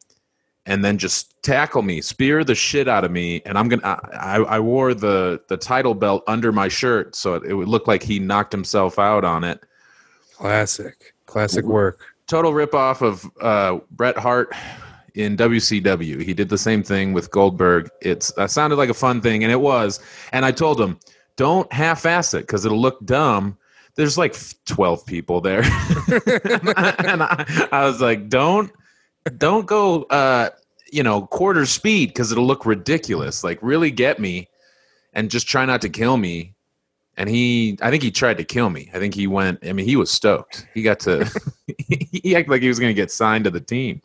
And 0.68 0.84
then 0.84 0.98
just 0.98 1.42
tackle 1.42 1.82
me, 1.82 2.02
spear 2.02 2.44
the 2.44 2.54
shit 2.54 2.88
out 2.88 3.04
of 3.06 3.12
me, 3.12 3.42
and 3.46 3.58
I'm 3.58 3.70
gonna. 3.70 4.00
I, 4.14 4.36
I 4.36 4.60
wore 4.60 4.94
the 4.94 5.42
the 5.48 5.58
title 5.58 5.96
belt 5.96 6.24
under 6.28 6.52
my 6.52 6.68
shirt, 6.68 7.16
so 7.16 7.36
it, 7.36 7.44
it 7.46 7.54
would 7.54 7.70
look 7.70 7.88
like 7.88 8.04
he 8.04 8.20
knocked 8.20 8.52
himself 8.52 9.00
out 9.00 9.24
on 9.24 9.44
it 9.46 9.64
Classic. 10.38 11.16
Classic 11.26 11.66
work. 11.66 12.00
total 12.28 12.52
ripoff 12.52 13.02
of 13.02 13.30
uh, 13.42 13.80
Bret 13.92 14.18
Hart 14.18 14.54
in 15.16 15.36
WCW. 15.36 16.22
He 16.22 16.34
did 16.34 16.50
the 16.50 16.60
same 16.60 16.84
thing 16.84 17.12
with 17.12 17.32
Goldberg. 17.32 17.90
It's 18.02 18.32
that 18.34 18.52
sounded 18.52 18.76
like 18.76 18.90
a 18.90 18.94
fun 18.94 19.20
thing, 19.20 19.44
and 19.44 19.52
it 19.52 19.60
was. 19.60 20.00
And 20.32 20.46
I 20.46 20.52
told 20.52 20.80
him, 20.80 21.00
don't 21.36 21.72
half-ass 21.74 22.36
it 22.36 22.42
because 22.42 22.66
it'll 22.66 22.80
look 22.80 23.04
dumb. 23.04 23.58
There's 23.96 24.16
like 24.16 24.36
12 24.66 25.08
people 25.08 25.42
there, 25.42 25.64
and 27.00 27.24
I, 27.24 27.68
I 27.72 27.86
was 27.86 28.00
like, 28.00 28.30
don't, 28.30 28.72
don't 29.30 29.66
go, 29.66 30.04
uh, 30.04 30.50
you 30.92 31.04
know, 31.04 31.28
quarter 31.28 31.66
speed 31.66 32.10
because 32.10 32.32
it'll 32.32 32.46
look 32.46 32.66
ridiculous. 32.66 33.44
Like, 33.44 33.60
really 33.62 33.92
get 33.92 34.20
me, 34.20 34.50
and 35.14 35.30
just 35.30 35.48
try 35.48 35.66
not 35.66 35.82
to 35.82 35.90
kill 35.90 36.18
me. 36.18 36.54
And 37.20 37.30
he, 37.30 37.80
I 37.82 37.90
think 37.90 38.04
he 38.04 38.12
tried 38.12 38.38
to 38.38 38.44
kill 38.44 38.70
me. 38.70 38.92
I 38.94 39.00
think 39.00 39.16
he 39.16 39.26
went. 39.26 39.66
I 39.66 39.74
mean, 39.74 39.88
he 39.88 39.96
was 39.96 40.12
stoked. 40.12 40.68
He 40.74 40.84
got 40.84 41.00
to 41.02 41.26
he 41.78 42.36
acted 42.36 42.50
like 42.50 42.62
he 42.62 42.68
was 42.68 42.80
going 42.80 42.90
to 42.90 43.00
get 43.00 43.12
signed 43.12 43.44
to 43.44 43.52
the 43.52 43.60
team, 43.60 44.02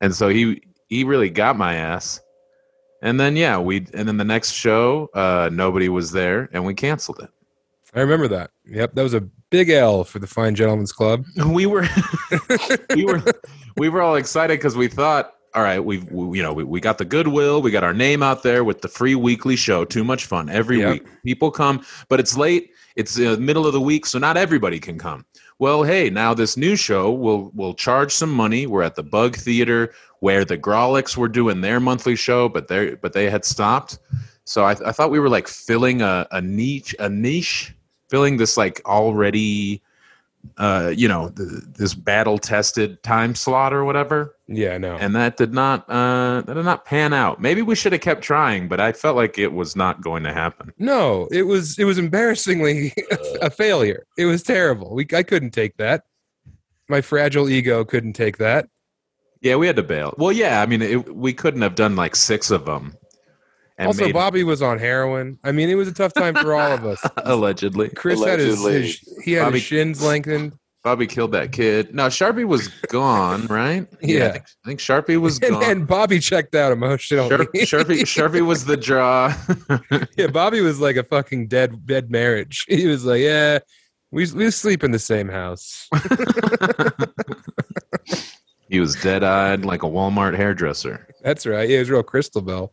and 0.00 0.14
so 0.14 0.28
he 0.28 0.62
he 0.88 1.04
really 1.04 1.30
got 1.30 1.56
my 1.56 1.74
ass. 1.74 2.20
And 3.02 3.18
then 3.18 3.36
yeah, 3.36 3.58
we 3.58 3.86
and 3.94 4.06
then 4.08 4.16
the 4.16 4.24
next 4.24 4.52
show, 4.52 5.08
uh, 5.14 5.48
nobody 5.52 5.88
was 5.88 6.12
there, 6.12 6.48
and 6.52 6.64
we 6.64 6.74
canceled 6.74 7.20
it. 7.20 7.30
I 7.94 8.00
remember 8.00 8.28
that. 8.28 8.50
Yep, 8.66 8.94
that 8.94 9.02
was 9.02 9.14
a 9.14 9.28
big 9.50 9.68
L 9.70 10.04
for 10.04 10.18
the 10.18 10.26
Fine 10.26 10.54
Gentlemen's 10.54 10.92
Club. 10.92 11.24
We 11.46 11.66
were 11.66 11.86
we 12.94 13.04
were 13.04 13.22
we 13.76 13.88
were 13.88 14.02
all 14.02 14.16
excited 14.16 14.58
because 14.58 14.76
we 14.76 14.88
thought, 14.88 15.34
all 15.54 15.62
right, 15.62 15.80
we've 15.80 16.04
we, 16.10 16.38
you 16.38 16.42
know 16.42 16.52
we, 16.52 16.64
we 16.64 16.80
got 16.80 16.98
the 16.98 17.04
goodwill, 17.04 17.60
we 17.62 17.70
got 17.70 17.84
our 17.84 17.94
name 17.94 18.22
out 18.22 18.42
there 18.42 18.64
with 18.64 18.80
the 18.82 18.88
free 18.88 19.14
weekly 19.14 19.56
show. 19.56 19.84
Too 19.84 20.04
much 20.04 20.26
fun 20.26 20.48
every 20.48 20.78
Yep. 20.80 20.92
week. 20.92 21.06
People 21.24 21.50
come, 21.50 21.84
but 22.08 22.20
it's 22.20 22.36
late. 22.36 22.70
It's 22.96 23.14
the 23.14 23.36
middle 23.38 23.66
of 23.66 23.72
the 23.72 23.80
week, 23.80 24.06
so 24.06 24.18
not 24.18 24.36
everybody 24.36 24.78
can 24.80 24.98
come. 24.98 25.24
Well, 25.58 25.82
hey, 25.84 26.10
now 26.10 26.34
this 26.34 26.56
new 26.56 26.76
show 26.76 27.12
will 27.12 27.50
will 27.54 27.74
charge 27.74 28.12
some 28.12 28.30
money. 28.32 28.66
We're 28.66 28.82
at 28.82 28.94
the 28.94 29.02
Bug 29.02 29.36
Theater 29.36 29.92
where 30.20 30.44
the 30.44 30.58
Grawlix 30.58 31.16
were 31.16 31.28
doing 31.28 31.60
their 31.60 31.80
monthly 31.80 32.16
show, 32.16 32.48
but 32.48 32.68
they 32.68 32.94
but 32.94 33.12
they 33.12 33.28
had 33.30 33.44
stopped. 33.44 33.98
So 34.44 34.64
I, 34.64 34.72
I 34.84 34.92
thought 34.92 35.10
we 35.10 35.20
were 35.20 35.28
like 35.28 35.48
filling 35.48 36.02
a, 36.02 36.26
a 36.32 36.40
niche, 36.42 36.94
a 36.98 37.08
niche, 37.08 37.74
filling 38.10 38.36
this 38.36 38.56
like 38.56 38.82
already, 38.84 39.80
uh, 40.58 40.92
you 40.94 41.06
know, 41.08 41.30
th- 41.30 41.48
this 41.78 41.94
battle 41.94 42.38
tested 42.38 43.02
time 43.02 43.34
slot 43.34 43.72
or 43.72 43.84
whatever, 43.84 44.34
Yeah, 44.48 44.76
no. 44.78 44.96
and 44.96 45.14
that 45.14 45.36
did 45.36 45.54
not 45.54 45.88
uh, 45.88 46.42
that 46.42 46.54
did 46.54 46.64
not 46.64 46.84
pan 46.84 47.12
out. 47.12 47.40
Maybe 47.40 47.62
we 47.62 47.74
should 47.74 47.92
have 47.92 48.00
kept 48.02 48.22
trying, 48.22 48.66
but 48.68 48.80
I 48.80 48.92
felt 48.92 49.16
like 49.16 49.38
it 49.38 49.52
was 49.52 49.76
not 49.76 50.00
going 50.02 50.24
to 50.24 50.32
happen. 50.32 50.72
No, 50.78 51.28
it 51.30 51.42
was 51.42 51.78
it 51.78 51.84
was 51.84 51.98
embarrassingly 51.98 52.92
a 53.40 53.48
failure. 53.50 54.06
It 54.18 54.26
was 54.26 54.42
terrible. 54.42 54.94
We 54.94 55.06
I 55.14 55.22
couldn't 55.22 55.50
take 55.52 55.76
that. 55.76 56.04
My 56.88 57.00
fragile 57.00 57.48
ego 57.48 57.84
couldn't 57.84 58.14
take 58.14 58.38
that. 58.38 58.68
Yeah, 59.42 59.56
we 59.56 59.66
had 59.66 59.76
to 59.76 59.82
bail. 59.82 60.12
Well, 60.18 60.32
yeah, 60.32 60.60
I 60.60 60.66
mean, 60.66 60.82
it, 60.82 61.14
we 61.16 61.32
couldn't 61.32 61.62
have 61.62 61.74
done 61.74 61.96
like 61.96 62.14
six 62.16 62.50
of 62.50 62.66
them. 62.66 62.94
And 63.80 63.86
also, 63.86 64.04
made- 64.04 64.12
Bobby 64.12 64.44
was 64.44 64.60
on 64.62 64.78
heroin. 64.78 65.38
I 65.42 65.52
mean, 65.52 65.68
it 65.70 65.74
was 65.74 65.88
a 65.88 65.92
tough 65.94 66.12
time 66.12 66.34
for 66.34 66.54
all 66.54 66.70
of 66.72 66.84
us. 66.84 67.00
allegedly, 67.24 67.88
Chris 67.88 68.22
had 68.22 68.38
his, 68.38 68.62
his 68.64 69.00
he 69.24 69.32
had 69.32 69.44
Bobby- 69.44 69.58
his 69.58 69.62
shins 69.66 70.02
lengthened. 70.02 70.52
Bobby 70.84 71.06
killed 71.06 71.32
that 71.32 71.52
kid. 71.52 71.94
No, 71.94 72.06
Sharpie 72.06 72.46
was 72.46 72.68
gone, 72.88 73.46
right? 73.48 73.86
I 74.02 74.06
Yeah. 74.06 74.32
think, 74.32 74.44
I 74.64 74.68
think 74.68 74.80
Sharpie 74.80 75.20
was 75.20 75.38
And, 75.40 75.50
gone. 75.52 75.64
and 75.64 75.86
Bobby 75.86 76.18
checked 76.20 76.54
out 76.54 76.72
emotionally. 76.72 77.28
Sharp, 77.28 77.86
Sharpie, 77.86 78.00
Sharpie 78.02 78.46
was 78.46 78.64
the 78.64 78.76
draw. 78.78 79.34
yeah, 80.16 80.26
Bobby 80.28 80.60
was 80.62 80.80
like 80.80 80.96
a 80.96 81.02
fucking 81.04 81.48
dead 81.48 81.86
dead 81.86 82.10
marriage. 82.10 82.64
He 82.68 82.86
was 82.86 83.04
like, 83.04 83.20
yeah, 83.20 83.58
we 84.10 84.30
we 84.32 84.50
sleep 84.50 84.82
in 84.84 84.90
the 84.90 84.98
same 84.98 85.28
house. 85.28 85.86
he 88.68 88.80
was 88.80 88.94
dead 88.96 89.22
eyed 89.24 89.64
like 89.64 89.82
a 89.82 89.86
Walmart 89.86 90.36
hairdresser. 90.36 91.06
That's 91.22 91.46
right. 91.46 91.68
Yeah, 91.68 91.76
it 91.76 91.80
was 91.80 91.90
real 91.90 92.02
Christabel. 92.02 92.72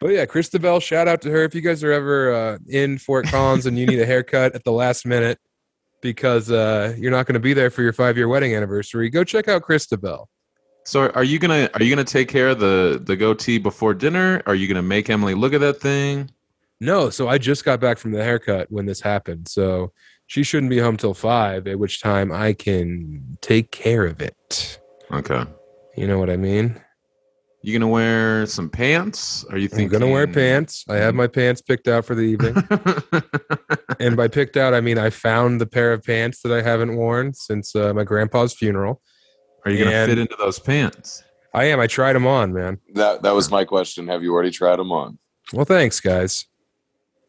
But 0.00 0.12
yeah, 0.12 0.24
Christabel, 0.24 0.80
shout 0.80 1.08
out 1.08 1.20
to 1.22 1.30
her. 1.30 1.44
If 1.44 1.54
you 1.54 1.60
guys 1.60 1.84
are 1.84 1.92
ever 1.92 2.32
uh, 2.32 2.58
in 2.68 2.96
Fort 2.96 3.26
Collins 3.26 3.66
and 3.66 3.78
you 3.78 3.86
need 3.86 4.00
a 4.00 4.06
haircut 4.06 4.54
at 4.54 4.64
the 4.64 4.72
last 4.72 5.04
minute 5.04 5.38
because 6.00 6.50
uh, 6.50 6.94
you're 6.96 7.10
not 7.10 7.26
going 7.26 7.34
to 7.34 7.40
be 7.40 7.52
there 7.52 7.70
for 7.70 7.82
your 7.82 7.92
five 7.92 8.16
year 8.16 8.26
wedding 8.26 8.54
anniversary, 8.54 9.10
go 9.10 9.24
check 9.24 9.46
out 9.46 9.62
Christabel. 9.62 10.28
So 10.84 11.10
are 11.10 11.24
you 11.24 11.38
gonna 11.38 11.68
are 11.74 11.82
you 11.82 11.94
gonna 11.94 12.04
take 12.04 12.28
care 12.28 12.48
of 12.48 12.58
the 12.58 13.00
the 13.04 13.14
goatee 13.14 13.58
before 13.58 13.92
dinner? 13.92 14.42
Are 14.46 14.54
you 14.54 14.66
gonna 14.66 14.82
make 14.82 15.10
Emily 15.10 15.34
look 15.34 15.52
at 15.52 15.60
that 15.60 15.80
thing? 15.80 16.30
No, 16.80 17.10
so 17.10 17.28
I 17.28 17.36
just 17.36 17.66
got 17.66 17.80
back 17.80 17.98
from 17.98 18.12
the 18.12 18.24
haircut 18.24 18.68
when 18.70 18.86
this 18.86 19.00
happened. 19.00 19.46
So 19.46 19.92
she 20.26 20.42
shouldn't 20.42 20.70
be 20.70 20.78
home 20.78 20.96
till 20.96 21.12
five, 21.12 21.66
at 21.66 21.78
which 21.78 22.00
time 22.00 22.32
I 22.32 22.54
can 22.54 23.36
take 23.42 23.70
care 23.70 24.06
of 24.06 24.22
it. 24.22 24.80
Okay. 25.12 25.44
You 25.96 26.06
know 26.06 26.18
what 26.18 26.30
I 26.30 26.36
mean? 26.36 26.80
You 27.62 27.78
gonna 27.78 27.90
wear 27.90 28.46
some 28.46 28.70
pants? 28.70 29.44
Are 29.50 29.58
you 29.58 29.68
I'm 29.72 29.88
gonna 29.88 30.06
wear 30.08 30.26
pants. 30.26 30.84
I 30.88 30.96
have 30.96 31.14
my 31.14 31.26
pants 31.26 31.60
picked 31.60 31.88
out 31.88 32.06
for 32.06 32.14
the 32.14 32.22
evening. 32.22 32.54
and 34.00 34.16
by 34.16 34.28
picked 34.28 34.56
out, 34.56 34.72
I 34.72 34.80
mean 34.80 34.96
I 34.98 35.10
found 35.10 35.60
the 35.60 35.66
pair 35.66 35.92
of 35.92 36.02
pants 36.02 36.40
that 36.42 36.52
I 36.52 36.62
haven't 36.62 36.96
worn 36.96 37.34
since 37.34 37.76
uh, 37.76 37.92
my 37.92 38.04
grandpa's 38.04 38.54
funeral. 38.54 39.02
Are 39.66 39.70
you 39.70 39.84
gonna 39.84 39.94
And- 39.94 40.10
fit 40.10 40.18
into 40.18 40.36
those 40.38 40.58
pants? 40.58 41.22
I 41.52 41.64
am. 41.64 41.80
I 41.80 41.88
tried 41.88 42.12
them 42.14 42.26
on, 42.28 42.52
man. 42.54 42.78
That 42.94 43.22
that 43.22 43.32
was 43.34 43.50
my 43.50 43.64
question. 43.64 44.06
Have 44.08 44.22
you 44.22 44.32
already 44.32 44.52
tried 44.52 44.76
them 44.78 44.92
on? 44.92 45.18
Well, 45.52 45.64
thanks, 45.66 46.00
guys. 46.00 46.46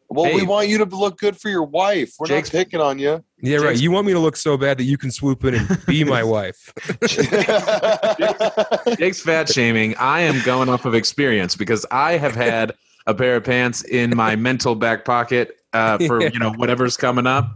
Well, 0.08 0.26
Hey. 0.26 0.36
we 0.36 0.42
want 0.44 0.68
you 0.68 0.78
to 0.78 0.84
look 0.84 1.18
good 1.18 1.36
for 1.36 1.48
your 1.50 1.64
wife. 1.64 2.12
We're 2.18 2.26
Jake's- 2.28 2.52
not 2.52 2.58
picking 2.58 2.80
on 2.80 2.98
you. 2.98 3.24
Yeah, 3.42 3.58
right. 3.58 3.76
You 3.78 3.90
want 3.90 4.06
me 4.06 4.12
to 4.12 4.18
look 4.20 4.36
so 4.36 4.56
bad 4.56 4.78
that 4.78 4.84
you 4.84 4.96
can 4.96 5.10
swoop 5.10 5.44
in 5.44 5.56
and 5.56 5.86
be 5.86 6.04
my 6.04 6.22
wife. 6.36 6.72
Jake's 8.98 9.20
fat 9.20 9.48
shaming. 9.48 9.96
I 9.96 10.20
am 10.20 10.42
going 10.44 10.68
off 10.68 10.84
of 10.84 10.94
experience 10.94 11.56
because 11.56 11.84
I 11.90 12.12
have 12.18 12.34
had 12.34 12.72
a 13.06 13.14
pair 13.14 13.36
of 13.36 13.44
pants 13.44 13.82
in 13.84 14.16
my 14.16 14.36
mental 14.36 14.74
back 14.76 15.04
pocket 15.04 15.58
uh, 15.72 15.98
for 15.98 16.20
Yeah. 16.22 16.30
you 16.32 16.38
know 16.38 16.52
whatever's 16.52 16.96
coming 16.96 17.26
up. 17.26 17.50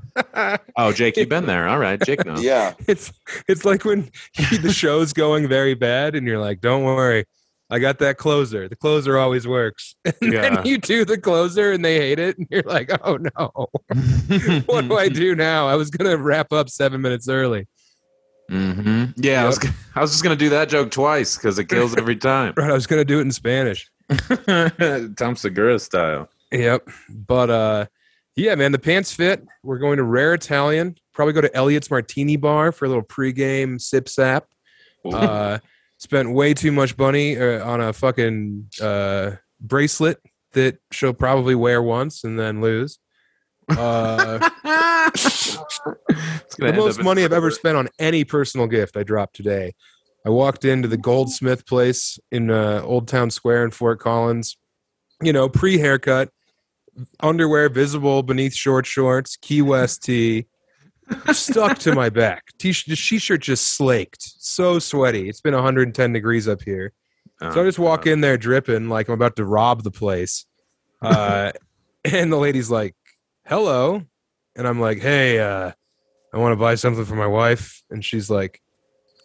Oh, 0.76 0.92
Jake, 0.92 1.16
you've 1.16 1.28
been 1.28 1.46
there. 1.46 1.68
All 1.68 1.78
right, 1.78 2.00
Jake 2.00 2.24
knows. 2.26 2.42
yeah. 2.42 2.74
It's 2.88 3.12
it's 3.48 3.64
like 3.64 3.84
when 3.84 4.10
the 4.62 4.72
show's 4.72 5.12
going 5.12 5.46
very 5.48 5.74
bad 5.74 6.14
and 6.16 6.26
you're 6.26 6.40
like, 6.40 6.60
"Don't 6.60 6.82
worry, 6.82 7.26
I 7.68 7.78
got 7.80 7.98
that 7.98 8.16
closer. 8.16 8.68
The 8.68 8.76
closer 8.76 9.18
always 9.18 9.46
works." 9.46 9.94
And 10.04 10.32
Yeah. 10.32 10.42
then 10.42 10.66
you 10.66 10.78
do 10.78 11.04
the 11.04 11.18
closer 11.18 11.72
and 11.72 11.84
they 11.84 11.98
hate 11.98 12.18
it, 12.18 12.38
and 12.38 12.46
you're 12.50 12.62
like, 12.62 12.90
"Oh 13.04 13.16
no, 13.16 13.68
what 14.66 14.88
do 14.88 14.96
I 14.96 15.08
do 15.08 15.34
now? 15.34 15.66
I 15.68 15.74
was 15.74 15.90
gonna 15.90 16.16
wrap 16.16 16.52
up 16.52 16.68
seven 16.70 17.00
minutes 17.00 17.28
early." 17.28 17.66
hmm 18.48 19.06
Yeah, 19.16 19.42
I 19.42 19.46
was, 19.46 19.58
I 19.96 20.00
was 20.00 20.12
just 20.12 20.22
gonna 20.22 20.36
do 20.36 20.50
that 20.50 20.68
joke 20.68 20.90
twice 20.92 21.36
because 21.36 21.58
it 21.58 21.64
kills 21.64 21.96
every 21.96 22.16
time. 22.16 22.54
Right, 22.56 22.70
I 22.70 22.74
was 22.74 22.86
gonna 22.86 23.04
do 23.04 23.18
it 23.18 23.22
in 23.22 23.32
Spanish. 23.32 23.90
Tom 25.16 25.34
Segura 25.36 25.78
style. 25.78 26.28
Yep. 26.52 26.88
But 27.10 27.50
uh 27.50 27.86
yeah, 28.36 28.54
man, 28.54 28.70
the 28.72 28.78
pants 28.78 29.12
fit. 29.12 29.42
We're 29.64 29.78
going 29.78 29.96
to 29.96 30.02
Rare 30.04 30.34
Italian. 30.34 30.96
Probably 31.14 31.32
go 31.32 31.40
to 31.40 31.54
Elliot's 31.56 31.90
Martini 31.90 32.36
Bar 32.36 32.70
for 32.70 32.84
a 32.84 32.88
little 32.88 33.02
pregame 33.02 33.80
sip 33.80 34.08
sap. 34.08 34.44
Uh 35.04 35.58
spent 35.98 36.32
way 36.32 36.54
too 36.54 36.72
much 36.72 36.96
money 36.98 37.38
uh, 37.38 37.64
on 37.64 37.80
a 37.80 37.92
fucking 37.92 38.68
uh 38.80 39.32
bracelet 39.60 40.18
that 40.52 40.78
she'll 40.92 41.14
probably 41.14 41.54
wear 41.54 41.82
once 41.82 42.24
and 42.24 42.38
then 42.38 42.60
lose. 42.60 42.98
Uh 43.68 44.38
the 46.58 46.72
most 46.74 47.02
money 47.02 47.24
I've 47.24 47.32
ever 47.32 47.50
spent 47.50 47.76
on 47.76 47.88
any 47.98 48.24
personal 48.24 48.66
gift 48.66 48.96
I 48.96 49.02
dropped 49.02 49.36
today. 49.36 49.74
I 50.24 50.30
walked 50.30 50.64
into 50.64 50.88
the 50.88 50.96
Goldsmith 50.96 51.66
place 51.66 52.18
in 52.32 52.50
uh, 52.50 52.82
Old 52.84 53.06
Town 53.06 53.30
Square 53.30 53.64
in 53.66 53.70
Fort 53.70 54.00
Collins. 54.00 54.56
You 55.22 55.32
know, 55.32 55.48
pre 55.48 55.78
haircut, 55.78 56.30
underwear 57.20 57.68
visible 57.68 58.22
beneath 58.22 58.54
short 58.54 58.86
shorts, 58.86 59.36
Key 59.36 59.62
West 59.62 60.02
tee, 60.02 60.46
stuck 61.32 61.78
to 61.78 61.94
my 61.94 62.08
back. 62.08 62.44
T 62.58 62.72
shirt 62.72 63.40
just 63.40 63.76
slaked, 63.76 64.22
so 64.22 64.78
sweaty. 64.78 65.28
It's 65.28 65.40
been 65.40 65.54
110 65.54 66.12
degrees 66.12 66.48
up 66.48 66.62
here. 66.62 66.92
So 67.40 67.60
I 67.60 67.64
just 67.64 67.78
walk 67.78 68.06
in 68.06 68.22
there 68.22 68.38
dripping 68.38 68.88
like 68.88 69.08
I'm 69.08 69.14
about 69.14 69.36
to 69.36 69.44
rob 69.44 69.82
the 69.82 69.90
place. 69.90 70.46
Uh, 71.02 71.52
and 72.04 72.32
the 72.32 72.36
lady's 72.36 72.70
like, 72.70 72.94
hello. 73.46 74.02
And 74.56 74.66
I'm 74.66 74.80
like, 74.80 75.00
hey, 75.00 75.38
uh, 75.38 75.72
I 76.32 76.38
want 76.38 76.52
to 76.52 76.56
buy 76.56 76.76
something 76.76 77.04
for 77.04 77.14
my 77.14 77.26
wife. 77.26 77.82
And 77.90 78.02
she's 78.04 78.30
like, 78.30 78.62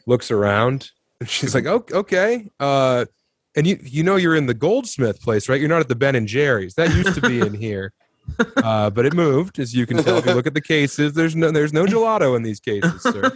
looks 0.06 0.30
around 0.30 0.91
and 1.20 1.30
she's 1.30 1.56
like, 1.56 1.65
oh, 1.65 1.86
okay. 1.91 2.50
Uh, 2.60 3.06
and 3.56 3.65
you, 3.67 3.80
you 3.82 4.04
know, 4.04 4.15
you're 4.17 4.36
in 4.36 4.46
the 4.46 4.54
Goldsmith 4.54 5.22
place, 5.22 5.48
right? 5.48 5.60
You're 5.60 5.70
not 5.70 5.82
at 5.82 5.88
the 5.88 5.96
Ben 5.96 6.15
and 6.15 6.28
Jerry's. 6.28 6.74
That 6.76 6.94
used 6.94 7.15
to 7.15 7.22
be 7.22 7.39
in 7.39 7.54
here. 7.62 7.94
Uh, 8.62 8.91
but 8.91 9.06
it 9.06 9.13
moved, 9.13 9.60
as 9.60 9.74
you 9.74 9.88
can 9.88 9.98
tell. 10.04 10.17
If 10.17 10.26
you 10.26 10.34
look 10.34 10.46
at 10.46 10.54
the 10.54 10.62
cases, 10.62 11.13
there's 11.13 11.36
no, 11.36 11.50
there's 11.50 11.74
no 11.74 11.86
gelato 11.86 12.36
in 12.36 12.44
these 12.44 12.60
cases, 12.60 13.02
sir. 13.02 13.32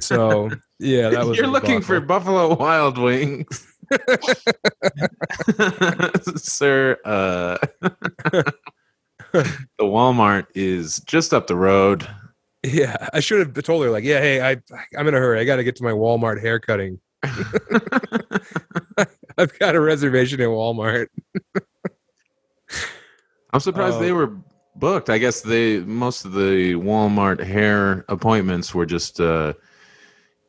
So 0.00 0.50
yeah, 0.78 1.10
that 1.10 1.26
was. 1.26 1.36
You're 1.36 1.46
looking 1.46 1.80
for. 1.80 2.00
Buffalo 2.00 2.54
Wild 2.54 2.98
Wings. 2.98 3.66
Sir, 6.36 6.98
uh, 7.04 7.58
the 9.32 9.56
Walmart 9.80 10.46
is 10.54 11.00
just 11.00 11.32
up 11.32 11.46
the 11.46 11.56
road. 11.56 12.06
Yeah, 12.64 13.08
I 13.12 13.20
should 13.20 13.38
have 13.38 13.64
told 13.64 13.84
her 13.84 13.90
like, 13.90 14.04
yeah, 14.04 14.20
hey, 14.20 14.42
I 14.42 14.56
I'm 14.96 15.06
in 15.06 15.14
a 15.14 15.18
hurry. 15.18 15.40
I 15.40 15.44
got 15.44 15.56
to 15.56 15.64
get 15.64 15.76
to 15.76 15.84
my 15.84 15.92
Walmart 15.92 16.40
hair 16.40 16.58
cutting. 16.58 17.00
I've 19.38 19.56
got 19.58 19.74
a 19.74 19.80
reservation 19.80 20.40
at 20.40 20.48
Walmart. 20.48 21.08
I'm 23.52 23.60
surprised 23.60 23.96
Oh. 23.96 24.00
they 24.00 24.12
were 24.12 24.32
booked. 24.76 25.10
I 25.10 25.18
guess 25.18 25.40
they 25.40 25.80
most 25.80 26.24
of 26.24 26.32
the 26.32 26.74
Walmart 26.74 27.42
hair 27.42 28.04
appointments 28.08 28.74
were 28.74 28.86
just 28.86 29.20
uh, 29.20 29.54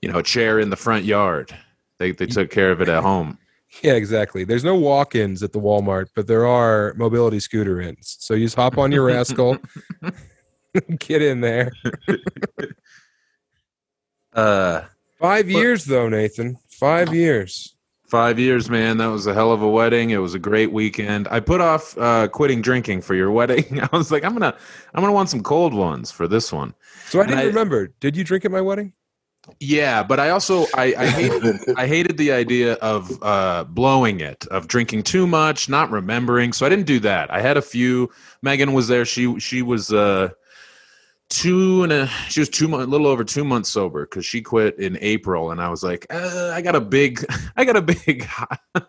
you 0.02 0.12
know, 0.12 0.20
a 0.20 0.24
chair 0.24 0.60
in 0.60 0.70
the 0.70 0.76
front 0.76 1.06
yard. 1.06 1.56
They 1.98 2.12
they 2.12 2.26
took 2.28 2.50
care 2.52 2.72
of 2.72 2.82
it 2.82 2.90
at 2.90 3.04
home. 3.04 3.38
Yeah, 3.84 3.94
exactly. 3.94 4.46
There's 4.46 4.64
no 4.64 4.74
walk-ins 4.74 5.44
at 5.44 5.52
the 5.54 5.60
Walmart, 5.60 6.08
but 6.16 6.26
there 6.26 6.48
are 6.48 6.96
mobility 6.98 7.40
scooter 7.40 7.80
ins. 7.80 8.18
So 8.20 8.34
you 8.34 8.48
just 8.48 8.56
hop 8.56 8.80
on 8.80 8.92
your 8.92 9.04
rascal, 9.06 9.60
get 10.98 11.22
in 11.22 11.42
there. 11.42 11.72
Uh 14.34 14.82
Five 15.20 15.50
years 15.50 15.86
though, 15.86 16.08
Nathan. 16.10 16.58
Five 16.70 17.14
years. 17.14 17.76
Five 18.10 18.40
years, 18.40 18.70
man. 18.72 18.98
That 18.98 19.08
was 19.08 19.28
a 19.28 19.34
hell 19.36 19.52
of 19.52 19.62
a 19.62 19.70
wedding. 19.70 20.10
It 20.10 20.18
was 20.18 20.34
a 20.34 20.40
great 20.40 20.72
weekend. 20.72 21.28
I 21.30 21.40
put 21.40 21.62
off 21.62 21.96
uh, 21.98 22.28
quitting 22.28 22.62
drinking 22.62 23.02
for 23.02 23.14
your 23.14 23.30
wedding. 23.40 23.80
I 23.82 23.90
was 23.96 24.12
like, 24.12 24.24
I'm 24.24 24.34
gonna, 24.34 24.56
I'm 24.96 25.02
gonna 25.04 25.14
want 25.14 25.30
some 25.30 25.44
cold 25.44 25.74
ones 25.76 26.10
for 26.12 26.28
this 26.28 26.52
one. 26.52 26.74
So 27.10 27.20
I 27.20 27.24
And 27.24 27.30
didn't 27.32 27.44
I- 27.44 27.48
remember. 27.48 27.94
Did 28.00 28.18
you 28.18 28.24
drink 28.24 28.46
at 28.46 28.52
my 28.52 28.62
wedding? 28.62 28.94
Yeah, 29.60 30.04
but 30.04 30.20
I 30.20 30.30
also 30.32 30.66
I, 30.76 30.94
I 30.98 31.06
hated 31.08 31.60
I 31.78 31.88
hated 31.88 32.18
the 32.18 32.32
idea 32.32 32.74
of 32.74 33.12
uh, 33.24 33.64
blowing 33.64 34.20
it, 34.20 34.46
of 34.48 34.68
drinking 34.68 35.04
too 35.04 35.26
much, 35.26 35.70
not 35.70 35.90
remembering. 35.92 36.52
So 36.54 36.66
I 36.66 36.70
didn't 36.70 36.86
do 36.86 37.00
that. 37.02 37.32
I 37.34 37.42
had 37.42 37.58
a 37.58 37.62
few. 37.62 38.10
Megan 38.44 38.74
was 38.74 38.88
there. 38.88 39.06
She 39.06 39.40
she 39.40 39.62
was 39.62 39.92
uh, 39.94 40.30
two 41.30 41.84
and 41.84 41.92
a 41.92 42.08
she 42.28 42.40
was 42.40 42.50
two 42.50 42.68
months, 42.68 42.86
a 42.86 42.90
little 42.90 43.08
over 43.08 43.24
two 43.24 43.44
months 43.44 43.70
sober 43.70 44.06
because 44.06 44.26
she 44.26 44.42
quit 44.42 44.78
in 44.80 44.98
April, 45.02 45.52
and 45.52 45.62
I 45.62 45.70
was 45.70 45.84
like, 45.84 46.06
uh, 46.10 46.52
I 46.54 46.62
got 46.62 46.76
a 46.76 46.82
big 46.82 47.26
I 47.56 47.66
got 47.66 47.76
a 47.76 47.82
big 47.82 48.28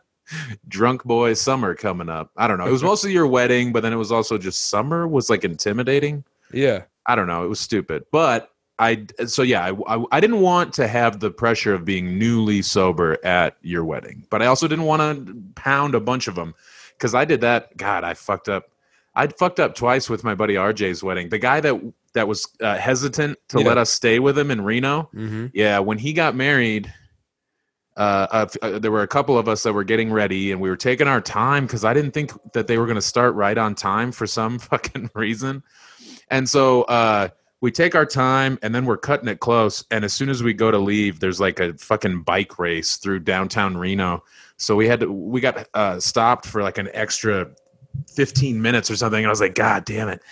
drunk 0.69 1.05
boy 1.05 1.35
summer 1.35 1.75
coming 1.75 2.09
up. 2.09 2.31
I 2.37 2.49
don't 2.49 2.59
know. 2.59 2.67
It 2.67 2.73
was 2.73 2.83
mostly 2.93 3.13
your 3.13 3.27
wedding, 3.27 3.73
but 3.73 3.83
then 3.83 3.93
it 3.93 3.97
was 3.97 4.13
also 4.13 4.39
just 4.39 4.69
summer 4.69 5.07
was 5.07 5.31
like 5.31 5.45
intimidating. 5.45 6.25
Yeah. 6.53 6.85
I 7.07 7.15
don't 7.15 7.27
know. 7.27 7.45
It 7.45 7.49
was 7.49 7.61
stupid, 7.61 8.05
but 8.11 8.51
I 8.79 9.07
so 9.27 9.43
yeah, 9.43 9.65
I, 9.65 9.97
I 9.97 10.05
I 10.13 10.21
didn't 10.21 10.41
want 10.41 10.73
to 10.75 10.89
have 10.89 11.21
the 11.21 11.31
pressure 11.31 11.75
of 11.75 11.85
being 11.85 12.19
newly 12.19 12.63
sober 12.63 13.19
at 13.25 13.57
your 13.63 13.85
wedding, 13.85 14.27
but 14.31 14.43
I 14.43 14.47
also 14.47 14.67
didn't 14.69 14.87
want 14.87 15.27
to 15.27 15.35
pound 15.55 15.95
a 15.95 16.01
bunch 16.01 16.29
of 16.29 16.35
them 16.35 16.55
because 16.97 17.15
I 17.15 17.25
did 17.25 17.43
that. 17.43 17.77
God, 17.77 18.05
I 18.05 18.15
fucked 18.15 18.49
up. 18.49 18.71
I 19.15 19.27
fucked 19.27 19.59
up 19.59 19.75
twice 19.75 20.09
with 20.09 20.23
my 20.23 20.35
buddy 20.35 20.55
RJ's 20.55 21.03
wedding. 21.03 21.31
The 21.31 21.39
guy 21.39 21.61
that 21.61 21.93
that 22.15 22.27
was 22.29 22.49
uh, 22.61 22.77
hesitant 22.77 23.39
to 23.49 23.61
Yeah. 23.61 23.69
let 23.69 23.79
us 23.79 23.91
stay 23.91 24.19
with 24.19 24.37
him 24.39 24.51
in 24.51 24.63
Reno. 24.63 25.09
Mm-hmm. 25.15 25.47
Yeah, 25.55 25.79
when 25.79 25.99
he 25.99 26.13
got 26.13 26.35
married, 26.35 26.93
uh, 27.97 28.47
uh, 28.63 28.79
there 28.79 28.91
were 28.91 29.03
a 29.03 29.09
couple 29.09 29.37
of 29.37 29.49
us 29.49 29.63
that 29.65 29.73
were 29.73 29.85
getting 29.85 30.13
ready, 30.13 30.53
and 30.53 30.61
we 30.61 30.71
were 30.71 30.77
taking 30.77 31.07
our 31.09 31.21
time 31.21 31.67
because 31.67 31.85
I 31.85 31.93
didn't 31.93 32.13
think 32.13 32.33
that 32.53 32.67
they 32.67 32.79
were 32.79 32.87
going 32.87 32.97
to 32.97 33.03
start 33.03 33.35
right 33.35 33.57
on 33.59 33.75
time 33.75 34.13
for 34.13 34.27
some 34.27 34.59
fucking 34.59 35.11
reason. 35.15 35.63
And 36.31 36.49
so 36.49 36.83
uh, 36.85 37.29
we 37.61 37.71
take 37.71 37.95
our 37.95 38.07
time, 38.07 38.59
and 38.63 38.75
then 38.75 38.87
we're 38.87 38.97
cutting 38.97 39.29
it 39.29 39.41
close. 39.41 39.85
And 39.91 40.05
as 40.05 40.13
soon 40.13 40.31
as 40.31 40.43
we 40.43 40.55
go 40.55 40.71
to 40.71 40.79
leave, 40.79 41.21
there's 41.21 41.41
like 41.41 41.61
a 41.61 41.75
fucking 41.75 42.23
bike 42.23 42.59
race 42.59 42.97
through 42.97 43.21
downtown 43.21 43.77
Reno. 43.77 44.23
So 44.57 44.77
we 44.77 44.87
had 44.89 45.01
to, 45.01 45.11
we 45.13 45.41
got 45.41 45.69
uh, 45.75 45.99
stopped 46.01 46.47
for 46.47 46.63
like 46.63 46.79
an 46.79 46.89
extra 46.95 47.51
15 48.15 48.63
minutes 48.63 48.91
or 48.91 48.97
something. 48.97 49.19
And 49.19 49.27
I 49.27 49.31
was 49.31 49.41
like, 49.41 49.55
God 49.55 49.85
damn 49.85 50.09
it. 50.09 50.23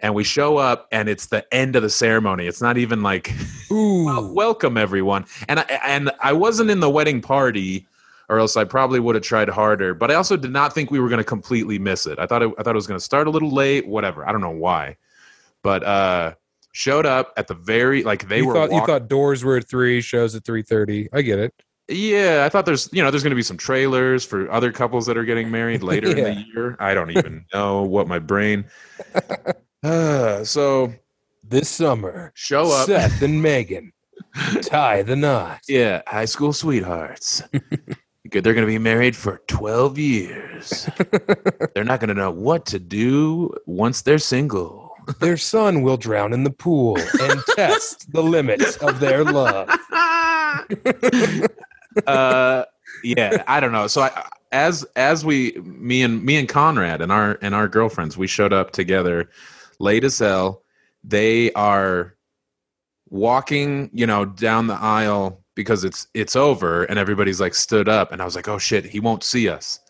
And 0.00 0.14
we 0.14 0.24
show 0.24 0.56
up, 0.56 0.88
and 0.92 1.08
it's 1.08 1.26
the 1.26 1.44
end 1.52 1.76
of 1.76 1.82
the 1.82 1.90
ceremony. 1.90 2.46
It's 2.46 2.62
not 2.62 2.78
even 2.78 3.02
like 3.02 3.32
Ooh. 3.70 4.04
well, 4.04 4.32
welcome 4.32 4.76
everyone. 4.76 5.24
And 5.48 5.60
I 5.60 5.62
and 5.84 6.10
I 6.20 6.32
wasn't 6.32 6.70
in 6.70 6.80
the 6.80 6.90
wedding 6.90 7.20
party, 7.20 7.86
or 8.28 8.38
else 8.38 8.56
I 8.56 8.64
probably 8.64 9.00
would 9.00 9.14
have 9.14 9.24
tried 9.24 9.48
harder. 9.48 9.94
But 9.94 10.10
I 10.10 10.14
also 10.14 10.36
did 10.36 10.52
not 10.52 10.72
think 10.72 10.90
we 10.90 11.00
were 11.00 11.08
going 11.08 11.18
to 11.18 11.24
completely 11.24 11.78
miss 11.78 12.06
it. 12.06 12.18
I 12.18 12.26
thought 12.26 12.42
it, 12.42 12.52
I 12.58 12.62
thought 12.62 12.74
it 12.74 12.74
was 12.74 12.86
going 12.86 12.98
to 12.98 13.04
start 13.04 13.26
a 13.26 13.30
little 13.30 13.50
late. 13.50 13.86
Whatever. 13.86 14.28
I 14.28 14.32
don't 14.32 14.40
know 14.40 14.50
why, 14.50 14.96
but 15.62 15.82
uh, 15.84 16.34
showed 16.72 17.06
up 17.06 17.32
at 17.36 17.48
the 17.48 17.54
very 17.54 18.02
like 18.04 18.28
they 18.28 18.38
you 18.38 18.46
were. 18.46 18.54
thought 18.54 18.72
you 18.72 18.84
thought 18.86 19.08
doors 19.08 19.44
were 19.44 19.56
at 19.56 19.68
three, 19.68 20.00
shows 20.00 20.34
at 20.34 20.44
three 20.44 20.62
thirty. 20.62 21.08
I 21.12 21.22
get 21.22 21.38
it. 21.38 21.54
yeah, 21.88 22.44
I 22.44 22.48
thought 22.50 22.66
there's 22.66 22.88
you 22.92 23.02
know 23.02 23.10
there's 23.10 23.22
going 23.22 23.30
to 23.32 23.36
be 23.36 23.42
some 23.42 23.56
trailers 23.56 24.24
for 24.24 24.50
other 24.50 24.70
couples 24.72 25.06
that 25.06 25.16
are 25.16 25.24
getting 25.24 25.50
married 25.50 25.82
later 25.82 26.10
in 26.10 26.22
the 26.22 26.44
year. 26.54 26.76
I 26.78 26.94
don't 26.94 27.10
even 27.10 27.46
know 27.52 27.82
what 27.82 28.06
my 28.06 28.18
brain. 28.18 28.66
Uh, 29.82 30.44
so 30.44 30.92
This 31.42 31.68
summer, 31.68 32.32
show 32.34 32.72
up. 32.72 32.86
Seth 32.86 33.22
and 33.22 33.40
Megan 33.42 33.92
tie 34.62 35.02
the 35.02 35.16
knot. 35.16 35.60
Yeah, 35.68 36.02
high 36.06 36.24
school 36.26 36.52
sweethearts. 36.52 37.42
Good, 38.30 38.44
they're 38.44 38.52
going 38.54 38.66
to 38.66 38.70
be 38.70 38.78
married 38.78 39.16
for 39.16 39.40
12 39.46 39.96
years. 39.98 40.88
they're 41.74 41.84
not 41.84 42.00
going 42.00 42.08
to 42.08 42.14
know 42.14 42.30
what 42.30 42.66
to 42.66 42.78
do 42.78 43.54
once 43.64 44.02
they're 44.02 44.18
single. 44.18 44.92
Their 45.20 45.38
son 45.38 45.80
will 45.80 45.96
drown 45.96 46.34
in 46.34 46.44
the 46.44 46.50
pool 46.50 46.98
and 46.98 47.42
test 47.56 48.12
the 48.12 48.22
limits 48.22 48.76
of 48.78 49.00
their 49.00 49.24
love. 49.24 49.70
uh, 52.06 52.64
yeah, 53.02 53.42
I 53.46 53.60
don't 53.60 53.72
know. 53.72 53.86
So 53.86 54.02
I, 54.02 54.28
as 54.52 54.84
as 54.96 55.24
we 55.24 55.52
me 55.62 56.02
and 56.02 56.22
me 56.22 56.36
and 56.36 56.46
Conrad 56.46 57.00
and 57.00 57.10
our 57.10 57.38
and 57.40 57.54
our 57.54 57.68
girlfriends, 57.68 58.18
we 58.18 58.26
showed 58.26 58.52
up 58.52 58.72
together 58.72 59.30
late 59.78 60.04
as 60.04 60.18
hell. 60.18 60.62
They 61.04 61.52
are 61.52 62.16
walking, 63.08 63.90
you 63.92 64.06
know, 64.06 64.24
down 64.24 64.66
the 64.66 64.74
aisle 64.74 65.42
because 65.54 65.84
it's 65.84 66.06
it's 66.14 66.36
over 66.36 66.84
and 66.84 66.98
everybody's 66.98 67.40
like 67.40 67.54
stood 67.54 67.88
up 67.88 68.12
and 68.12 68.22
I 68.22 68.24
was 68.24 68.36
like, 68.36 68.48
"Oh 68.48 68.58
shit, 68.58 68.84
he 68.84 69.00
won't 69.00 69.24
see 69.24 69.48
us." 69.48 69.80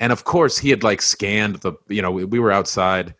And 0.00 0.12
of 0.12 0.24
course, 0.24 0.58
he 0.58 0.70
had 0.70 0.82
like 0.84 1.02
scanned 1.02 1.56
the, 1.56 1.72
you 1.88 2.02
know, 2.02 2.10
we, 2.12 2.24
we 2.24 2.38
were 2.38 2.52
outside 2.52 3.14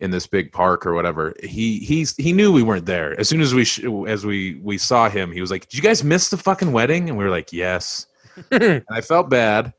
in 0.00 0.10
this 0.10 0.26
big 0.26 0.52
park 0.52 0.86
or 0.86 0.94
whatever. 0.94 1.34
He 1.42 1.78
he's 1.80 2.14
he 2.16 2.32
knew 2.32 2.52
we 2.52 2.62
weren't 2.62 2.86
there. 2.86 3.18
As 3.18 3.28
soon 3.28 3.40
as 3.40 3.54
we 3.54 3.64
sh- 3.64 3.84
as 4.06 4.24
we 4.26 4.56
we 4.62 4.78
saw 4.78 5.08
him, 5.08 5.32
he 5.32 5.40
was 5.40 5.50
like, 5.50 5.68
"Did 5.68 5.76
you 5.76 5.82
guys 5.82 6.04
miss 6.04 6.28
the 6.30 6.36
fucking 6.36 6.72
wedding?" 6.72 7.08
And 7.08 7.18
we 7.18 7.24
were 7.24 7.30
like, 7.30 7.52
"Yes." 7.52 8.06
and 8.52 8.84
I 8.90 9.00
felt 9.00 9.30
bad. 9.30 9.72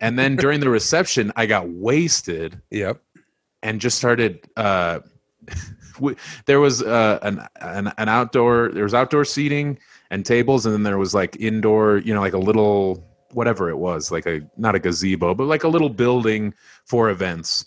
And 0.00 0.18
then 0.18 0.36
during 0.36 0.60
the 0.60 0.68
reception, 0.68 1.32
I 1.36 1.46
got 1.46 1.68
wasted 1.68 2.60
Yep. 2.70 3.00
and 3.62 3.80
just 3.80 3.96
started 3.96 4.46
uh 4.56 5.00
we, 6.00 6.16
there 6.46 6.60
was 6.60 6.82
uh, 6.82 7.18
an, 7.22 7.46
an 7.60 7.92
an 7.98 8.08
outdoor 8.08 8.70
there 8.72 8.84
was 8.84 8.94
outdoor 8.94 9.24
seating 9.24 9.78
and 10.10 10.26
tables, 10.26 10.66
and 10.66 10.74
then 10.74 10.82
there 10.82 10.98
was 10.98 11.14
like 11.14 11.36
indoor, 11.36 11.98
you 11.98 12.14
know, 12.14 12.20
like 12.20 12.34
a 12.34 12.38
little 12.38 13.08
whatever 13.32 13.70
it 13.70 13.78
was, 13.78 14.10
like 14.10 14.26
a 14.26 14.42
not 14.56 14.74
a 14.74 14.78
gazebo, 14.78 15.34
but 15.34 15.46
like 15.46 15.64
a 15.64 15.68
little 15.68 15.88
building 15.88 16.54
for 16.84 17.10
events, 17.10 17.64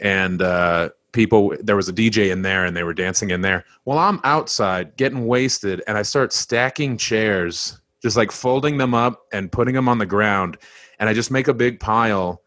and 0.00 0.42
uh, 0.42 0.90
people. 1.12 1.54
There 1.60 1.76
was 1.76 1.88
a 1.88 1.92
DJ 1.92 2.30
in 2.30 2.42
there, 2.42 2.64
and 2.64 2.76
they 2.76 2.82
were 2.82 2.94
dancing 2.94 3.30
in 3.30 3.40
there. 3.40 3.64
Well, 3.84 3.98
I'm 3.98 4.20
outside 4.24 4.96
getting 4.96 5.26
wasted, 5.26 5.82
and 5.86 5.96
I 5.96 6.02
start 6.02 6.32
stacking 6.32 6.96
chairs, 6.98 7.80
just 8.02 8.16
like 8.16 8.30
folding 8.30 8.76
them 8.78 8.94
up 8.94 9.22
and 9.32 9.50
putting 9.50 9.74
them 9.74 9.88
on 9.88 9.98
the 9.98 10.06
ground, 10.06 10.58
and 10.98 11.08
I 11.08 11.14
just 11.14 11.30
make 11.30 11.48
a 11.48 11.54
big 11.54 11.80
pile 11.80 12.42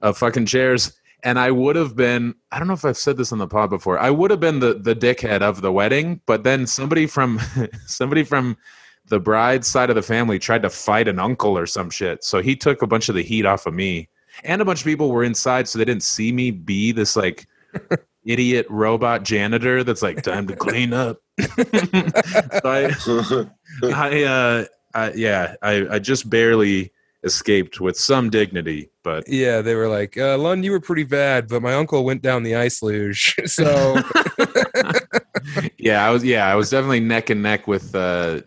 of 0.00 0.18
fucking 0.18 0.46
chairs 0.46 0.92
and 1.24 1.38
I 1.38 1.50
would 1.50 1.74
have 1.74 1.96
been 1.96 2.34
I 2.52 2.58
don't 2.58 2.68
know 2.68 2.74
if 2.74 2.84
I've 2.84 2.98
said 2.98 3.16
this 3.16 3.32
on 3.32 3.38
the 3.38 3.48
pod 3.48 3.70
before. 3.70 3.98
I 3.98 4.10
would 4.10 4.30
have 4.30 4.40
been 4.40 4.60
the 4.60 4.74
the 4.74 4.94
dickhead 4.94 5.40
of 5.40 5.62
the 5.62 5.72
wedding, 5.72 6.20
but 6.26 6.44
then 6.44 6.66
somebody 6.66 7.06
from 7.06 7.40
somebody 7.86 8.22
from 8.22 8.56
the 9.08 9.18
bride's 9.18 9.66
side 9.66 9.90
of 9.90 9.96
the 9.96 10.02
family 10.02 10.38
tried 10.38 10.62
to 10.62 10.70
fight 10.70 11.08
an 11.08 11.18
uncle 11.18 11.58
or 11.58 11.66
some 11.66 11.90
shit. 11.90 12.22
So 12.24 12.40
he 12.40 12.54
took 12.54 12.82
a 12.82 12.86
bunch 12.86 13.08
of 13.08 13.14
the 13.14 13.22
heat 13.22 13.44
off 13.44 13.66
of 13.66 13.74
me. 13.74 14.08
And 14.44 14.62
a 14.62 14.64
bunch 14.64 14.80
of 14.80 14.84
people 14.84 15.10
were 15.10 15.24
inside 15.24 15.68
so 15.68 15.78
they 15.78 15.84
didn't 15.84 16.02
see 16.02 16.32
me 16.32 16.50
be 16.50 16.92
this 16.92 17.16
like 17.16 17.46
idiot 18.24 18.66
robot 18.68 19.22
janitor 19.22 19.84
that's 19.84 20.02
like 20.02 20.22
time 20.22 20.46
to 20.48 20.56
clean 20.56 20.92
up. 20.92 21.18
so 21.40 22.60
I 22.64 22.94
I 23.82 24.22
uh 24.24 24.64
I, 24.94 25.12
yeah, 25.12 25.56
I 25.62 25.86
I 25.90 25.98
just 25.98 26.28
barely 26.28 26.92
escaped 27.24 27.80
with 27.80 27.96
some 27.96 28.30
dignity, 28.30 28.90
but 29.04 29.28
Yeah, 29.28 29.60
they 29.60 29.76
were 29.76 29.86
like, 29.88 30.18
uh, 30.18 30.36
Lund, 30.38 30.64
you 30.64 30.72
were 30.72 30.80
pretty 30.80 31.04
bad, 31.04 31.46
but 31.46 31.62
my 31.62 31.74
uncle 31.74 32.04
went 32.04 32.22
down 32.22 32.42
the 32.42 32.56
ice 32.56 32.82
luge. 32.82 33.36
so 33.46 34.02
yeah, 35.78 36.04
I 36.06 36.10
was 36.10 36.24
yeah, 36.24 36.46
I 36.50 36.54
was 36.56 36.70
definitely 36.70 37.00
neck 37.00 37.30
and 37.30 37.42
neck 37.42 37.68
with 37.68 37.94
uh, 37.94 38.40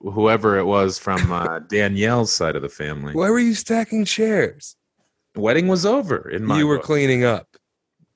whoever 0.00 0.58
it 0.58 0.64
was 0.64 0.98
from 0.98 1.32
uh, 1.32 1.58
Danielle's 1.68 2.32
side 2.32 2.54
of 2.56 2.62
the 2.62 2.68
family. 2.68 3.14
why 3.14 3.30
were 3.30 3.38
you 3.40 3.54
stacking 3.54 4.04
chairs? 4.04 4.76
Wedding 5.34 5.66
was 5.66 5.86
over 5.86 6.28
in 6.28 6.44
my 6.44 6.58
you 6.58 6.66
were 6.66 6.76
book. 6.76 6.84
cleaning 6.86 7.24
up. 7.24 7.48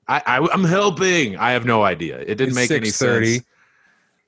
I, 0.07 0.21
I 0.25 0.47
I'm 0.53 0.63
helping. 0.63 1.35
I 1.37 1.51
have 1.51 1.65
no 1.65 1.83
idea. 1.83 2.19
It 2.19 2.35
didn't 2.35 2.49
It's 2.49 2.55
make 2.55 2.71
any 2.71 2.89
sense. 2.89 3.41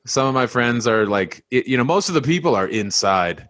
Some 0.06 0.26
of 0.28 0.34
my 0.34 0.48
friends 0.48 0.88
are 0.88 1.06
like, 1.06 1.46
it, 1.52 1.68
you 1.68 1.78
know, 1.78 1.84
most 1.84 2.10
of 2.10 2.16
the 2.16 2.22
people 2.22 2.56
are 2.56 2.68
inside 2.68 3.48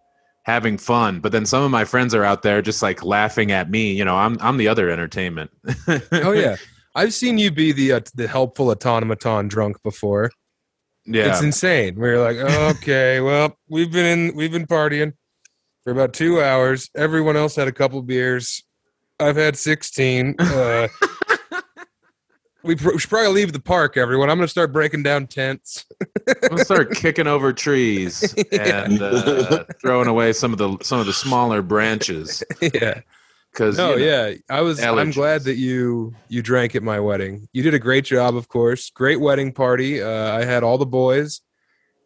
having 0.50 0.78
fun, 0.78 1.20
but 1.20 1.32
then 1.32 1.46
some 1.46 1.64
of 1.64 1.72
my 1.72 1.86
friends 1.86 2.14
are 2.16 2.24
out 2.24 2.42
there 2.42 2.62
just 2.62 2.82
like 2.82 3.04
laughing 3.04 3.52
at 3.52 3.70
me. 3.70 3.94
You 3.94 4.04
know, 4.04 4.16
I'm 4.16 4.38
I'm 4.42 4.58
the 4.58 4.68
other 4.68 4.90
entertainment. 4.90 5.52
Oh 6.12 6.32
yeah. 6.32 6.56
I've 6.96 7.14
seen 7.14 7.38
you 7.38 7.52
be 7.52 7.72
the 7.72 7.94
uh, 7.94 8.02
the 8.16 8.28
helpful 8.28 8.70
automaton 8.72 9.48
drunk 9.48 9.82
before. 9.84 10.32
yeah. 11.06 11.30
It's 11.30 11.42
insane. 11.42 12.00
We 12.00 12.10
are 12.10 12.20
like, 12.20 12.38
okay, 12.78 13.20
well, 13.22 13.56
we've 13.70 13.92
been 13.92 14.06
in, 14.06 14.36
we've 14.36 14.52
been 14.52 14.66
partying 14.68 15.14
for 15.84 15.92
about 15.92 16.14
two 16.14 16.42
hours. 16.42 16.90
Everyone 16.96 17.38
else 17.38 17.56
had 17.56 17.68
a 17.68 17.72
couple 17.72 18.02
beers. 18.02 18.64
I've 19.20 19.36
had 19.38 19.56
sixteen. 19.58 20.36
Uh, 20.40 20.88
we, 22.64 22.76
pr- 22.76 22.92
we 22.92 23.00
should 23.00 23.10
probably 23.10 23.34
leave 23.34 23.54
the 23.54 23.60
park, 23.60 23.98
everyone. 23.98 24.30
I'm 24.30 24.38
going 24.38 24.48
to 24.48 24.52
start 24.52 24.74
breaking 24.74 25.04
down 25.04 25.28
tents. 25.28 25.86
I'm 26.28 26.50
gonna 26.50 26.66
start 26.66 26.92
kicking 26.96 27.28
over 27.28 27.54
trees 27.54 28.34
and 28.52 29.02
uh, 29.02 29.64
throwing 29.82 30.08
away 30.08 30.34
some 30.34 30.52
of 30.52 30.58
the 30.58 30.78
some 30.82 31.00
of 31.00 31.06
the 31.06 31.14
smaller 31.14 31.62
branches 31.62 32.44
yeah. 32.62 33.02
because 33.52 33.78
No, 33.78 33.96
yeah. 33.96 34.34
I 34.50 34.62
was. 34.62 34.82
I'm 34.82 35.12
glad 35.12 35.44
that 35.44 35.56
you 35.56 36.14
you 36.28 36.42
drank 36.42 36.76
at 36.76 36.84
my 36.84 37.00
wedding. 37.00 37.48
You 37.54 37.64
did 37.64 37.74
a 37.74 37.80
great 37.80 38.06
job, 38.06 38.36
of 38.36 38.48
course. 38.48 38.90
Great 38.90 39.20
wedding 39.20 39.54
party. 39.54 40.02
Uh, 40.02 40.38
I 40.38 40.46
had 40.46 40.64
all 40.64 40.78
the 40.78 40.86
boys, 40.86 41.42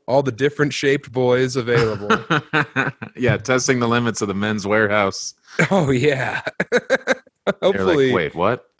all 0.07 0.23
the 0.23 0.31
different 0.31 0.73
shaped 0.73 1.11
boys 1.11 1.55
available. 1.55 2.09
yeah, 3.15 3.37
testing 3.37 3.79
the 3.79 3.87
limits 3.87 4.21
of 4.21 4.27
the 4.27 4.35
Men's 4.35 4.65
Wearhouse. 4.65 5.33
oh 5.71 5.91
yeah. 5.91 6.41
Hopefully, 7.61 8.07
like, 8.07 8.15
wait, 8.15 8.35
what? 8.35 8.65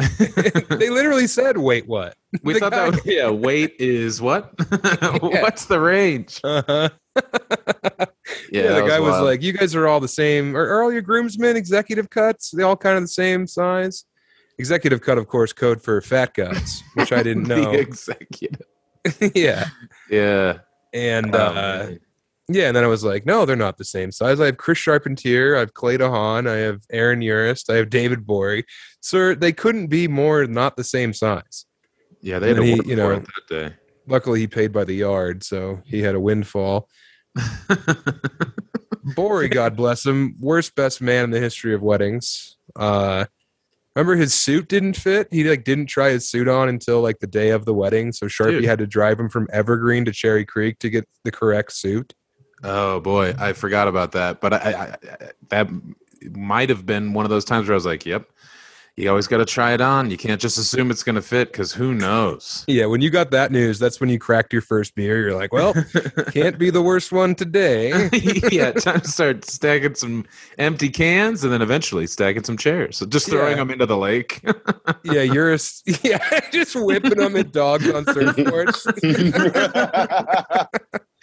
they 0.69 0.89
literally 0.89 1.27
said, 1.27 1.57
"Wait, 1.57 1.85
what?" 1.87 2.15
we 2.43 2.53
the 2.53 2.59
thought 2.59 2.71
that. 2.71 2.91
Was, 2.93 3.05
yeah, 3.05 3.29
weight 3.29 3.75
is 3.79 4.21
what? 4.21 4.53
What's 5.21 5.65
the 5.65 5.79
range? 5.79 6.39
Uh-huh. 6.43 6.89
Yeah, 8.51 8.63
Yeah, 8.63 8.81
the 8.81 8.87
guy 8.87 8.99
was 8.99 9.11
wild. 9.11 9.25
like, 9.25 9.41
"You 9.43 9.51
guys 9.53 9.75
are 9.75 9.87
all 9.87 9.99
the 9.99 10.07
same. 10.07 10.55
Are, 10.55 10.61
are 10.63 10.83
all 10.83 10.91
your 10.93 11.01
groomsmen 11.01 11.57
executive 11.57 12.09
cuts? 12.09 12.51
They 12.51 12.63
all 12.63 12.77
kind 12.77 12.95
of 12.97 13.03
the 13.03 13.07
same 13.09 13.47
size." 13.47 14.05
Executive 14.59 15.01
cut, 15.01 15.17
of 15.17 15.27
course, 15.27 15.51
code 15.51 15.81
for 15.81 15.99
fat 16.01 16.33
guys, 16.33 16.83
which 16.93 17.11
I 17.11 17.21
didn't 17.23 17.47
know. 17.47 17.71
executive. 17.71 18.61
yeah, 19.35 19.67
Yeah. 20.09 20.59
and 20.93 21.35
Oh, 21.35 21.39
uh. 21.39 21.91
Yeah, 22.49 22.67
and 22.67 22.75
then 22.75 22.83
I 22.83 22.87
was 22.87 23.03
like, 23.03 23.25
"No, 23.25 23.45
they're 23.45 23.55
not 23.55 23.77
the 23.77 23.85
same 23.85 24.11
size. 24.11 24.39
I 24.39 24.47
have 24.47 24.57
Chris 24.57 24.77
Charpentier, 24.79 25.55
I 25.55 25.59
have 25.59 25.73
Clay 25.73 25.97
DeHaan, 25.97 26.49
I 26.49 26.57
have 26.57 26.81
Aaron 26.91 27.21
Urist, 27.21 27.69
I 27.71 27.77
have 27.77 27.89
David 27.89 28.25
Bory. 28.25 28.65
Sir, 29.01 29.35
they 29.35 29.51
couldn't 29.53 29.87
be 29.87 30.07
more 30.07 30.45
not 30.45 30.75
the 30.77 30.83
same 30.83 31.13
size." 31.13 31.65
yeah, 32.21 32.39
they 32.39 32.49
had 32.49 32.57
and 32.57 32.65
he- 32.65 32.89
you 32.89 32.95
know, 32.95 33.15
that 33.19 33.47
day. 33.49 33.73
Luckily, 34.07 34.39
he 34.41 34.47
paid 34.47 34.71
by 34.71 34.83
the 34.83 34.93
yard, 34.95 35.43
so 35.43 35.81
he 35.85 36.01
had 36.01 36.15
a 36.15 36.19
windfall. 36.19 36.89
Bory, 39.15 39.49
God 39.49 39.75
bless 39.75 40.05
him, 40.05 40.35
worst 40.39 40.75
best 40.75 41.01
man 41.01 41.25
in 41.25 41.31
the 41.31 41.39
history 41.39 41.73
of 41.73 41.81
weddings. 41.81 42.57
Uh, 42.75 43.25
remember 43.95 44.15
his 44.15 44.33
suit 44.33 44.67
didn't 44.67 44.93
fit. 44.93 45.27
He 45.31 45.43
like 45.43 45.63
didn't 45.63 45.87
try 45.87 46.09
his 46.11 46.29
suit 46.29 46.47
on 46.47 46.69
until 46.69 47.01
like 47.01 47.19
the 47.19 47.27
day 47.27 47.49
of 47.49 47.65
the 47.65 47.73
wedding. 47.73 48.11
So 48.11 48.27
Sharpie 48.27 48.51
Dude. 48.61 48.65
had 48.65 48.79
to 48.79 48.87
drive 48.87 49.19
him 49.19 49.29
from 49.29 49.47
Evergreen 49.51 50.05
to 50.05 50.11
Cherry 50.11 50.45
Creek 50.45 50.79
to 50.79 50.89
get 50.89 51.07
the 51.23 51.31
correct 51.31 51.73
suit. 51.73 52.13
Oh 52.63 52.99
boy, 52.99 53.35
I 53.37 53.53
forgot 53.53 53.87
about 53.87 54.13
that. 54.13 54.39
But 54.41 54.53
I, 54.53 54.57
I, 54.57 54.83
I 54.83 54.97
that 55.49 55.69
might 56.31 56.69
have 56.69 56.85
been 56.85 57.13
one 57.13 57.25
of 57.25 57.29
those 57.29 57.45
times 57.45 57.67
where 57.67 57.73
I 57.73 57.75
was 57.75 57.85
like, 57.85 58.05
"Yep, 58.05 58.29
you 58.95 59.09
always 59.09 59.27
got 59.27 59.37
to 59.39 59.45
try 59.45 59.73
it 59.73 59.81
on. 59.81 60.09
You 60.09 60.17
can't 60.17 60.39
just 60.39 60.57
assume 60.57 60.89
it's 60.89 61.03
going 61.03 61.15
to 61.15 61.21
fit 61.21 61.51
because 61.51 61.73
who 61.73 61.93
knows." 61.93 62.63
Yeah, 62.67 62.85
when 62.85 63.01
you 63.01 63.09
got 63.09 63.31
that 63.31 63.51
news, 63.51 63.79
that's 63.79 63.99
when 63.99 64.09
you 64.09 64.17
cracked 64.19 64.53
your 64.53 64.61
first 64.61 64.95
beer. 64.95 65.19
You're 65.21 65.35
like, 65.35 65.51
well, 65.51 65.73
can't 66.31 66.57
be 66.57 66.69
the 66.69 66.81
worst 66.81 67.11
one 67.11 67.35
today. 67.35 68.09
yeah, 68.51 68.71
time 68.79 69.01
to 69.01 69.07
start 69.09 69.43
stacking 69.43 69.95
some 69.95 70.25
empty 70.57 70.89
cans 70.89 71.43
and 71.43 71.51
then 71.51 71.61
eventually 71.61 72.07
stacking 72.07 72.43
some 72.45 72.55
chairs. 72.55 72.95
So 72.97 73.05
just 73.05 73.27
throwing 73.27 73.51
Yeah. 73.57 73.63
them 73.63 73.71
into 73.71 73.85
the 73.85 73.97
lake. 73.97 74.39
yeah, 75.03 75.23
you're 75.23 75.53
a, 75.53 75.59
yeah, 76.03 76.39
just 76.51 76.75
whipping 76.77 77.17
them 77.17 77.35
at 77.35 77.51
dogs 77.51 77.89
on 77.89 78.05
surfboards. 78.05 78.87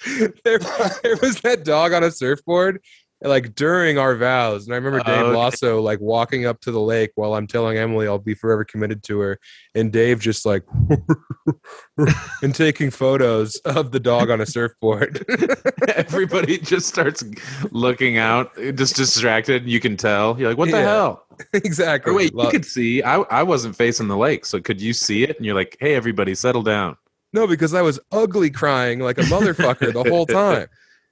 there, 0.45 0.59
there 1.03 1.17
was 1.23 1.41
that 1.43 1.63
dog 1.65 1.93
on 1.93 2.03
a 2.05 2.11
surfboard 2.11 2.81
like 3.23 3.55
during 3.55 3.99
our 3.99 4.17
vows 4.17 4.65
and 4.65 4.73
i 4.73 4.77
remember 4.79 4.99
dave 5.01 5.25
oh, 5.25 5.29
Okay. 5.29 5.37
lasso 5.37 5.83
like 5.83 6.01
walking 6.01 6.47
up 6.47 6.59
to 6.63 6.71
the 6.73 6.81
lake 6.81 7.11
while 7.17 7.35
i'm 7.35 7.47
telling 7.47 7.77
emily 7.77 8.07
i'll 8.07 8.19
be 8.19 8.33
forever 8.33 8.65
committed 8.65 9.03
to 9.03 9.19
her 9.21 9.39
and 9.75 9.93
dave 9.93 10.21
just 10.21 10.47
like 10.47 10.63
and 12.43 12.55
taking 12.55 12.91
photos 12.91 13.57
of 13.59 13.91
the 13.93 14.01
dog 14.01 14.31
on 14.31 14.41
a 14.41 14.47
surfboard 14.47 15.23
Everybody 15.97 16.59
just 16.59 16.87
starts 16.89 17.23
looking 17.71 18.17
out, 18.19 18.55
just 18.75 18.97
distracted. 18.97 19.67
You 19.69 19.81
can 19.81 19.97
tell. 19.97 20.39
You're 20.39 20.51
like, 20.51 20.59
"What 20.59 20.71
the 20.71 20.79
Yeah. 20.79 20.83
hell?" 20.83 21.25
exactly 21.53 22.13
Or 22.13 22.17
wait, 22.17 22.35
Lo- 22.35 22.45
you 22.45 22.51
could 22.51 22.65
see. 22.65 23.03
I 23.03 23.17
I 23.17 23.43
wasn't 23.43 23.77
facing 23.77 24.09
the 24.09 24.17
lake, 24.17 24.45
so 24.47 24.61
could 24.61 24.81
you 24.81 24.93
see 24.93 25.25
it? 25.25 25.37
And 25.37 25.45
you're 25.47 25.55
like, 25.55 25.77
"Hey, 25.81 25.95
everybody, 25.95 26.35
settle 26.35 26.63
down." 26.63 26.97
No 27.33 27.47
because 27.47 27.75
i 27.75 27.83
was 27.83 27.99
ugly 28.13 28.51
crying 28.51 29.01
like 29.01 29.19
a 29.19 29.23
motherfucker 29.23 29.93
the 29.93 30.05
whole 30.11 30.27
time 30.27 30.67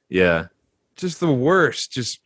Yeah. 0.09 0.47
just 0.97 1.21
the 1.21 1.33
worst. 1.33 1.93
Just 1.93 2.21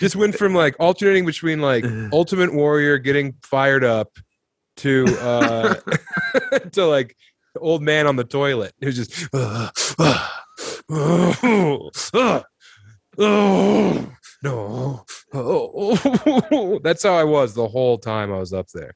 just 0.00 0.16
went 0.16 0.34
from 0.34 0.54
like 0.54 0.76
alternating 0.78 1.26
between 1.26 1.60
like 1.60 1.84
Ultimate 2.12 2.52
Warrior 2.54 2.98
getting 2.98 3.34
fired 3.42 3.84
up 3.84 4.16
to 4.78 5.04
uh 5.20 5.74
to 6.72 6.86
like 6.86 7.16
old 7.58 7.82
man 7.82 8.06
on 8.06 8.16
the 8.16 8.24
toilet. 8.24 8.72
It 8.80 8.86
was 8.86 8.96
just 8.96 9.28
oh 13.18 14.12
no 14.42 15.04
oh 15.32 16.80
that's 16.82 17.02
how 17.02 17.14
I 17.14 17.24
was 17.24 17.54
the 17.54 17.68
whole 17.68 17.98
time 17.98 18.32
I 18.32 18.38
was 18.38 18.52
up 18.52 18.68
there. 18.74 18.94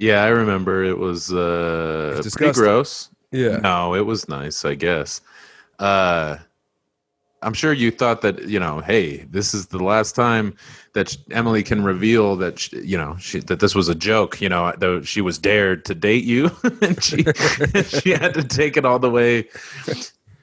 Yeah, 0.00 0.24
I 0.24 0.28
remember 0.28 0.82
it 0.82 0.98
was 0.98 1.32
uh 1.32 2.14
It's 2.18 2.34
pretty 2.34 2.52
disgusting. 2.52 2.64
gross. 2.64 3.10
Yeah. 3.30 3.58
No, 3.58 3.94
it 3.94 4.06
was 4.06 4.28
nice, 4.28 4.64
I 4.64 4.74
guess. 4.74 5.20
Uh 5.78 6.38
I'm 7.42 7.54
sure 7.54 7.72
you 7.72 7.90
thought 7.90 8.20
that, 8.20 8.48
you 8.48 8.60
know, 8.60 8.80
hey, 8.80 9.18
this 9.30 9.54
is 9.54 9.68
the 9.68 9.82
last 9.82 10.14
time 10.14 10.54
that 10.92 11.16
Emily 11.30 11.62
can 11.62 11.82
reveal 11.82 12.36
that, 12.36 12.58
sh 12.58 12.72
you 12.72 12.98
know, 12.98 13.16
she, 13.18 13.40
that 13.40 13.60
this 13.60 13.74
was 13.74 13.88
a 13.88 13.94
joke, 13.94 14.40
you 14.42 14.48
know, 14.48 14.74
though 14.78 15.00
she 15.02 15.20
was 15.22 15.38
dared 15.38 15.84
to 15.86 15.94
date 15.94 16.24
you. 16.24 16.50
and 16.82 17.02
she, 17.02 17.22
she 17.84 18.10
had 18.10 18.34
to 18.34 18.44
take 18.44 18.76
it 18.76 18.84
all 18.84 18.98
the 18.98 19.10
way 19.10 19.48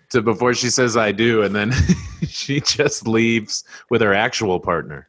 to 0.09 0.21
before 0.23 0.55
she 0.55 0.69
says, 0.69 0.97
I 0.97 1.11
do. 1.11 1.43
And 1.43 1.53
then 1.55 1.71
she 2.27 2.61
just 2.61 3.07
leaves 3.07 3.63
with 3.91 4.01
her 4.01 4.13
actual 4.13 4.59
partner. 4.59 5.07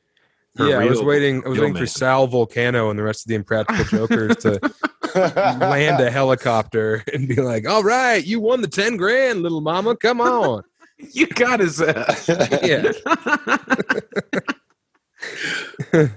Yeah, 0.56 0.78
I 0.78 0.84
was 0.86 1.02
waiting. 1.02 1.42
I 1.44 1.48
was 1.50 1.58
waiting 1.58 1.74
name. 1.74 1.82
for 1.82 1.86
Sal 1.86 2.26
Vulcano 2.28 2.90
and 2.90 2.98
the 2.98 3.02
rest 3.04 3.24
of 3.24 3.28
the 3.28 3.34
Impractical 3.36 3.84
Jokers 3.84 4.36
to 4.38 4.58
land 5.60 6.00
a 6.02 6.10
helicopter 6.10 7.04
and 7.12 7.28
be 7.28 7.36
like, 7.36 7.68
"All 7.68 7.82
right, 7.84 8.24
you 8.24 8.40
won 8.40 8.60
the 8.62 8.68
ten 8.68 8.96
grand, 8.96 9.42
little 9.42 9.60
mama. 9.60 9.96
Come 9.96 10.20
on." 10.20 10.62
You 11.12 11.28
got 11.28 11.60
his 11.60 11.80
ass. 11.80 12.28
Yeah. 12.60 12.90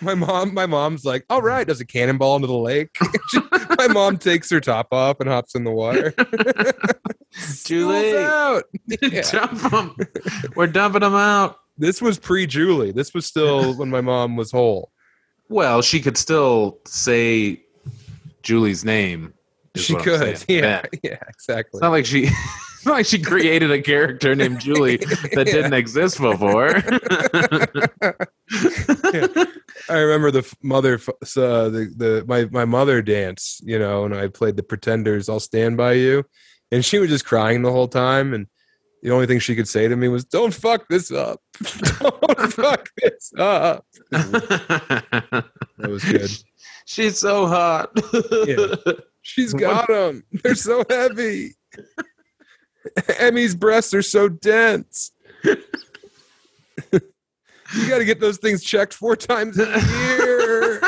My 0.00 0.14
mom, 0.14 0.52
my 0.54 0.66
mom's 0.66 1.04
like, 1.04 1.24
"All 1.30 1.42
right," 1.42 1.66
does 1.66 1.80
a 1.80 1.84
cannonball 1.86 2.36
into 2.36 2.48
the 2.48 2.54
lake. 2.54 2.88
She- 3.30 3.40
my 3.78 3.86
mom 3.88 4.16
takes 4.18 4.50
her 4.50 4.58
top 4.60 4.88
off 4.90 5.20
and 5.20 5.28
hops 5.28 5.54
in 5.54 5.62
the 5.64 5.70
water. 5.70 6.12
Too 7.64 7.88
late. 7.88 8.16
out. 8.16 8.64
Yeah. 9.02 9.22
Dump 9.30 9.72
'em. 9.72 9.96
We're 10.56 10.66
dumping 10.66 11.02
them 11.02 11.14
out. 11.14 11.56
This 11.82 12.00
was 12.00 12.16
pre 12.16 12.46
Julie. 12.46 12.92
This 12.92 13.12
was 13.12 13.26
still 13.26 13.74
when 13.74 13.90
my 13.90 14.00
mom 14.00 14.36
was 14.36 14.52
whole. 14.52 14.92
Well, 15.48 15.82
she 15.82 16.00
could 16.00 16.16
still 16.16 16.78
say 16.86 17.64
Julie's 18.44 18.84
name. 18.84 19.34
She 19.74 19.96
could. 19.96 20.20
saying. 20.38 20.38
Yeah, 20.62 20.82
yeah, 21.02 21.18
exactly. 21.28 21.78
It's 21.78 21.82
not 21.82 21.90
like 21.90 22.06
she 22.06 22.22
it's 22.76 22.86
not 22.86 22.92
like 22.94 23.06
she 23.06 23.18
created 23.20 23.72
a 23.72 23.82
character 23.82 24.36
named 24.36 24.60
Julie 24.60 24.98
that 24.98 25.32
Yeah. 25.48 25.52
didn't 25.52 25.72
exist 25.74 26.20
before. 26.20 26.68
I 29.90 29.98
remember 29.98 30.30
the 30.30 30.54
mother, 30.62 31.00
uh, 31.10 31.68
the 31.68 31.92
the 31.96 32.24
my 32.28 32.44
my 32.52 32.64
mother 32.64 33.02
dance, 33.02 33.60
you 33.64 33.76
know, 33.76 34.04
and 34.04 34.14
I 34.14 34.28
played 34.28 34.56
the 34.56 34.62
Pretenders. 34.62 35.28
I'll 35.28 35.40
stand 35.40 35.76
by 35.76 35.94
you, 35.94 36.22
and 36.70 36.84
she 36.84 37.00
was 37.00 37.08
just 37.10 37.24
crying 37.24 37.62
the 37.62 37.72
whole 37.72 37.88
time, 37.88 38.32
and 38.34 38.46
the 39.02 39.10
only 39.10 39.26
thing 39.26 39.40
she 39.40 39.56
could 39.56 39.68
say 39.68 39.88
to 39.88 39.96
me 39.96 40.08
was, 40.08 40.24
"Don't 40.24 40.54
fuck 40.54 40.88
this 40.88 41.10
up, 41.10 41.40
don't 42.00 42.52
fuck 42.52 42.88
this 42.96 43.32
up." 43.36 43.84
That 44.10 45.44
was 45.80 46.04
good. 46.04 46.30
She's 46.84 47.18
so 47.18 47.46
hot. 47.46 47.90
Yeah. 48.46 48.74
She's 49.22 49.52
got 49.54 49.86
them. 49.88 50.24
They're 50.42 50.56
so 50.56 50.84
heavy. 50.90 51.54
Emmy's 53.18 53.54
breasts 53.54 53.94
are 53.94 54.02
so 54.02 54.28
dense. 54.28 55.12
you 55.44 55.56
got 57.88 57.98
to 57.98 58.04
get 58.04 58.18
those 58.18 58.38
things 58.38 58.64
checked 58.64 58.94
four 58.94 59.14
times 59.14 59.60
a 59.60 59.80
year. 59.80 60.80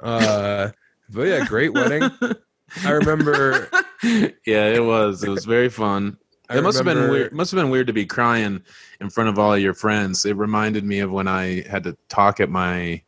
uh, 0.00 0.70
but 1.10 1.22
yeah, 1.22 1.44
great 1.44 1.72
wedding. 1.72 2.08
I 2.84 2.90
remember. 2.90 3.68
yeah, 4.02 4.68
it 4.68 4.84
was. 4.84 5.22
It 5.22 5.28
was 5.28 5.44
very 5.44 5.68
fun. 5.68 6.18
I 6.48 6.58
it 6.58 6.62
must 6.62 6.76
have 6.76 6.84
been 6.84 7.10
weird. 7.10 7.32
Must 7.32 7.50
have 7.50 7.58
been 7.58 7.70
weird 7.70 7.86
to 7.86 7.92
be 7.92 8.06
crying 8.06 8.62
in 9.00 9.10
front 9.10 9.30
of 9.30 9.38
all 9.38 9.56
your 9.56 9.74
friends. 9.74 10.24
It 10.24 10.36
reminded 10.36 10.84
me 10.84 11.00
of 11.00 11.10
when 11.10 11.26
I 11.26 11.62
had 11.68 11.84
to 11.84 11.96
talk 12.08 12.40
at 12.40 12.50
my 12.50 13.02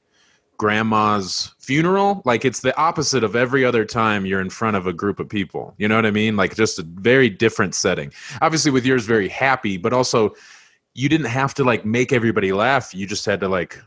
grandma's 0.57 1.55
funeral. 1.59 2.23
Like 2.25 2.45
it's 2.45 2.61
the 2.61 2.77
opposite 2.79 3.25
of 3.25 3.37
every 3.37 3.65
other 3.65 3.85
time 3.85 4.25
you're 4.25 4.41
in 4.41 4.51
front 4.51 4.77
of 4.77 4.87
a 4.87 4.93
group 4.93 5.21
of 5.21 5.29
people. 5.29 5.75
You 5.77 5.89
know 5.89 5.97
what 5.97 6.07
I 6.07 6.11
mean? 6.11 6.37
Like 6.37 6.55
just 6.55 6.79
a 6.79 6.83
very 6.83 7.29
different 7.29 7.75
setting. 7.75 8.13
Obviously, 8.41 8.71
with 8.71 8.87
yours, 8.87 9.05
very 9.05 9.29
happy, 9.29 9.77
but 9.77 9.93
also 9.93 10.35
you 10.95 11.09
didn't 11.09 11.27
have 11.27 11.53
to 11.55 11.65
like 11.65 11.85
make 11.85 12.13
everybody 12.13 12.53
laugh. 12.53 12.95
You 12.95 13.07
just 13.07 13.27
had 13.27 13.41
to 13.41 13.49
like 13.49 13.79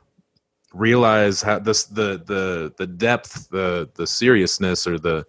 realize 0.73 1.41
how 1.41 1.57
this 1.59 1.85
the 1.85 2.21
the 2.25 2.73
the 2.77 2.87
depth, 2.87 3.49
the 3.49 3.89
the 3.95 4.05
seriousness, 4.05 4.85
or 4.85 4.99
the 4.99 5.25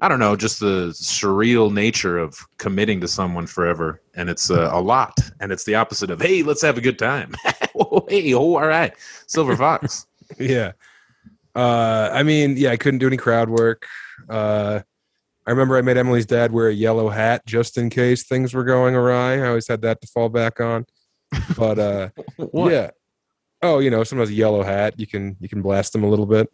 I 0.00 0.08
don't 0.08 0.20
know, 0.20 0.36
just 0.36 0.60
the 0.60 0.90
surreal 0.90 1.72
nature 1.72 2.18
of 2.18 2.38
committing 2.58 3.00
to 3.00 3.08
someone 3.08 3.46
forever, 3.46 4.00
and 4.14 4.30
it's 4.30 4.48
uh, 4.50 4.70
a 4.72 4.80
lot, 4.80 5.18
and 5.40 5.50
it's 5.50 5.64
the 5.64 5.74
opposite 5.74 6.10
of 6.10 6.22
hey, 6.22 6.42
let's 6.42 6.62
have 6.62 6.78
a 6.78 6.80
good 6.80 6.98
time. 6.98 7.34
oh, 7.74 8.06
hey, 8.08 8.32
oh, 8.34 8.56
all 8.56 8.66
right, 8.66 8.94
Silver 9.26 9.56
Fox. 9.56 10.06
Yeah. 10.38 10.72
Uh, 11.54 12.10
I 12.12 12.22
mean, 12.22 12.58
yeah, 12.58 12.70
I 12.70 12.76
couldn't 12.76 12.98
do 12.98 13.06
any 13.06 13.16
crowd 13.16 13.48
work. 13.48 13.86
Uh, 14.28 14.80
I 15.46 15.50
remember 15.50 15.78
I 15.78 15.80
made 15.80 15.96
Emily's 15.96 16.26
dad 16.26 16.52
wear 16.52 16.68
a 16.68 16.74
yellow 16.74 17.08
hat 17.08 17.46
just 17.46 17.78
in 17.78 17.88
case 17.88 18.24
things 18.24 18.52
were 18.52 18.62
going 18.62 18.94
awry. 18.94 19.36
I 19.36 19.48
always 19.48 19.66
had 19.66 19.80
that 19.80 20.02
to 20.02 20.06
fall 20.06 20.28
back 20.28 20.60
on. 20.60 20.84
But 21.56 21.78
uh, 21.78 22.08
yeah. 22.52 22.90
Oh, 23.62 23.78
you 23.78 23.90
know, 23.90 24.04
sometimes 24.04 24.28
a 24.28 24.34
yellow 24.34 24.62
hat, 24.62 25.00
you 25.00 25.06
can 25.06 25.38
you 25.40 25.48
can 25.48 25.62
blast 25.62 25.94
them 25.94 26.04
a 26.04 26.08
little 26.08 26.26
bit. 26.26 26.50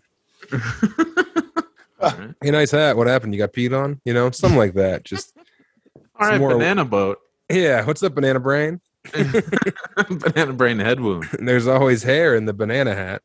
Alright. 2.12 2.34
Hey, 2.42 2.50
nice 2.50 2.70
hat. 2.70 2.96
What 2.96 3.06
happened? 3.06 3.34
You 3.34 3.38
got 3.38 3.52
peed 3.52 3.76
on? 3.78 4.00
You 4.04 4.14
know, 4.14 4.30
something 4.30 4.58
like 4.58 4.74
that. 4.74 5.04
Just 5.10 5.34
All 6.18 6.28
right, 6.28 6.38
more- 6.40 6.50
banana 6.50 6.84
boat, 6.84 7.18
yeah. 7.50 7.84
What's 7.84 8.02
up, 8.02 8.14
banana 8.14 8.40
brain? 8.40 8.80
banana 9.12 10.52
brain 10.54 10.78
head 10.78 11.00
wound. 11.00 11.28
There's 11.38 11.66
always 11.66 12.02
hair 12.02 12.34
in 12.34 12.44
the 12.46 12.52
banana 12.54 12.94
hat. 12.94 13.22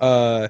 uh 0.00 0.48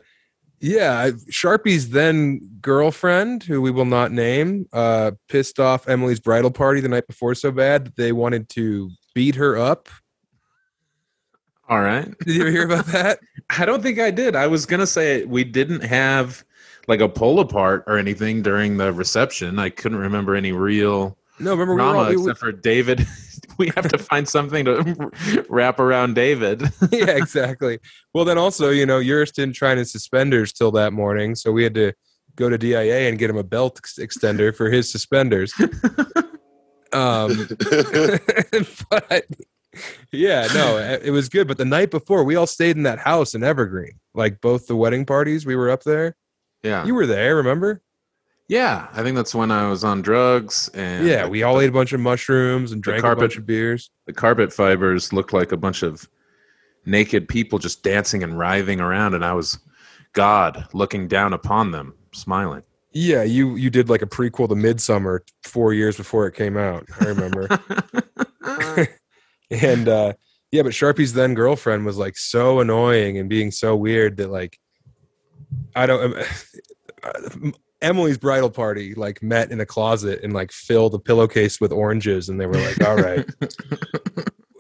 yeah 0.61 1.11
sharpie's 1.29 1.91
then 1.91 2.41
girlfriend 2.61 3.43
who 3.43 3.61
we 3.61 3.71
will 3.71 3.85
not 3.85 4.13
name 4.13 4.67
uh 4.73 5.11
pissed 5.29 5.59
off 5.59 5.89
emily's 5.89 6.21
bridal 6.21 6.51
party 6.51 6.81
the 6.81 6.89
night 6.89 7.07
before 7.07 7.35
so 7.35 7.51
bad 7.51 7.85
that 7.85 7.97
they 7.97 8.13
wanted 8.13 8.49
to 8.49 8.91
beat 9.15 9.35
her 9.35 9.59
up 9.59 9.89
All 11.69 11.81
right. 11.81 12.07
did 12.21 12.35
you 12.35 12.43
ever 12.43 12.51
hear 12.51 12.65
about 12.65 12.87
that 12.87 13.19
I 13.59 13.65
don't 13.65 13.83
think 13.83 13.99
I 13.99 14.11
did. 14.11 14.37
I 14.37 14.47
was 14.47 14.67
gonna 14.67 14.87
say 14.87 15.25
we 15.25 15.45
didn't 15.45 15.83
have 15.83 16.45
like 16.89 17.01
a 17.01 17.09
pull 17.09 17.41
apart 17.41 17.85
or 17.87 17.99
anything 17.99 18.43
during 18.43 18.77
the 18.77 18.93
reception. 18.93 19.59
I 19.59 19.71
couldn't 19.71 19.99
remember 19.99 20.35
any 20.35 20.53
real 20.53 21.17
no 21.39 21.53
remember 21.53 21.75
we 21.75 21.81
were 21.83 21.97
all, 21.97 22.09
we, 22.09 22.17
we- 22.17 22.23
except 22.23 22.39
for 22.39 22.53
David. 22.53 23.07
we 23.59 23.69
have 23.77 23.89
to 23.89 23.99
find 24.11 24.29
something 24.29 24.65
to 24.67 25.11
wrap 25.49 25.81
around 25.81 26.15
David. 26.15 26.63
yeah 26.91 27.11
exactly 27.11 27.79
well 28.15 28.25
then 28.25 28.39
also 28.39 28.71
you 28.71 28.87
know 28.87 28.99
yours 28.99 29.31
didn't 29.33 29.55
try 29.55 29.73
in 29.73 29.85
suspenders 29.85 30.53
till 30.53 30.71
that 30.73 30.93
morning 30.93 31.35
so 31.35 31.51
we 31.53 31.63
had 31.65 31.75
to 31.75 31.93
go 32.37 32.49
to 32.49 32.57
dia 32.57 33.09
and 33.09 33.19
get 33.19 33.29
him 33.29 33.37
a 33.37 33.43
belt 33.45 33.81
extender 33.99 34.55
for 34.55 34.71
his 34.71 34.91
suspenders 34.91 35.53
um 36.93 37.47
but 38.91 39.27
yeah, 40.13 40.49
no, 40.55 40.79
it 41.03 41.11
was 41.11 41.29
good. 41.29 41.47
But 41.49 41.59
the 41.59 41.65
night 41.65 41.91
before, 41.91 42.25
we 42.25 42.37
all 42.37 42.47
stayed 42.47 42.77
in 42.77 42.83
that 42.85 42.99
house 42.99 43.35
in 43.35 43.43
Evergreen. 43.43 44.01
Like 44.15 44.41
both 44.41 44.67
the 44.67 44.77
wedding 44.77 45.07
parties, 45.07 45.47
we 45.47 45.57
were 45.57 45.71
up 45.71 45.85
there. 45.85 46.17
Yeah. 46.63 46.85
You 46.85 46.95
were 46.95 47.07
there, 47.07 47.37
remember? 47.37 47.83
Yeah, 48.49 48.89
I 48.93 49.05
think 49.05 49.15
that's 49.15 49.35
when 49.35 49.53
I 49.53 49.69
was 49.71 49.85
on 49.85 50.03
drugs 50.03 50.69
and 50.75 51.07
Yeah, 51.07 51.29
we 51.29 51.45
all 51.45 51.61
ate 51.61 51.69
a 51.69 51.73
bunch 51.73 51.93
of 51.93 52.01
mushrooms 52.01 52.73
and 52.73 52.83
drank 52.83 53.03
carpet- 53.03 53.19
a 53.19 53.23
bunch 53.23 53.37
of 53.37 53.47
beers. 53.47 53.91
the 54.07 54.13
carpet 54.13 54.53
fibers 54.53 55.13
looked 55.13 55.33
like 55.33 55.53
a 55.53 55.57
bunch 55.57 55.85
of 55.85 56.09
naked 56.85 57.29
people 57.29 57.61
just 57.61 57.85
dancing 57.85 58.25
and 58.25 58.37
writhing 58.37 58.81
around 58.81 59.15
and 59.15 59.25
I 59.25 59.35
was 59.35 59.61
God 60.15 60.67
looking 60.73 61.07
down 61.07 61.33
upon 61.33 61.71
them, 61.71 61.95
smiling. 62.13 62.65
Yeah, 62.93 63.23
you 63.23 63.55
you 63.55 63.71
did 63.71 63.89
like 63.89 64.03
a 64.03 64.07
prequel 64.07 64.49
to 64.49 64.57
Midsummer 64.57 65.23
four 65.45 65.73
years 65.73 65.97
before 65.97 66.27
it 66.27 66.35
came 66.35 66.57
out. 66.57 66.85
I 67.01 67.05
remember. 67.05 67.47
and 69.51 69.89
uh 69.89 70.13
yeah, 70.53 70.63
but 70.63 70.75
Sharpie's 70.75 71.13
then 71.13 71.35
girlfriend 71.35 71.87
was 71.87 71.97
like 71.97 72.17
so 72.17 72.61
annoying 72.61 73.19
and 73.19 73.29
being 73.29 73.51
so 73.51 73.77
weird 73.77 74.17
that 74.17 74.31
like 74.31 74.59
I 75.75 75.87
don't. 75.87 76.17
Emily's 77.83 78.19
bridal 78.19 78.51
party 78.51 78.95
like 78.95 79.23
met 79.23 79.51
in 79.51 79.59
a 79.59 79.65
closet 79.65 80.21
and 80.23 80.35
like 80.35 80.53
filled 80.53 80.95
a 80.95 80.99
pillowcase 80.99 81.63
with 81.63 81.73
oranges, 81.73 82.29
and 82.29 82.39
they 82.39 82.45
were 82.45 82.59
like, 82.59 82.85
"All 82.85 82.97
right, 82.97 83.27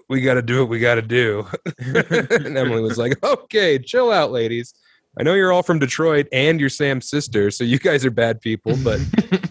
we 0.09 0.23
got 0.23 0.35
to 0.35 0.43
do 0.43 0.61
what 0.61 0.71
we 0.71 0.79
got 0.79 0.95
to 0.95 1.03
do." 1.03 1.47
and 1.79 2.57
Emily 2.57 2.81
was 2.81 2.97
like, 2.97 3.23
"Okay, 3.23 3.79
chill 3.79 4.11
out, 4.11 4.33
ladies. 4.33 4.73
I 5.19 5.23
know 5.23 5.35
you're 5.35 5.53
all 5.53 5.63
from 5.63 5.81
Detroit 5.81 6.29
and 6.33 6.59
you're 6.59 6.71
Sam's 6.71 7.11
sister, 7.11 7.51
so 7.51 7.63
you 7.63 7.79
guys 7.79 8.07
are 8.07 8.11
bad 8.11 8.41
people, 8.41 8.75
but." 8.83 9.01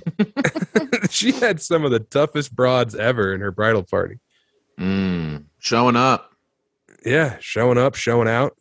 she 1.10 1.32
had 1.32 1.62
some 1.62 1.86
of 1.86 1.92
the 1.92 2.00
toughest 2.00 2.56
broads 2.56 2.96
ever 2.96 3.34
in 3.34 3.42
her 3.42 3.52
bridal 3.52 3.84
party. 3.84 4.20
Mm, 4.80 5.46
showing 5.60 5.96
up, 5.96 6.32
Yeah, 7.06 7.38
showing 7.40 7.78
up, 7.78 7.96
showing 7.96 8.28
out. 8.28 8.56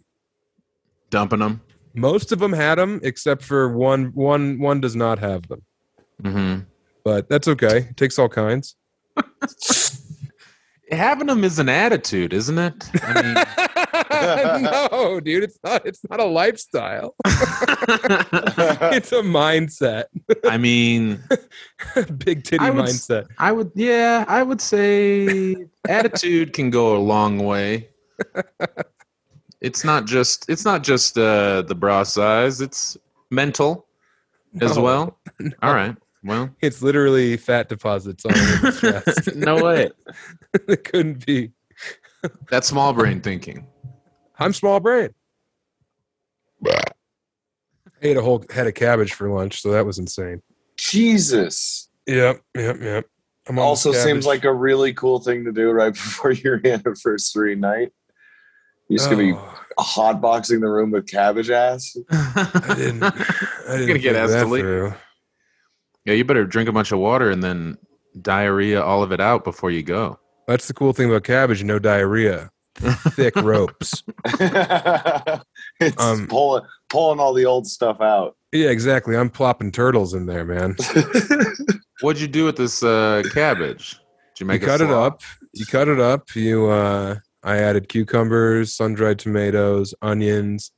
dumping 1.11 1.39
them. 1.39 1.61
Most 1.95 2.33
of 2.33 2.39
them 2.39 2.53
had 2.53 2.77
them, 2.79 3.01
except 3.03 3.43
for 3.43 3.69
one. 3.77 4.07
One 4.15 4.59
one 4.59 4.81
does 4.81 4.95
not 4.97 5.19
have 5.21 5.47
them, 5.49 5.63
Mm-hmm. 6.23 6.61
but 7.05 7.29
that's 7.29 7.49
okay. 7.49 7.89
It 7.91 7.97
takes 7.97 8.19
all 8.19 8.29
kinds. 8.29 8.77
Having 10.91 11.27
them 11.27 11.45
is 11.45 11.59
an 11.59 11.69
attitude, 11.69 12.33
isn't 12.33 12.59
it? 12.59 12.91
I 13.03 13.23
mean, 13.23 13.35
no, 14.91 15.21
dude, 15.21 15.45
it's 15.45 15.59
not. 15.63 15.85
It's 15.87 16.01
not 16.09 16.19
a 16.21 16.25
lifestyle. 16.25 17.15
it's 17.27 19.13
a 19.13 19.23
mindset. 19.23 20.05
I 20.45 20.57
mean, 20.59 21.23
Big 22.19 22.45
titty 22.45 22.59
I 22.59 22.71
would 22.71 22.87
mindset. 22.87 23.27
I 23.39 23.53
would, 23.53 23.71
yeah, 23.75 24.25
I 24.29 24.43
would 24.43 24.61
say 24.61 25.57
attitude 25.89 26.53
can 26.53 26.71
go 26.71 26.97
a 26.97 27.01
long 27.01 27.39
way. 27.39 27.89
It's 29.61 29.85
not 29.85 30.07
just, 30.07 30.49
it's 30.49 30.65
not 30.65 30.83
just 30.83 31.19
uh, 31.19 31.63
the 31.63 31.75
bra 31.75 32.03
size; 32.05 32.61
it's 32.61 32.97
mental 33.31 33.87
as 34.61 34.77
No. 34.77 34.83
well. 34.83 35.19
All 35.63 35.75
right, 35.75 35.97
Well, 36.25 36.51
It's 36.61 36.83
literally 36.83 37.37
fat 37.37 37.69
deposits 37.69 38.25
on 38.27 38.35
his 38.35 38.81
chest. 38.81 39.33
no 39.37 39.63
way. 39.63 39.91
it 40.69 40.85
couldn't 40.85 41.25
be. 41.25 41.53
That's 42.51 42.67
small 42.67 42.93
brain 42.93 43.21
thinking. 43.21 43.67
I'm 44.39 44.53
small 44.53 44.81
brain. 44.81 45.11
I 46.67 46.83
Ate 48.03 48.17
a 48.17 48.23
whole 48.23 48.45
head 48.51 48.67
of 48.67 48.75
cabbage 48.75 49.13
for 49.13 49.29
lunch, 49.31 49.61
so 49.63 49.71
that 49.73 49.87
was 49.87 49.99
insane. 49.99 50.43
Jesus. 50.77 51.89
Yep, 52.07 52.41
yep, 52.57 52.77
yep. 52.81 53.07
I'm 53.49 53.59
Also 53.59 53.93
seems 53.93 54.27
like 54.27 54.45
a 54.45 54.53
really 54.53 54.93
cool 54.93 55.21
thing 55.21 55.45
to 55.45 55.53
do 55.53 55.71
right 55.71 55.93
before 55.95 56.33
your 56.33 56.61
anniversary 56.65 57.57
night. 57.57 57.93
You're 58.89 58.99
just 58.99 59.11
gonna 59.11 59.23
be 59.23 59.35
Oh, 59.35 59.61
hotboxing 59.79 60.61
the 60.61 60.69
room 60.69 60.91
with 60.91 61.07
cabbage 61.07 61.51
ass. 61.51 61.97
I 62.11 62.75
didn't. 62.77 63.03
I 63.03 63.11
didn't 63.11 63.87
gonna 63.87 63.99
get 63.99 64.15
think 64.15 64.17
asked 64.17 64.33
that 64.33 64.45
to 64.45 64.47
leave. 64.47 64.63
through. 64.63 64.95
Yeah, 66.09 66.15
you 66.15 66.25
better 66.25 66.47
drink 66.47 66.71
a 66.71 66.73
bunch 66.73 66.91
of 66.91 67.01
water 67.01 67.31
and 67.31 67.45
then 67.45 67.77
diarrhea 68.23 68.83
all 68.83 69.03
of 69.03 69.13
it 69.13 69.21
out 69.21 69.45
before 69.45 69.71
you 69.71 69.83
go. 69.83 70.19
That's 70.47 70.67
the 70.67 70.73
cool 70.73 70.95
thing 70.95 71.11
about 71.11 71.25
cabbage. 71.25 71.63
No 71.63 71.79
diarrhea. 71.79 72.51
Thick 72.77 73.37
ropes. 73.43 74.03
it's 74.25 76.03
Um, 76.03 76.27
pulling 76.27 76.65
pulling 76.89 77.21
all 77.21 77.35
the 77.35 77.45
old 77.45 77.67
stuff 77.67 78.01
out. 78.01 78.37
Yeah, 78.53 78.71
exactly. 78.71 79.19
I'm 79.19 79.29
plopping 79.29 79.71
turtles 79.71 80.15
in 80.15 80.25
there, 80.25 80.47
man. 80.47 80.77
What'd 82.01 82.23
you 82.23 82.29
do 82.29 82.47
with 82.47 82.57
this 82.57 82.83
uh, 82.83 83.23
cabbage? 83.35 84.01
Did 84.35 84.41
you 84.41 84.45
You 84.45 84.47
make 84.47 84.63
a 84.63 84.67
cut 84.67 84.81
it 84.81 84.89
up. 84.89 85.21
You 85.53 85.67
cut 85.67 85.89
it 85.89 86.01
up. 86.01 86.35
You 86.35 86.69
uh 86.69 87.17
I 87.43 87.59
added 87.59 87.91
cucumbers, 87.91 88.75
sun-dried 88.75 89.19
tomatoes, 89.19 89.95
onions, 90.01 90.73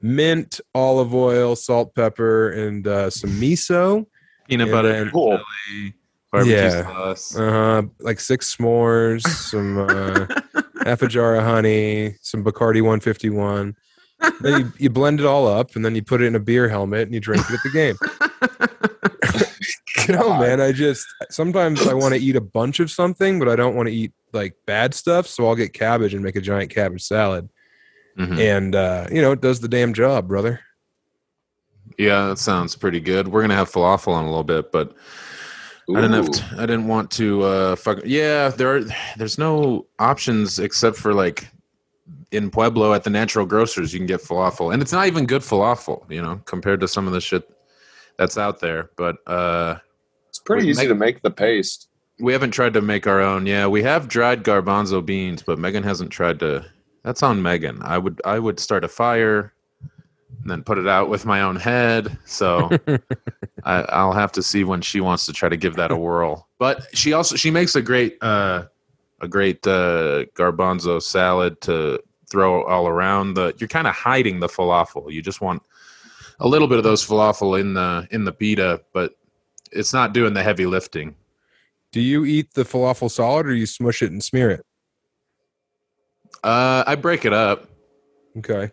mint, 0.00 0.60
olive 0.74 1.14
oil, 1.14 1.54
salt, 1.54 1.94
pepper, 1.94 2.50
and 2.50 2.84
uh, 2.88 3.10
some 3.10 3.30
miso. 3.40 4.06
Peanut 4.52 4.68
And 4.68 4.72
butter, 4.72 5.10
Cool. 5.10 5.30
jelly, 5.38 5.94
barbecue 6.30 6.54
Yeah. 6.56 6.82
sauce. 6.84 7.36
Uh, 7.36 7.82
like 8.00 8.20
six 8.20 8.54
s'mores, 8.56 9.22
some 9.26 9.78
uh, 9.78 10.26
half 10.84 11.02
a 11.02 11.08
jar 11.08 11.36
of 11.36 11.44
honey, 11.44 12.14
some 12.22 12.44
Bacardi 12.44 12.80
151. 12.82 13.74
Then 14.40 14.60
you, 14.60 14.72
you 14.78 14.90
blend 14.90 15.18
it 15.20 15.26
all 15.26 15.48
up, 15.48 15.74
and 15.74 15.84
then 15.84 15.94
you 15.96 16.02
put 16.02 16.22
it 16.22 16.26
in 16.26 16.36
a 16.36 16.40
beer 16.40 16.68
helmet, 16.68 17.02
and 17.02 17.12
you 17.14 17.20
drink 17.20 17.44
it 17.50 17.54
at 17.54 17.60
the 17.64 17.70
game. 17.70 17.96
no, 20.08 20.18
God. 20.28 20.40
man, 20.40 20.60
I 20.60 20.72
just 20.72 21.06
sometimes 21.30 21.86
I 21.86 21.94
want 21.94 22.14
to 22.14 22.20
eat 22.20 22.36
a 22.36 22.40
bunch 22.40 22.80
of 22.80 22.90
something, 22.90 23.38
but 23.38 23.48
I 23.48 23.56
don't 23.56 23.74
want 23.76 23.88
to 23.88 23.94
eat 23.94 24.12
like 24.32 24.54
bad 24.66 24.94
stuff, 24.94 25.26
so 25.26 25.46
I'll 25.48 25.54
get 25.54 25.72
cabbage 25.72 26.14
and 26.14 26.22
make 26.24 26.36
a 26.36 26.40
giant 26.40 26.70
cabbage 26.70 27.02
salad, 27.02 27.48
Mhm. 28.18 28.38
and 28.38 28.74
uh, 28.74 29.06
you 29.12 29.22
know 29.22 29.32
it 29.32 29.40
does 29.40 29.60
the 29.60 29.68
damn 29.68 29.92
job, 29.94 30.28
brother. 30.28 30.60
Yeah, 31.98 32.28
that 32.28 32.38
sounds 32.38 32.74
pretty 32.76 33.00
good. 33.00 33.28
We're 33.28 33.42
gonna 33.42 33.54
have 33.56 33.70
falafel 33.70 34.18
in 34.18 34.24
a 34.24 34.28
little 34.28 34.44
bit, 34.44 34.72
but 34.72 34.94
I 35.94 36.00
didn't 36.00 36.12
have. 36.12 36.28
Ooh. 36.28 36.56
I 36.62 36.66
didn't 36.66 36.86
want 36.88 37.10
to. 37.12 37.42
Uh, 37.42 37.76
fuck. 37.76 37.98
Yeah, 38.04 38.48
there. 38.48 38.76
Are, 38.76 38.80
there's 39.16 39.38
no 39.38 39.86
options 39.98 40.58
except 40.58 40.96
for 40.96 41.12
like 41.12 41.48
in 42.30 42.50
Pueblo 42.50 42.94
at 42.94 43.04
the 43.04 43.10
natural 43.10 43.44
grocers. 43.44 43.92
You 43.92 43.98
can 44.00 44.06
get 44.06 44.20
falafel, 44.22 44.72
and 44.72 44.80
it's 44.80 44.92
not 44.92 45.06
even 45.06 45.26
good 45.26 45.42
falafel. 45.42 46.10
You 46.10 46.22
know, 46.22 46.36
compared 46.46 46.80
to 46.80 46.88
some 46.88 47.06
of 47.06 47.12
the 47.12 47.20
shit 47.20 47.48
that's 48.16 48.38
out 48.38 48.60
there. 48.60 48.90
But 48.96 49.16
uh, 49.26 49.76
It's 50.28 50.38
pretty 50.38 50.68
easy 50.68 50.82
make- 50.82 50.88
to 50.88 50.94
make 50.94 51.22
the 51.22 51.30
paste. 51.30 51.88
we 52.20 52.32
haven't 52.32 52.52
tried 52.52 52.72
to 52.74 52.80
make 52.80 53.06
our 53.06 53.20
own. 53.20 53.44
Yeah, 53.46 53.66
we 53.66 53.82
have 53.82 54.08
dried 54.08 54.44
garbanzo 54.44 55.04
beans, 55.04 55.42
but 55.42 55.58
Megan 55.58 55.82
hasn't 55.82 56.10
tried 56.10 56.38
to. 56.40 56.64
That's 57.04 57.22
on 57.22 57.42
Megan. 57.42 57.82
I 57.82 57.98
would. 57.98 58.20
I 58.24 58.38
would 58.38 58.58
start 58.60 58.84
a 58.84 58.88
fire. 58.88 59.52
And 60.42 60.50
then 60.50 60.64
put 60.64 60.78
it 60.78 60.88
out 60.88 61.08
with 61.08 61.24
my 61.24 61.42
own 61.42 61.56
head. 61.56 62.18
So 62.24 62.68
I, 63.64 63.82
I'll 63.82 64.12
have 64.12 64.32
to 64.32 64.42
see 64.42 64.64
when 64.64 64.80
she 64.80 65.00
wants 65.00 65.24
to 65.26 65.32
try 65.32 65.48
to 65.48 65.56
give 65.56 65.76
that 65.76 65.92
a 65.92 65.96
whirl. 65.96 66.48
But 66.58 66.86
she 66.96 67.12
also 67.12 67.36
she 67.36 67.50
makes 67.50 67.76
a 67.76 67.82
great 67.82 68.18
uh, 68.22 68.64
a 69.20 69.28
great 69.28 69.66
uh, 69.66 70.24
garbanzo 70.34 71.00
salad 71.00 71.60
to 71.62 72.02
throw 72.30 72.64
all 72.64 72.88
around 72.88 73.34
the. 73.34 73.54
You're 73.58 73.68
kind 73.68 73.86
of 73.86 73.94
hiding 73.94 74.40
the 74.40 74.48
falafel. 74.48 75.12
You 75.12 75.22
just 75.22 75.40
want 75.40 75.62
a 76.40 76.48
little 76.48 76.66
bit 76.66 76.78
of 76.78 76.84
those 76.84 77.06
falafel 77.06 77.58
in 77.58 77.74
the 77.74 78.08
in 78.10 78.24
the 78.24 78.32
pita, 78.32 78.82
but 78.92 79.16
it's 79.70 79.92
not 79.92 80.12
doing 80.12 80.34
the 80.34 80.42
heavy 80.42 80.66
lifting. 80.66 81.14
Do 81.92 82.00
you 82.00 82.24
eat 82.24 82.54
the 82.54 82.64
falafel 82.64 83.10
solid, 83.10 83.46
or 83.46 83.54
you 83.54 83.66
smush 83.66 84.02
it 84.02 84.10
and 84.10 84.22
smear 84.22 84.50
it? 84.50 84.66
Uh, 86.42 86.82
I 86.86 86.96
break 86.96 87.24
it 87.24 87.32
up. 87.32 87.68
Okay. 88.38 88.72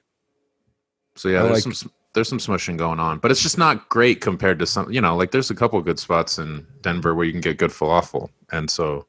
So 1.20 1.28
yeah, 1.28 1.40
I 1.44 1.48
there's 1.48 1.66
like- 1.66 1.76
some 1.76 1.92
there's 2.14 2.28
some 2.30 2.40
smushing 2.40 2.76
going 2.78 3.00
on, 3.00 3.20
but 3.20 3.30
it's 3.30 3.42
just 3.44 3.58
not 3.58 3.88
great 3.90 4.20
compared 4.22 4.58
to 4.60 4.66
some. 4.66 4.92
You 4.92 5.02
know, 5.02 5.16
like 5.16 5.32
there's 5.32 5.52
a 5.52 5.56
couple 5.56 5.80
good 5.82 6.00
spots 6.00 6.40
in 6.40 6.66
Denver 6.82 7.14
where 7.14 7.26
you 7.26 7.32
can 7.32 7.42
get 7.42 7.58
good 7.58 7.70
falafel, 7.72 8.30
and 8.52 8.70
so 8.70 9.06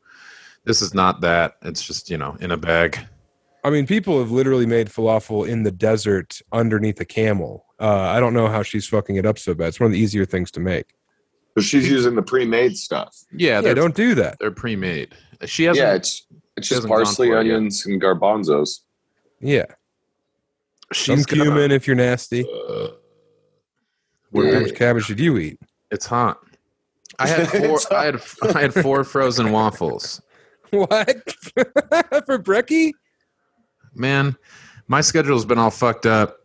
this 0.65 0.83
is 0.83 0.93
not 0.93 1.21
that. 1.23 1.55
It's 1.63 1.87
just 1.87 2.11
you 2.11 2.19
know 2.19 2.37
in 2.41 2.51
a 2.51 2.57
bag. 2.57 2.99
I 3.63 3.71
mean, 3.71 3.87
people 3.87 4.19
have 4.19 4.31
literally 4.31 4.67
made 4.67 4.89
falafel 4.89 5.47
in 5.49 5.63
the 5.63 5.71
desert 5.71 6.41
underneath 6.53 7.01
a 7.01 7.05
camel. 7.05 7.65
Uh, 7.79 8.09
I 8.15 8.19
don't 8.19 8.35
know 8.35 8.49
how 8.49 8.63
she's 8.63 8.87
fucking 8.89 9.17
it 9.17 9.25
up 9.27 9.39
so 9.39 9.55
bad. 9.55 9.69
It's 9.69 9.81
one 9.81 9.87
of 9.87 9.93
the 9.93 9.99
easier 9.99 10.25
things 10.25 10.51
to 10.53 10.61
make. 10.61 10.87
But 11.55 11.65
she's 11.65 11.89
using 11.89 12.15
the 12.15 12.23
pre-made 12.23 12.77
stuff. 12.77 13.17
Yeah, 13.33 13.49
Yeah, 13.57 13.61
they're 13.61 13.75
don't 13.75 13.95
do 13.95 14.15
that. 14.17 14.39
they're 14.41 14.51
pre-made. 14.51 15.15
She 15.47 15.65
hasn't. 15.65 15.87
Yeah, 15.87 15.95
it's 15.95 16.27
it's 16.57 16.69
just 16.69 16.87
parsley, 16.89 17.29
for 17.29 17.41
it 17.41 17.47
yet. 17.47 17.55
onions, 17.57 17.87
and 17.87 18.01
garbanzos. 18.01 18.81
Yeah, 19.41 19.65
some 19.65 19.77
she's 20.93 21.27
gonna- 21.27 21.45
cumin 21.45 21.71
if 21.71 21.87
you're 21.87 21.97
nasty. 21.97 22.43
Uh, 22.45 22.89
How 24.35 24.43
Yeah. 24.43 24.61
much 24.61 24.75
cabbage 24.75 25.07
did 25.09 25.21
you 25.21 25.37
eat? 25.39 25.59
it's 25.91 26.07
hot. 26.07 26.39
I 27.19 27.27
had 27.27 27.49
four. 27.51 27.79
I 27.91 28.05
had 28.05 28.21
I 28.55 28.61
had 28.61 28.73
four 28.75 29.05
frozen 29.05 29.53
waffles. 29.53 30.21
What 30.71 30.89
for 32.27 32.39
brekkie? 32.39 32.93
Man, 33.93 34.37
my 34.87 35.01
schedule's 35.01 35.45
been 35.45 35.59
all 35.59 35.71
fucked 35.73 36.07
up. 36.07 36.37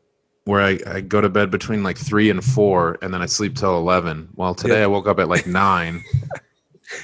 Where 0.45 0.61
I, 0.61 0.79
I 0.87 1.01
go 1.01 1.21
to 1.21 1.29
bed 1.29 1.49
between 1.51 1.83
like 1.83 1.97
three 1.97 2.29
and 2.31 2.43
four, 2.43 2.97
and 3.03 3.13
then 3.13 3.21
I 3.21 3.27
sleep 3.27 3.55
till 3.55 3.77
eleven. 3.77 4.29
Well, 4.35 4.55
today 4.55 4.79
Yeah. 4.79 4.85
I 4.85 4.87
woke 4.87 5.07
up 5.07 5.19
at 5.19 5.27
like 5.29 5.45
nine. 5.45 6.03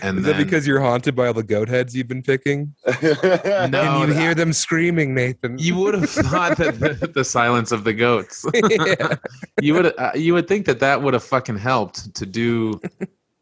And 0.01 0.19
Is 0.19 0.25
then, 0.25 0.37
that 0.37 0.43
because 0.43 0.65
you're 0.67 0.79
haunted 0.79 1.15
by 1.15 1.27
all 1.27 1.33
the 1.33 1.43
goat 1.43 1.69
heads 1.69 1.95
you've 1.95 2.07
been 2.07 2.23
picking? 2.23 2.75
No, 3.01 4.01
and 4.01 4.09
you 4.09 4.19
hear 4.19 4.33
them 4.33 4.53
screaming, 4.53 5.13
Nathan. 5.13 5.57
you 5.57 5.75
would 5.75 5.93
have 5.93 6.09
thought 6.09 6.57
that 6.57 6.79
the, 6.79 7.07
the 7.07 7.23
silence 7.23 7.71
of 7.71 7.83
the 7.83 7.93
goats. 7.93 8.45
yeah. 8.53 9.15
you 9.61 9.73
would 9.73 9.97
uh, 9.97 10.11
you 10.15 10.33
would 10.33 10.47
think 10.47 10.65
that 10.65 10.79
that 10.79 11.01
would 11.01 11.13
have 11.13 11.23
fucking 11.23 11.57
helped 11.57 12.13
to 12.15 12.25
do 12.25 12.79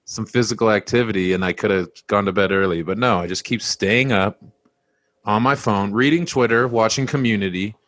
some 0.05 0.25
physical 0.25 0.71
activity, 0.71 1.33
and 1.33 1.43
I 1.43 1.53
could 1.53 1.71
have 1.71 1.89
gone 2.07 2.25
to 2.25 2.31
bed 2.31 2.51
early. 2.51 2.83
But 2.83 2.97
no, 2.97 3.19
I 3.19 3.27
just 3.27 3.43
keep 3.43 3.61
staying 3.61 4.11
up 4.11 4.43
on 5.25 5.41
my 5.41 5.55
phone, 5.55 5.91
reading 5.91 6.25
Twitter, 6.25 6.67
watching 6.67 7.07
Community. 7.07 7.75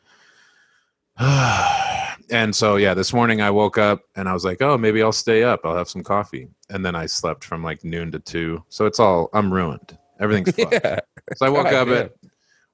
and 2.31 2.55
so 2.55 2.77
yeah, 2.77 2.93
this 2.93 3.13
morning 3.13 3.41
I 3.41 3.51
woke 3.51 3.77
up 3.77 4.03
and 4.15 4.27
I 4.27 4.33
was 4.33 4.45
like, 4.45 4.61
oh, 4.61 4.77
maybe 4.77 5.03
I'll 5.03 5.11
stay 5.11 5.43
up. 5.43 5.61
I'll 5.65 5.75
have 5.75 5.89
some 5.89 6.03
coffee, 6.03 6.47
and 6.69 6.83
then 6.85 6.95
I 6.95 7.05
slept 7.05 7.43
from 7.43 7.63
like 7.63 7.83
noon 7.83 8.11
to 8.13 8.19
two. 8.19 8.63
So 8.69 8.85
it's 8.85 8.99
all 8.99 9.29
I'm 9.33 9.53
ruined. 9.53 9.97
Everything's 10.19 10.55
fucked. 10.55 10.71
yeah. 10.83 10.99
So 11.35 11.45
I 11.45 11.49
woke 11.49 11.65
God 11.69 11.73
up 11.73 11.87
damn. 11.89 11.97
at 11.97 12.15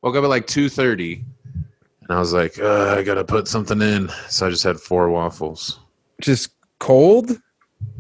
woke 0.04 0.16
up 0.16 0.24
at 0.24 0.30
like 0.30 0.48
two 0.48 0.70
thirty, 0.70 1.26
and 2.02 2.12
I 2.12 2.20
was 2.20 2.34
like, 2.34 2.60
uh, 2.60 2.96
I 2.98 3.04
gotta 3.04 3.26
put 3.26 3.48
something 3.48 3.82
in. 3.82 4.10
So 4.30 4.48
I 4.48 4.50
just 4.50 4.64
had 4.64 4.80
four 4.80 5.10
waffles. 5.10 5.80
Just 6.22 6.52
cold. 6.80 7.42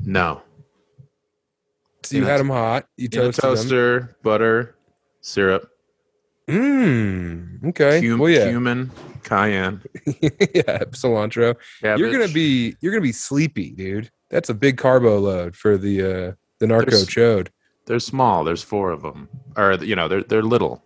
No, 0.03 0.41
So 2.03 2.17
you 2.17 2.25
had 2.25 2.39
them 2.39 2.49
hot. 2.49 2.87
You 2.97 3.09
toasted 3.09 3.43
them. 3.43 3.55
toaster, 3.55 4.17
butter, 4.23 4.75
syrup, 5.21 5.69
Mmm. 6.47 7.65
Okay. 7.69 8.01
cum- 8.01 8.19
well, 8.19 8.29
yeah. 8.29 8.49
cumin, 8.49 8.91
cayenne, 9.23 9.81
yeah. 10.05 10.83
Cilantro. 10.91 11.55
cabbage. 11.81 11.99
You're 11.99 12.11
gonna 12.11 12.27
be 12.31 12.75
you're 12.81 12.91
gonna 12.93 13.01
be 13.01 13.11
sleepy, 13.11 13.71
dude. 13.71 14.09
That's 14.29 14.49
a 14.49 14.53
big 14.53 14.77
carbo 14.77 15.19
load 15.19 15.55
for 15.55 15.77
the 15.77 16.01
uh 16.01 16.31
the 16.59 16.67
narco 16.67 16.91
There's- 16.91 17.05
chode. 17.05 17.47
They're 17.85 17.99
small. 17.99 18.43
There's 18.43 18.63
four 18.63 18.91
of 18.91 19.01
them, 19.01 19.29
or 19.55 19.73
you 19.75 19.95
know, 19.95 20.07
they're 20.09 20.23
they're 20.23 20.43
little. 20.43 20.83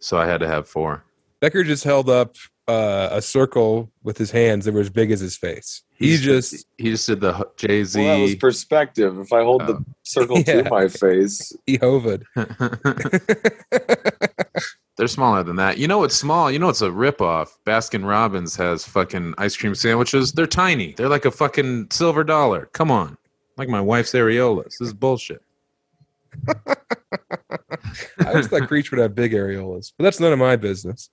So 0.00 0.18
I 0.18 0.26
had 0.26 0.40
to 0.40 0.46
have 0.48 0.68
four. 0.68 1.02
Becker 1.40 1.64
just 1.64 1.82
held 1.84 2.10
up 2.10 2.36
uh, 2.66 3.08
a 3.12 3.22
circle 3.22 3.90
with 4.02 4.18
his 4.18 4.30
hands 4.30 4.64
that 4.66 4.74
were 4.74 4.80
as 4.80 4.90
big 4.90 5.10
as 5.10 5.20
his 5.20 5.36
face. 5.36 5.82
He 5.94 6.16
just 6.18 6.66
he 6.76 6.90
just 6.90 7.06
did 7.06 7.20
the 7.20 7.48
Jay 7.56 7.84
Z. 7.84 7.98
Well, 8.00 8.16
that 8.16 8.22
was 8.22 8.34
perspective. 8.34 9.18
If 9.18 9.32
I 9.32 9.42
hold 9.42 9.62
Oh. 9.62 9.66
the 9.66 9.84
circle 10.02 10.38
Yeah. 10.46 10.62
to 10.62 10.70
my 10.70 10.88
face, 10.88 11.52
he 11.66 11.76
hovered. 11.76 12.24
They're 14.98 15.06
smaller 15.08 15.44
than 15.44 15.54
that. 15.56 15.78
You 15.78 15.86
know 15.86 15.98
what's 15.98 16.16
small? 16.16 16.50
You 16.50 16.58
know 16.58 16.68
it's 16.68 16.82
a 16.82 16.88
ripoff. 16.90 17.50
Baskin 17.64 18.04
Robbins 18.06 18.56
has 18.56 18.84
fucking 18.84 19.32
ice 19.38 19.56
cream 19.56 19.76
sandwiches. 19.76 20.32
They're 20.32 20.46
tiny. 20.46 20.92
They're 20.94 21.08
like 21.08 21.24
a 21.24 21.30
fucking 21.30 21.86
silver 21.90 22.24
dollar. 22.24 22.66
Come 22.72 22.90
on. 22.90 23.16
Like 23.56 23.68
my 23.68 23.80
wife's 23.80 24.12
areolas. 24.12 24.64
This 24.78 24.80
is 24.88 24.92
bullshit. 24.92 25.40
I 26.48 26.74
always 28.26 28.48
thought 28.48 28.66
Creech 28.68 28.90
would 28.90 28.98
have 29.00 29.14
big 29.14 29.32
areolas, 29.32 29.92
but 29.96 30.02
that's 30.04 30.20
none 30.20 30.32
of 30.32 30.38
my 30.38 30.56
business. 30.56 31.10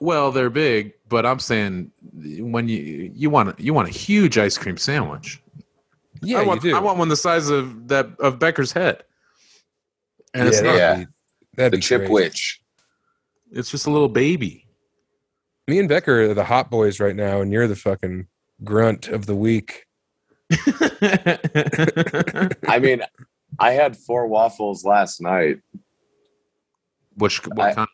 Well, 0.00 0.30
they're 0.30 0.50
big, 0.50 0.92
but 1.08 1.24
I'm 1.24 1.38
saying 1.38 1.90
when 2.12 2.68
you 2.68 3.10
you 3.14 3.30
want 3.30 3.58
you 3.58 3.72
want 3.72 3.88
a 3.88 3.92
huge 3.92 4.36
ice 4.38 4.58
cream 4.58 4.76
sandwich. 4.76 5.42
Yeah, 6.22 6.40
I 6.40 6.44
want, 6.44 6.62
you 6.62 6.70
do. 6.70 6.76
I 6.76 6.80
want 6.80 6.98
one 6.98 7.08
the 7.08 7.16
size 7.16 7.48
of 7.48 7.88
that 7.88 8.08
of 8.20 8.38
Becker's 8.38 8.72
head. 8.72 9.04
And 10.34 10.48
it's 10.48 10.58
Yeah, 10.60 10.66
not. 10.66 10.76
Yeah. 10.76 10.90
that'd 10.90 11.08
that'd 11.56 11.72
The 11.72 11.76
be 11.78 11.82
Chip 11.82 12.00
crazy. 12.02 12.12
Witch. 12.12 12.61
It's 13.52 13.70
just 13.70 13.86
a 13.86 13.90
little 13.90 14.08
baby. 14.08 14.66
Me 15.68 15.78
and 15.78 15.88
Becker 15.88 16.30
are 16.30 16.34
the 16.34 16.44
hot 16.44 16.70
boys 16.70 16.98
right 17.00 17.14
now, 17.14 17.40
and 17.40 17.52
you're 17.52 17.68
the 17.68 17.76
fucking 17.76 18.26
grunt 18.64 19.08
of 19.08 19.26
the 19.26 19.36
week. 19.36 19.86
I 22.68 22.78
mean, 22.80 23.02
I 23.58 23.72
had 23.72 23.96
four 23.96 24.26
waffles 24.26 24.84
last 24.84 25.20
night. 25.20 25.60
Which 27.16 27.46
what 27.46 27.60
I- 27.60 27.74
kind? 27.74 27.88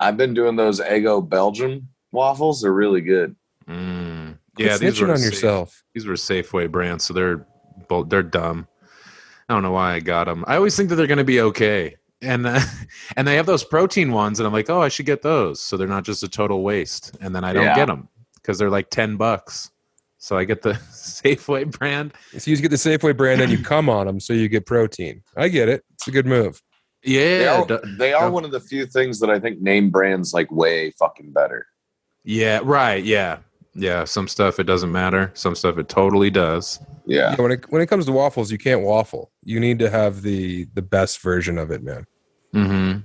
I've 0.00 0.16
been 0.16 0.34
doing 0.34 0.56
those 0.56 0.80
Eggo 0.80 1.26
Belgium 1.26 1.88
waffles. 2.12 2.62
They're 2.62 2.72
really 2.72 3.00
good. 3.00 3.36
Mm, 3.68 4.38
yeah, 4.58 4.76
these 4.76 5.00
were 5.00 5.10
on 5.10 5.18
safe- 5.18 5.26
yourself. 5.32 5.82
These 5.94 6.06
were 6.06 6.14
Safeway 6.14 6.70
brands, 6.70 7.04
so 7.04 7.14
they're 7.14 7.46
both 7.88 8.08
they're 8.08 8.22
dumb. 8.22 8.66
I 9.48 9.54
don't 9.54 9.62
know 9.62 9.72
why 9.72 9.94
I 9.94 10.00
got 10.00 10.24
them. 10.24 10.44
I 10.46 10.56
always 10.56 10.76
think 10.76 10.88
that 10.88 10.96
they're 10.96 11.06
going 11.06 11.18
to 11.18 11.24
be 11.24 11.40
okay, 11.40 11.96
and 12.24 12.46
uh, 12.46 12.60
and 13.16 13.26
they 13.28 13.36
have 13.36 13.46
those 13.46 13.64
protein 13.64 14.12
ones, 14.12 14.40
and 14.40 14.46
I'm 14.46 14.52
like, 14.52 14.70
oh, 14.70 14.80
I 14.80 14.88
should 14.88 15.06
get 15.06 15.22
those, 15.22 15.60
so 15.60 15.76
they're 15.76 15.86
not 15.88 16.04
just 16.04 16.22
a 16.22 16.28
total 16.28 16.62
waste. 16.62 17.16
And 17.20 17.34
then 17.34 17.44
I 17.44 17.52
don't 17.52 17.64
Yeah. 17.64 17.74
get 17.76 17.86
them 17.86 18.08
because 18.36 18.58
they're 18.58 18.70
like 18.70 18.90
ten 18.90 19.16
bucks. 19.16 19.70
So 20.18 20.38
I 20.38 20.44
get 20.44 20.62
the 20.62 20.72
Safeway 20.92 21.70
brand. 21.78 22.14
So 22.38 22.50
you 22.50 22.56
get 22.56 22.70
the 22.70 22.76
Safeway 22.76 23.16
brand 23.16 23.40
and 23.42 23.52
you 23.52 23.58
come 23.62 23.88
on 23.90 24.06
them, 24.06 24.20
so 24.20 24.32
you 24.32 24.48
get 24.48 24.64
protein. 24.66 25.22
I 25.36 25.48
get 25.48 25.68
it. 25.68 25.84
It's 25.94 26.08
a 26.08 26.10
good 26.10 26.26
move. 26.26 26.62
They 27.04 27.42
Yeah, 27.44 27.60
are, 27.60 27.66
d- 27.66 27.76
they 27.98 28.14
are 28.14 28.28
d- 28.28 28.32
one 28.32 28.44
of 28.46 28.50
the 28.50 28.60
few 28.60 28.86
things 28.86 29.20
that 29.20 29.28
I 29.28 29.38
think 29.38 29.60
name 29.60 29.90
brands 29.90 30.32
like 30.32 30.50
way 30.50 30.90
fucking 30.92 31.32
better. 31.32 31.66
yeah, 32.24 32.60
right, 32.64 33.04
yeah, 33.04 33.38
yeah. 33.74 34.04
Some 34.04 34.26
stuff 34.26 34.58
it 34.58 34.64
doesn't 34.64 34.90
matter. 34.90 35.30
Some 35.34 35.54
stuff 35.54 35.76
it 35.76 35.90
totally 35.90 36.30
does. 36.30 36.80
Yeah. 37.04 37.32
Yeah, 37.36 37.42
when 37.42 37.52
it 37.52 37.70
when 37.70 37.82
it 37.82 37.88
comes 37.88 38.06
to 38.06 38.12
waffles, 38.12 38.50
you 38.50 38.56
can't 38.56 38.80
waffle. 38.80 39.30
You 39.42 39.60
need 39.60 39.78
to 39.80 39.90
have 39.90 40.22
the 40.22 40.64
the 40.72 40.80
best 40.80 41.20
version 41.20 41.58
of 41.58 41.70
it, 41.70 41.82
man. 41.82 42.06
Mm-hmm. 42.54 43.00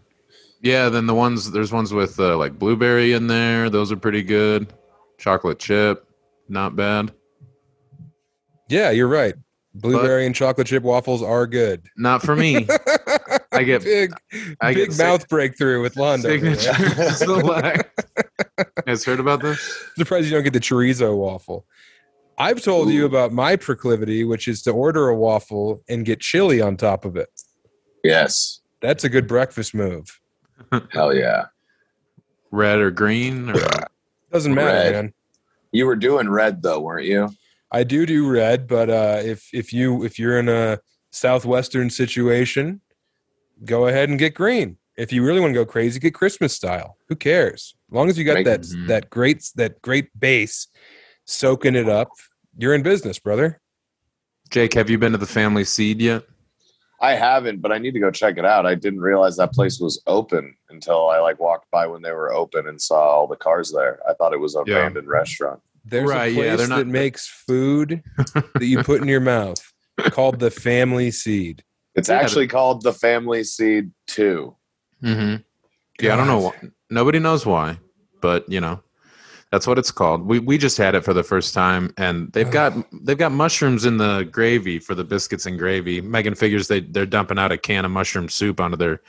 Yeah, 0.62 0.90
then 0.90 1.08
the 1.08 1.16
ones 1.16 1.52
there's 1.52 1.72
ones 1.72 1.94
with 1.94 2.20
uh, 2.20 2.38
like 2.38 2.60
blueberry 2.60 3.14
in 3.14 3.28
there. 3.28 3.70
Those 3.70 3.92
are 3.92 3.98
pretty 3.98 4.24
good. 4.24 4.74
Chocolate 5.18 5.60
chip, 5.60 6.08
not 6.48 6.76
bad. 6.76 7.12
Yeah, 8.70 8.92
you're 8.92 9.08
right. 9.08 9.36
Blueberry 9.74 10.26
and 10.26 10.36
chocolate 10.36 10.68
chip 10.68 10.84
waffles 10.84 11.22
are 11.24 11.48
good. 11.48 11.88
Not 11.96 12.22
for 12.22 12.36
me. 12.36 12.68
I 13.52 13.64
get 13.64 13.84
big, 13.84 14.14
I 14.62 14.74
big 14.74 14.88
get 14.88 14.94
sig- 14.94 15.06
mouth 15.06 15.30
breakthrough 15.30 15.82
with 15.82 15.96
Londo. 15.96 16.22
signature 16.24 16.96
man. 16.96 17.14
select. 17.14 18.02
You 18.88 18.98
heard 19.06 19.20
about 19.20 19.42
this? 19.42 19.86
Surprised 19.96 20.26
you 20.26 20.32
don't 20.32 20.44
get 20.44 20.54
the 20.54 20.60
chorizo 20.60 21.16
waffle. 21.16 21.66
I've 22.38 22.62
told 22.62 22.90
you 22.90 23.06
about 23.06 23.32
my 23.32 23.56
proclivity, 23.56 24.24
which 24.24 24.48
is 24.48 24.62
to 24.64 24.72
order 24.72 25.08
a 25.10 25.16
waffle 25.16 25.82
and 25.88 26.06
get 26.06 26.20
chili 26.20 26.60
on 26.60 26.76
top 26.76 27.06
of 27.06 27.16
it. 27.16 27.30
Yes. 28.04 28.59
That's 28.82 29.04
a 29.04 29.10
good 29.10 29.28
breakfast 29.28 29.74
move. 29.74 30.20
Hell 30.92 31.14
yeah. 31.14 31.46
Red 32.52 32.80
or 32.80 32.92
green? 32.92 33.50
Or 33.52 33.62
Doesn't 34.32 34.54
matter, 34.54 34.68
Red. 34.92 34.92
man. 34.94 35.14
You 35.72 35.86
were 35.86 35.96
doing 35.96 36.30
red 36.30 36.62
though, 36.62 36.80
weren't 36.80 37.06
you? 37.06 37.30
I 37.72 37.84
do 37.84 38.06
do 38.06 38.28
red, 38.30 38.68
but 38.68 38.90
uh, 38.90 39.20
if 39.24 39.50
if 39.54 39.72
you 39.72 40.04
if 40.04 40.18
you're 40.18 40.40
in 40.40 40.50
a 40.50 40.80
southwestern 41.12 41.90
situation, 41.90 42.82
go 43.66 43.88
ahead 43.88 44.10
and 44.10 44.18
get 44.18 44.34
green. 44.34 44.78
If 44.98 45.14
you 45.14 45.24
really 45.24 45.40
want 45.40 45.52
to 45.52 45.60
go 45.60 45.66
crazy, 45.66 46.00
get 46.00 46.14
Christmas 46.16 46.54
style. 46.54 46.98
Who 47.08 47.16
cares? 47.16 47.76
As 47.90 47.94
long 47.96 48.10
as 48.10 48.18
you 48.18 48.24
got 48.26 48.34
Make- 48.36 48.46
that 48.46 48.62
Mhm. 48.62 48.88
that 48.88 49.10
great 49.12 49.50
that 49.56 49.82
great 49.84 50.08
base 50.20 50.68
soaking 51.26 51.76
it 51.76 51.88
up, 51.88 52.10
you're 52.58 52.74
in 52.74 52.82
business, 52.82 53.20
brother. 53.20 53.62
Jake, 54.50 54.74
have 54.74 54.90
you 54.90 54.98
been 54.98 55.12
to 55.12 55.18
the 55.20 55.28
family 55.28 55.64
seed 55.64 56.02
yet? 56.02 56.24
I 57.02 57.16
haven't, 57.16 57.62
but 57.62 57.72
I 57.72 57.78
need 57.78 57.94
to 57.94 58.00
go 58.00 58.12
check 58.12 58.38
it 58.38 58.46
out. 58.46 58.66
I 58.66 58.76
didn't 58.76 59.00
realize 59.02 59.38
that 59.38 59.54
place 59.54 59.80
was 59.80 60.02
open 60.06 60.56
until 60.70 61.10
I 61.10 61.20
like 61.20 61.40
walked 61.40 61.72
by 61.72 61.88
when 61.88 62.02
they 62.02 62.12
were 62.12 62.34
open 62.34 62.68
and 62.68 62.82
saw 62.82 63.00
all 63.00 63.28
the 63.28 63.38
cars 63.38 63.72
there. 63.72 64.00
I 64.10 64.14
thought 64.14 64.34
it 64.34 64.40
was 64.40 64.56
a 64.56 64.64
Yeah. 64.68 64.78
abandoned 64.80 65.08
restaurant. 65.08 65.62
There's 65.86 66.10
Right, 66.10 66.26
a 66.28 66.30
yeah, 66.32 66.36
place 66.56 66.58
they're 66.58 66.68
not- 66.68 66.78
that 66.80 66.88
makes 66.88 67.28
food 67.28 68.04
that 68.18 68.66
you 68.66 68.84
put 68.84 69.02
in 69.02 69.08
your 69.08 69.22
mouth 69.22 69.60
called 70.12 70.40
the 70.40 70.52
Family 70.52 71.10
Seed. 71.12 71.64
It's 71.96 72.10
Yeah, 72.10 72.20
actually 72.20 72.48
called 72.48 72.84
the 72.84 72.94
Family 72.94 73.44
Seed 73.44 73.92
2. 74.08 74.56
Mm-hmm. 75.04 75.42
Yeah, 76.02 76.14
I 76.14 76.18
don't 76.18 76.28
know. 76.28 76.42
God. 76.42 76.54
Why. 76.62 76.70
Nobody 76.90 77.20
knows 77.20 77.46
why, 77.46 77.80
but 78.22 78.50
you 78.52 78.60
know, 78.62 78.82
that's 79.52 79.66
what 79.66 79.80
it's 79.80 79.92
called. 79.92 80.26
We 80.26 80.40
we 80.40 80.58
just 80.58 80.78
had 80.78 80.96
it 80.96 81.04
for 81.04 81.14
the 81.14 81.24
first 81.24 81.54
time, 81.54 81.94
and 81.98 82.32
they've 82.34 82.50
got 82.52 82.74
they've 83.04 83.18
got 83.18 83.32
mushrooms 83.32 83.86
in 83.86 83.98
the 83.98 84.24
gravy 84.32 84.80
for 84.80 84.94
the 84.96 85.04
biscuits 85.04 85.46
and 85.46 85.58
gravy. 85.58 86.02
Megan 86.02 86.36
figures 86.36 86.68
they 86.68 86.82
they're 86.82 87.06
dumping 87.06 87.40
out 87.40 87.52
a 87.52 87.58
can 87.58 87.86
of 87.86 87.92
mushroom 87.92 88.30
soup 88.30 88.60
onto 88.60 88.78
their 88.78 89.02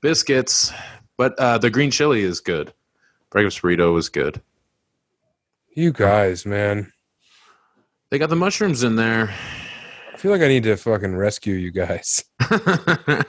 biscuits, 0.00 0.72
but 1.16 1.38
uh, 1.38 1.58
the 1.58 1.70
green 1.70 1.90
chili 1.90 2.22
is 2.22 2.40
good. 2.40 2.72
Breakfast 3.30 3.60
burrito 3.62 3.92
was 3.92 4.08
good. 4.08 4.40
You 5.74 5.92
guys, 5.92 6.46
man. 6.46 6.92
They 8.10 8.18
got 8.18 8.30
the 8.30 8.36
mushrooms 8.36 8.82
in 8.82 8.96
there. 8.96 9.34
I 10.14 10.16
feel 10.16 10.30
like 10.30 10.40
I 10.40 10.48
need 10.48 10.62
to 10.62 10.76
fucking 10.76 11.14
rescue 11.16 11.54
you 11.54 11.70
guys. 11.70 12.24
I, 12.40 13.24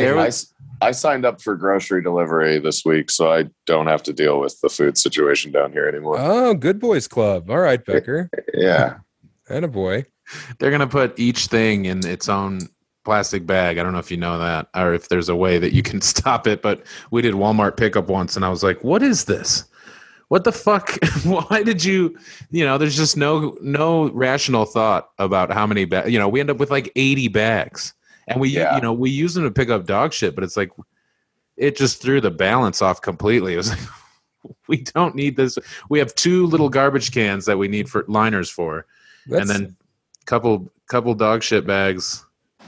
There 0.00 0.18
I, 0.18 0.26
was- 0.26 0.52
I 0.80 0.90
signed 0.90 1.24
up 1.24 1.40
for 1.40 1.56
grocery 1.56 2.02
delivery 2.02 2.58
this 2.58 2.84
week, 2.84 3.10
so 3.10 3.32
I 3.32 3.46
don't 3.66 3.86
have 3.86 4.02
to 4.04 4.12
deal 4.12 4.40
with 4.40 4.60
the 4.60 4.68
food 4.68 4.98
situation 4.98 5.52
down 5.52 5.72
here 5.72 5.88
anymore. 5.88 6.16
Oh, 6.18 6.54
good 6.54 6.78
boys 6.78 7.08
club. 7.08 7.50
All 7.50 7.58
right, 7.58 7.84
Becker. 7.84 8.28
yeah. 8.54 8.98
And 9.48 9.64
a 9.64 9.68
boy. 9.68 10.04
They're 10.58 10.70
gonna 10.70 10.86
put 10.86 11.18
each 11.18 11.46
thing 11.46 11.84
in 11.86 12.04
its 12.06 12.28
own 12.28 12.60
plastic 13.04 13.46
bag. 13.46 13.78
I 13.78 13.82
don't 13.82 13.92
know 13.92 14.00
if 14.00 14.10
you 14.10 14.16
know 14.16 14.38
that, 14.38 14.68
or 14.74 14.92
if 14.92 15.08
there's 15.08 15.28
a 15.28 15.36
way 15.36 15.58
that 15.58 15.72
you 15.72 15.82
can 15.82 16.00
stop 16.02 16.46
it. 16.46 16.62
But 16.62 16.84
we 17.10 17.22
did 17.22 17.34
Walmart 17.34 17.76
pickup 17.76 18.08
once, 18.08 18.36
and 18.36 18.44
I 18.44 18.48
was 18.50 18.62
like, 18.62 18.82
"What 18.84 19.02
is 19.02 19.24
this? 19.24 19.64
What 20.28 20.44
the 20.44 20.52
fuck? 20.52 20.98
Why 21.24 21.62
did 21.62 21.84
you? 21.84 22.18
You 22.50 22.64
know, 22.64 22.76
there's 22.76 22.96
just 22.96 23.16
no 23.16 23.56
no 23.60 24.10
rational 24.10 24.64
thought 24.64 25.10
about 25.18 25.52
how 25.52 25.66
many 25.66 25.84
bags. 25.84 26.10
You 26.10 26.18
know, 26.18 26.28
we 26.28 26.40
end 26.40 26.50
up 26.50 26.58
with 26.58 26.70
like 26.70 26.90
80 26.96 27.28
bags, 27.28 27.94
and 28.28 28.40
we 28.40 28.50
Yeah. 28.50 28.76
you 28.76 28.82
know 28.82 28.92
we 28.92 29.10
use 29.10 29.34
them 29.34 29.44
to 29.44 29.50
pick 29.50 29.68
up 29.70 29.86
dog 29.86 30.12
shit, 30.12 30.34
but 30.34 30.44
it's 30.44 30.56
like 30.56 30.70
it 31.56 31.76
just 31.76 32.02
threw 32.02 32.20
the 32.20 32.30
balance 32.30 32.82
off 32.82 33.00
completely. 33.00 33.52
It 33.54 33.56
was 33.58 33.70
like. 33.70 33.78
We 34.68 34.82
don't 34.94 35.16
need 35.16 35.36
this. 35.36 35.58
We 35.90 35.98
have 35.98 36.14
two 36.14 36.46
little 36.46 36.68
garbage 36.68 37.10
cans 37.12 37.46
that 37.46 37.58
we 37.58 37.66
need 37.66 37.88
for 37.88 38.04
liners 38.06 38.48
for 38.48 38.86
That's, 39.26 39.40
and 39.40 39.50
then 39.50 39.76
couple 40.24 40.70
couple 40.88 41.12
dog 41.14 41.42
shit 41.42 41.66
bags. 41.66 42.24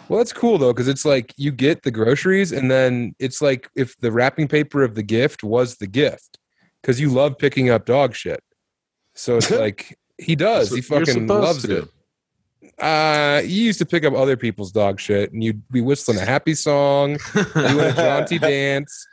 well, 0.09 0.19
that's 0.19 0.33
cool 0.33 0.59
though, 0.59 0.73
because 0.73 0.89
it's 0.89 1.05
like 1.05 1.33
you 1.37 1.53
get 1.53 1.85
the 1.85 1.93
groceries, 1.93 2.51
and 2.51 2.69
then 2.69 3.15
it's 3.21 3.41
like 3.41 3.71
if 3.77 3.97
the 3.99 4.11
wrapping 4.11 4.49
paper 4.49 4.83
of 4.83 4.97
the 4.97 5.05
gift 5.05 5.45
was 5.45 5.77
the 5.77 5.87
gift, 5.87 6.39
because 6.83 7.01
you 7.01 7.11
love 7.11 7.39
picking 7.39 7.71
up 7.71 7.85
dog 7.87 8.13
shit. 8.17 8.43
So 9.15 9.37
it's 9.37 9.51
like 9.67 9.97
he 10.19 10.35
does. 10.35 10.71
He 10.71 10.77
That's 10.81 10.91
what 10.91 10.97
you're 11.07 11.15
fucking 11.15 11.27
loves 11.29 11.63
to. 11.63 11.83
it. 11.83 11.89
Uh, 12.81 13.43
you 13.45 13.63
used 13.63 13.79
to 13.81 13.87
pick 13.87 14.05
up 14.05 14.15
other 14.15 14.37
people's 14.37 14.71
dog 14.71 15.01
shit, 15.01 15.33
and 15.33 15.43
you'd 15.43 15.67
be 15.71 15.81
whistling 15.81 16.19
a 16.19 16.25
happy 16.25 16.55
song, 16.55 17.19
doing 17.55 17.81
a 17.81 17.93
jaunty 17.93 18.39
dance. 18.41 19.07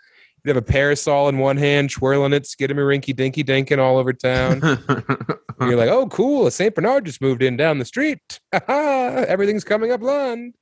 You'd 0.44 0.56
have 0.56 0.64
a 0.64 0.66
parasol 0.66 1.28
in 1.30 1.40
one 1.40 1.58
hand, 1.58 1.90
twirling 1.90 2.34
it, 2.34 2.46
skidding 2.46 2.78
a 2.78 2.82
rinky 2.82 3.16
dinky 3.16 3.44
dinking 3.44 3.80
all 3.80 3.98
over 3.98 4.14
town. 4.14 4.62
You're 5.60 5.78
like, 5.78 5.90
oh, 5.90 6.08
cool. 6.10 6.46
A 6.46 6.52
St. 6.52 6.76
Bernard 6.76 7.06
just 7.06 7.22
moved 7.22 7.42
in 7.42 7.58
down 7.58 7.80
the 7.80 7.86
street. 7.86 8.40
Everything's 8.68 9.64
coming 9.64 9.92
up 9.92 10.02
blonde. 10.02 10.54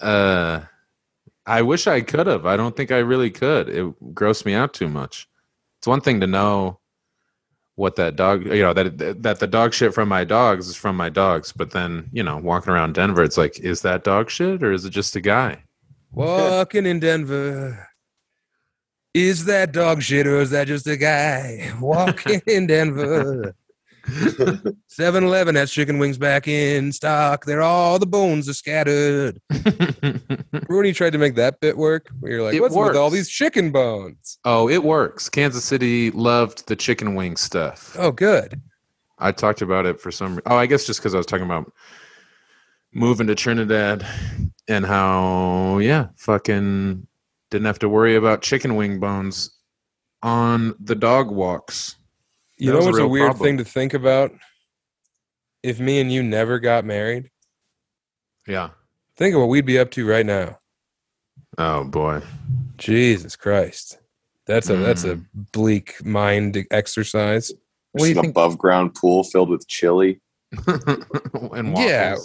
uh, 0.00 0.60
I 1.46 1.62
wish 1.62 1.86
I 1.86 2.02
could 2.02 2.26
have. 2.26 2.44
I 2.44 2.58
don't 2.58 2.76
think 2.76 2.90
I 2.90 2.98
really 2.98 3.30
could. 3.30 3.70
It 3.70 4.14
grossed 4.14 4.44
me 4.44 4.52
out 4.52 4.74
too 4.74 4.88
much. 4.88 5.26
It's 5.78 5.86
one 5.86 6.02
thing 6.02 6.20
to 6.20 6.26
know 6.26 6.79
what 7.80 7.96
that 7.96 8.14
dog, 8.14 8.44
you 8.44 8.62
know, 8.62 8.74
that 8.74 9.22
that 9.22 9.40
the 9.40 9.46
dog 9.46 9.72
shit 9.72 9.94
from 9.94 10.08
my 10.08 10.22
dogs 10.22 10.68
is 10.68 10.76
from 10.76 10.96
my 10.96 11.08
dogs, 11.08 11.50
but 11.50 11.70
then 11.70 12.10
you 12.12 12.22
know, 12.22 12.36
walking 12.36 12.72
around 12.72 12.94
Denver, 12.94 13.22
it's 13.22 13.38
like, 13.38 13.58
is 13.58 13.80
that 13.80 14.04
dog 14.04 14.30
shit 14.30 14.62
or 14.62 14.70
is 14.70 14.84
it 14.84 14.90
just 14.90 15.16
a 15.16 15.20
guy? 15.20 15.64
Walking 16.12 16.84
in 16.84 17.00
Denver. 17.00 17.88
Is 19.14 19.46
that 19.46 19.72
dog 19.72 20.02
shit 20.02 20.26
or 20.26 20.40
is 20.40 20.50
that 20.50 20.68
just 20.68 20.86
a 20.86 20.96
guy 20.96 21.72
walking 21.80 22.42
in 22.46 22.66
Denver? 22.66 23.56
7 24.86 25.24
Eleven 25.24 25.54
has 25.54 25.70
chicken 25.70 25.98
wings 25.98 26.18
back 26.18 26.48
in 26.48 26.92
stock. 26.92 27.44
They're 27.44 27.62
all 27.62 27.98
the 27.98 28.06
bones 28.06 28.48
are 28.48 28.54
scattered. 28.54 29.40
Remember 29.50 30.48
when 30.68 30.86
you 30.86 30.94
tried 30.94 31.12
to 31.12 31.18
make 31.18 31.34
that 31.36 31.60
bit 31.60 31.76
work? 31.76 32.10
Where 32.20 32.32
you're 32.32 32.42
like, 32.42 32.54
It 32.54 32.60
what's 32.60 32.74
with 32.74 32.96
all 32.96 33.10
these 33.10 33.28
chicken 33.28 33.70
bones? 33.72 34.38
oh, 34.44 34.68
it 34.68 34.82
works. 34.84 35.28
Kansas 35.28 35.64
City 35.64 36.10
loved 36.10 36.66
the 36.68 36.76
chicken 36.76 37.14
wing 37.14 37.36
stuff. 37.36 37.96
Oh, 37.98 38.10
good. 38.12 38.60
I 39.18 39.32
talked 39.32 39.60
about 39.62 39.86
it 39.86 40.00
for 40.00 40.10
some. 40.10 40.40
Oh, 40.46 40.56
I 40.56 40.66
guess 40.66 40.86
just 40.86 41.00
because 41.00 41.14
I 41.14 41.18
was 41.18 41.26
talking 41.26 41.44
about 41.44 41.70
moving 42.92 43.26
to 43.28 43.34
Trinidad 43.34 44.04
and 44.68 44.84
how 44.86 45.78
yeah, 45.78 46.08
fucking 46.16 47.06
didn't 47.50 47.66
have 47.66 47.78
to 47.80 47.88
worry 47.88 48.16
about 48.16 48.42
chicken 48.42 48.76
wing 48.76 48.98
bones 49.00 49.50
on 50.22 50.74
the 50.80 50.94
dog 50.94 51.30
walks. 51.30 51.96
You 52.60 52.70
know 52.72 52.76
was 52.78 52.86
a 52.86 52.90
what's 52.90 52.98
a, 53.00 53.08
weird 53.08 53.30
problem. 53.32 53.46
thing 53.48 53.56
to 53.58 53.64
think 53.64 53.94
about? 53.94 54.32
if 55.62 55.78
me 55.78 56.00
and 56.00 56.10
you 56.10 56.22
never 56.22 56.58
got 56.58 56.86
married, 56.86 57.30
Yeah. 58.46 58.70
think 59.18 59.34
of 59.34 59.40
what 59.42 59.50
we'd 59.50 59.66
be 59.66 59.78
up 59.78 59.90
to 59.90 60.08
right 60.08 60.24
now. 60.24 60.58
Oh 61.58 61.84
boy. 61.84 62.22
Jesus 62.78 63.36
Christ. 63.36 63.98
That's 64.46 64.70
a 64.70 64.76
that's 64.76 65.04
a 65.04 65.16
Mm. 65.16 65.26
bleak 65.52 66.02
mind 66.04 66.64
exercise. 66.70 67.52
What 67.92 68.04
do 68.04 68.08
you 68.08 68.14
Just 68.14 68.18
an 68.18 68.22
think? 68.22 68.32
above 68.32 68.56
ground 68.56 68.94
pool 68.94 69.22
filled 69.24 69.50
with 69.50 69.66
chili. 69.68 70.20
and 70.66 71.72
waffles. 71.74 71.78
Yeah. 71.78 72.16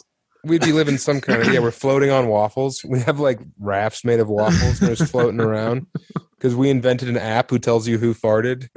We'd 0.45 0.61
be 0.61 0.71
living 0.71 0.97
some 0.97 1.19
kind 1.21 1.41
of 1.41 1.51
yeah, 1.53 1.59
we're 1.59 1.71
floating 1.71 2.11
on 2.11 2.27
waffles. 2.27 2.85
We 2.87 2.99
have 3.01 3.19
like 3.19 3.39
rafts 3.59 4.05
made 4.05 4.19
of 4.21 4.29
waffles 4.29 4.79
and 4.79 4.89
we're 4.89 4.95
just 4.95 5.11
floating 5.11 5.41
around. 5.41 5.87
Because 6.45 6.55
we 6.55 6.69
invented 6.69 7.09
an 7.09 7.17
app 7.17 7.49
who 7.49 7.57
tells 7.57 7.87
you 7.87 7.97
who 7.97 8.13
farted. 8.13 8.69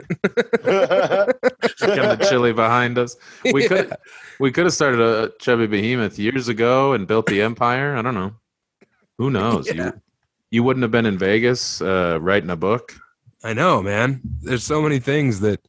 Got 0.63 2.19
the 2.19 2.27
chili 2.31 2.55
behind 2.55 2.97
us. 2.97 3.15
We 3.53 3.65
Yeah. 3.65 3.69
could 3.69 3.93
we 4.41 4.51
could 4.51 4.65
have 4.65 4.73
started 4.73 5.01
a 5.03 5.33
chubby 5.39 5.67
behemoth 5.67 6.19
years 6.19 6.49
ago 6.49 6.95
and 6.95 7.07
built 7.07 7.27
the 7.27 7.43
empire. 7.43 7.95
I 7.95 8.01
don't 8.01 8.15
know. 8.15 8.33
Who 9.19 9.29
knows? 9.31 9.67
Yeah. 9.75 9.85
You 9.85 9.93
you 10.51 10.63
wouldn't 10.63 10.83
have 10.83 10.91
been 10.91 11.05
in 11.05 11.19
Vegas 11.19 11.83
uh, 11.83 12.17
writing 12.23 12.49
a 12.49 12.57
book. 12.57 12.95
I 13.45 13.53
know, 13.53 13.83
man. 13.83 14.23
There's 14.41 14.65
so 14.65 14.81
many 14.81 14.99
things 14.99 15.41
that 15.41 15.61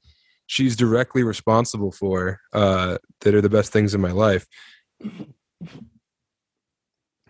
she's 0.47 0.77
directly 0.77 1.23
responsible 1.23 1.91
for 1.91 2.39
uh, 2.53 2.97
that 3.19 3.35
are 3.35 3.41
the 3.41 3.49
best 3.49 3.73
things 3.73 3.93
in 3.93 3.99
my 3.99 4.11
life. 4.13 4.47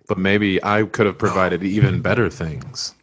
But 0.08 0.20
maybe 0.20 0.64
I 0.64 0.84
could 0.84 1.08
have 1.08 1.18
provided 1.18 1.64
even 1.64 2.04
better 2.04 2.30
things. 2.30 2.94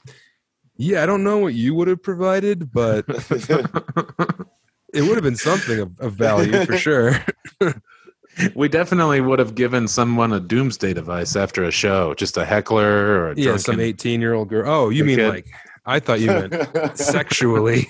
Yeah, 0.77 1.03
I 1.03 1.07
don't 1.07 1.25
know 1.25 1.39
what 1.39 1.55
you 1.55 1.75
would 1.75 1.89
have 1.89 2.03
provided, 2.03 2.73
but 2.73 3.05
it 3.09 5.03
would 5.03 5.15
have 5.15 5.23
been 5.23 5.37
something 5.37 5.81
of, 5.81 5.99
of 6.01 6.13
value 6.15 6.65
for 6.65 6.77
sure. 6.77 7.25
we 8.55 8.69
definitely 8.69 9.21
would 9.21 9.39
have 9.39 9.55
given 9.55 9.89
someone 9.89 10.33
a 10.33 10.41
doomsday 10.41 10.93
device 10.93 11.37
after 11.37 11.65
a 11.65 11.71
show, 11.71 12.15
just 12.15 12.37
a 12.37 12.45
heckler 12.45 12.85
or 12.85 13.31
a 13.33 13.35
yeah, 13.37 13.57
some 13.57 13.81
18 13.81 14.21
year 14.21 14.35
old 14.35 14.49
girl. 14.49 14.69
Oh, 14.69 14.91
you 14.91 15.05
mean 15.05 15.17
kid. 15.17 15.29
like, 15.29 15.47
I 15.87 16.01
thought 16.01 16.21
you 16.21 16.27
meant 16.27 16.55
sexually. 16.99 17.87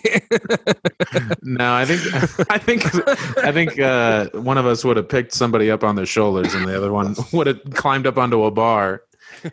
No, 1.43 1.75
I 1.75 1.87
think 1.87 2.51
I 2.51 2.59
think 2.59 3.39
I 3.39 3.53
think 3.53 3.81
uh, 3.81 4.29
one 4.35 4.59
of 4.59 4.67
us 4.67 4.85
would 4.85 4.99
have 4.99 5.09
picked 5.09 5.33
somebody 5.33 5.71
up 5.71 5.83
on 5.83 5.97
their 5.97 6.07
shoulders, 6.07 6.55
and 6.55 6.69
the 6.69 6.77
other 6.77 6.93
one 6.93 7.17
would 7.33 7.47
have 7.47 7.61
climbed 7.73 8.07
up 8.07 8.19
onto 8.19 8.45
a 8.45 8.51
bar, 8.51 9.03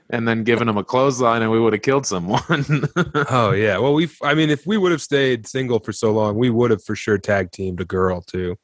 and 0.09 0.27
then 0.27 0.43
given 0.43 0.67
him 0.67 0.77
a 0.77 0.83
clothesline, 0.83 1.41
and 1.41 1.51
we 1.51 1.59
would 1.59 1.73
have 1.73 1.81
killed 1.81 2.05
someone. 2.05 2.41
oh, 3.29 3.51
yeah. 3.51 3.77
Well, 3.77 3.93
we, 3.93 4.09
I 4.21 4.33
mean, 4.33 4.49
if 4.49 4.65
we 4.65 4.77
would 4.77 4.91
have 4.91 5.01
stayed 5.01 5.47
single 5.47 5.79
for 5.79 5.91
so 5.91 6.11
long, 6.11 6.37
we 6.37 6.49
would 6.49 6.71
have 6.71 6.83
for 6.83 6.95
sure 6.95 7.17
tag 7.17 7.51
teamed 7.51 7.81
a 7.81 7.85
girl 7.85 8.21
too. 8.21 8.57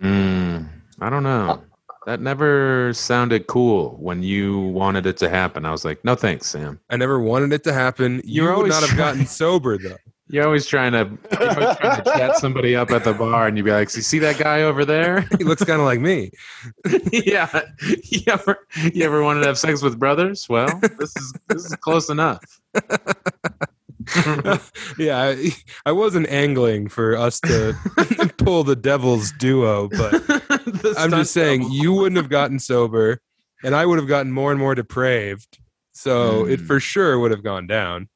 mm, 0.00 0.68
I 1.00 1.10
don't 1.10 1.22
know. 1.22 1.62
That 2.06 2.20
never 2.20 2.92
sounded 2.92 3.48
cool 3.48 3.96
when 3.98 4.22
you 4.22 4.60
wanted 4.60 5.06
it 5.06 5.16
to 5.18 5.28
happen. 5.28 5.64
I 5.64 5.72
was 5.72 5.84
like, 5.84 6.04
no 6.04 6.14
thanks, 6.14 6.46
Sam. 6.46 6.78
I 6.88 6.96
never 6.96 7.18
wanted 7.18 7.52
it 7.52 7.64
to 7.64 7.72
happen. 7.72 8.22
You 8.24 8.44
You're 8.44 8.56
would 8.56 8.68
not 8.68 8.88
have 8.88 8.96
gotten 8.96 9.26
sober 9.26 9.76
though. 9.76 9.96
You're 10.28 10.44
always 10.44 10.66
trying 10.66 10.92
to, 10.92 11.02
always 11.38 11.76
trying 11.76 12.02
to 12.02 12.10
chat 12.16 12.36
somebody 12.36 12.74
up 12.74 12.90
at 12.90 13.04
the 13.04 13.12
bar, 13.14 13.46
and 13.46 13.56
you'd 13.56 13.62
be 13.64 13.70
like, 13.70 13.94
"You 13.94 14.02
see 14.02 14.18
that 14.20 14.38
guy 14.38 14.62
over 14.62 14.84
there? 14.84 15.20
He 15.38 15.44
looks 15.44 15.62
kind 15.64 15.78
of 15.80 15.86
like 15.86 16.00
me. 16.00 16.32
yeah. 17.12 17.60
You 18.04 18.22
ever, 18.26 18.66
you 18.92 19.04
ever 19.04 19.22
wanted 19.22 19.40
to 19.42 19.46
have 19.46 19.58
sex 19.58 19.82
with 19.82 19.98
brothers? 19.98 20.48
Well, 20.48 20.80
this 20.98 21.14
is 21.16 21.32
this 21.48 21.64
is 21.66 21.76
close 21.76 22.10
enough. 22.10 22.42
yeah, 24.98 25.18
I, 25.34 25.50
I 25.84 25.92
wasn't 25.92 26.28
angling 26.28 26.88
for 26.88 27.16
us 27.16 27.40
to 27.40 27.74
pull 28.38 28.64
the 28.64 28.76
devil's 28.76 29.32
duo, 29.32 29.88
but 29.88 30.22
I'm 30.98 31.10
just 31.10 31.32
saying 31.32 31.62
double. 31.62 31.74
you 31.74 31.92
wouldn't 31.92 32.16
have 32.16 32.28
gotten 32.28 32.58
sober, 32.58 33.20
and 33.62 33.74
I 33.74 33.84
would 33.86 33.98
have 33.98 34.08
gotten 34.08 34.32
more 34.32 34.50
and 34.50 34.60
more 34.60 34.74
depraved. 34.74 35.58
So 35.92 36.46
it 36.46 36.60
Mm. 36.60 36.66
for 36.66 36.78
sure 36.80 37.18
would 37.18 37.30
have 37.30 37.42
gone 37.42 37.66
down. 37.66 38.08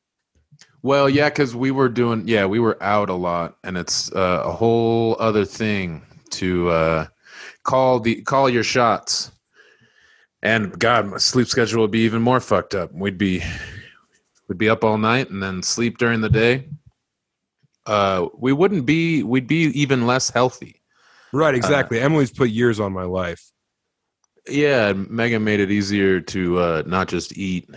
Well, 0.82 1.10
yeah, 1.10 1.28
because 1.28 1.54
we 1.54 1.70
were 1.70 1.88
doing, 1.88 2.26
yeah, 2.26 2.46
we 2.46 2.58
were 2.58 2.82
out 2.82 3.10
a 3.10 3.14
lot, 3.14 3.56
and 3.64 3.76
it's 3.76 4.10
uh, 4.12 4.42
a 4.44 4.52
whole 4.52 5.16
other 5.18 5.44
thing 5.44 6.02
to 6.30 6.70
uh, 6.70 7.06
call 7.64 8.00
the 8.00 8.22
call 8.22 8.48
your 8.48 8.64
shots. 8.64 9.30
And 10.42 10.78
God, 10.78 11.06
my 11.06 11.18
sleep 11.18 11.48
schedule 11.48 11.82
would 11.82 11.90
be 11.90 12.00
even 12.00 12.22
more 12.22 12.40
fucked 12.40 12.74
up. 12.74 12.92
We'd 12.94 13.18
be 13.18 13.42
we'd 14.48 14.58
be 14.58 14.70
up 14.70 14.82
all 14.82 14.96
night 14.96 15.28
and 15.28 15.42
then 15.42 15.62
sleep 15.62 15.98
during 15.98 16.22
the 16.22 16.30
day. 16.30 16.68
Uh, 17.84 18.28
we 18.38 18.52
wouldn't 18.52 18.86
be. 18.86 19.22
We'd 19.22 19.46
be 19.46 19.64
even 19.78 20.06
less 20.06 20.30
healthy. 20.30 20.80
Right, 21.32 21.54
exactly. 21.54 22.00
Emily's 22.00 22.30
put 22.32 22.50
years 22.50 22.80
on 22.80 22.92
my 22.92 23.04
life. 23.04 23.52
Yeah, 24.48 24.94
Megan 24.94 25.44
made 25.44 25.60
it 25.60 25.70
easier 25.70 26.20
to 26.20 26.58
uh, 26.58 26.82
not 26.86 27.08
just 27.08 27.36
eat 27.36 27.68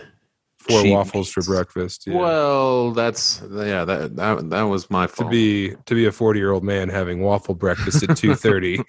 Four 0.68 0.82
cheap 0.82 0.92
waffles 0.92 1.30
for 1.30 1.42
breakfast. 1.42 2.06
Yeah. 2.06 2.14
Well, 2.14 2.92
that's 2.92 3.42
yeah. 3.50 3.84
That 3.84 4.16
that, 4.16 4.50
that 4.50 4.62
was 4.62 4.90
my 4.90 5.06
to 5.06 5.28
be 5.28 5.74
to 5.86 5.94
be 5.94 6.06
a 6.06 6.12
40 6.12 6.38
year 6.38 6.52
old 6.52 6.64
man 6.64 6.88
having 6.88 7.20
waffle 7.20 7.54
breakfast 7.54 8.02
at 8.02 8.10
2.30 8.10 8.82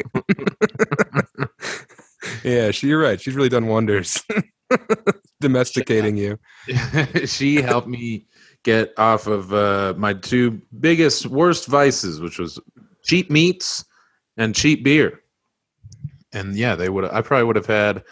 yeah 2.44 2.72
she, 2.72 2.88
you're 2.88 3.00
right 3.00 3.22
she's 3.22 3.36
really 3.36 3.50
done 3.50 3.68
wonders 3.68 4.24
domesticating 5.42 6.18
you 6.18 6.40
she 7.26 7.62
helped 7.62 7.88
me 7.88 8.26
get 8.66 8.98
off 8.98 9.28
of 9.28 9.54
uh, 9.54 9.94
my 9.96 10.14
two 10.14 10.60
biggest 10.80 11.28
worst 11.28 11.68
vices, 11.68 12.20
which 12.20 12.40
was 12.40 12.60
cheap 13.04 13.30
meats 13.30 13.86
and 14.36 14.54
cheap 14.54 14.84
beer. 14.84 15.22
And 16.34 16.56
yeah, 16.56 16.76
they 16.76 16.90
would. 16.90 17.06
I 17.06 17.22
probably 17.22 17.46
would 17.46 17.56
have 17.56 17.68
had 17.68 18.04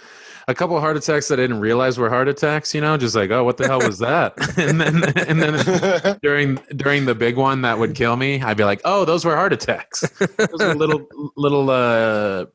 a 0.48 0.54
couple 0.56 0.76
of 0.76 0.82
heart 0.82 0.98
attacks 0.98 1.28
that 1.30 1.40
I 1.40 1.44
didn't 1.44 1.60
realize 1.60 1.98
were 1.98 2.10
heart 2.10 2.28
attacks. 2.28 2.74
You 2.74 2.82
know, 2.82 2.98
just 2.98 3.16
like, 3.16 3.32
oh, 3.32 3.44
what 3.44 3.58
the 3.58 3.68
hell 3.68 3.80
was 3.80 4.00
that? 4.00 4.34
and 4.58 4.80
then 4.80 5.04
and 5.28 5.42
then 5.42 6.18
during 6.22 6.56
during 6.76 7.06
the 7.06 7.16
big 7.16 7.38
one 7.38 7.62
that 7.62 7.78
would 7.78 7.96
kill 7.96 8.16
me, 8.16 8.42
I'd 8.42 8.58
be 8.58 8.64
like, 8.64 8.82
oh, 8.86 9.06
those 9.06 9.26
were 9.26 9.36
heart 9.36 9.54
attacks. 9.54 10.02
Those 10.20 10.60
were 10.60 10.76
little 10.76 11.06
little 11.36 11.70
uh, 11.70 12.46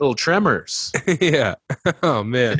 little 0.00 0.14
tremors. 0.14 0.90
yeah 1.20 1.54
oh 2.02 2.24
man 2.24 2.58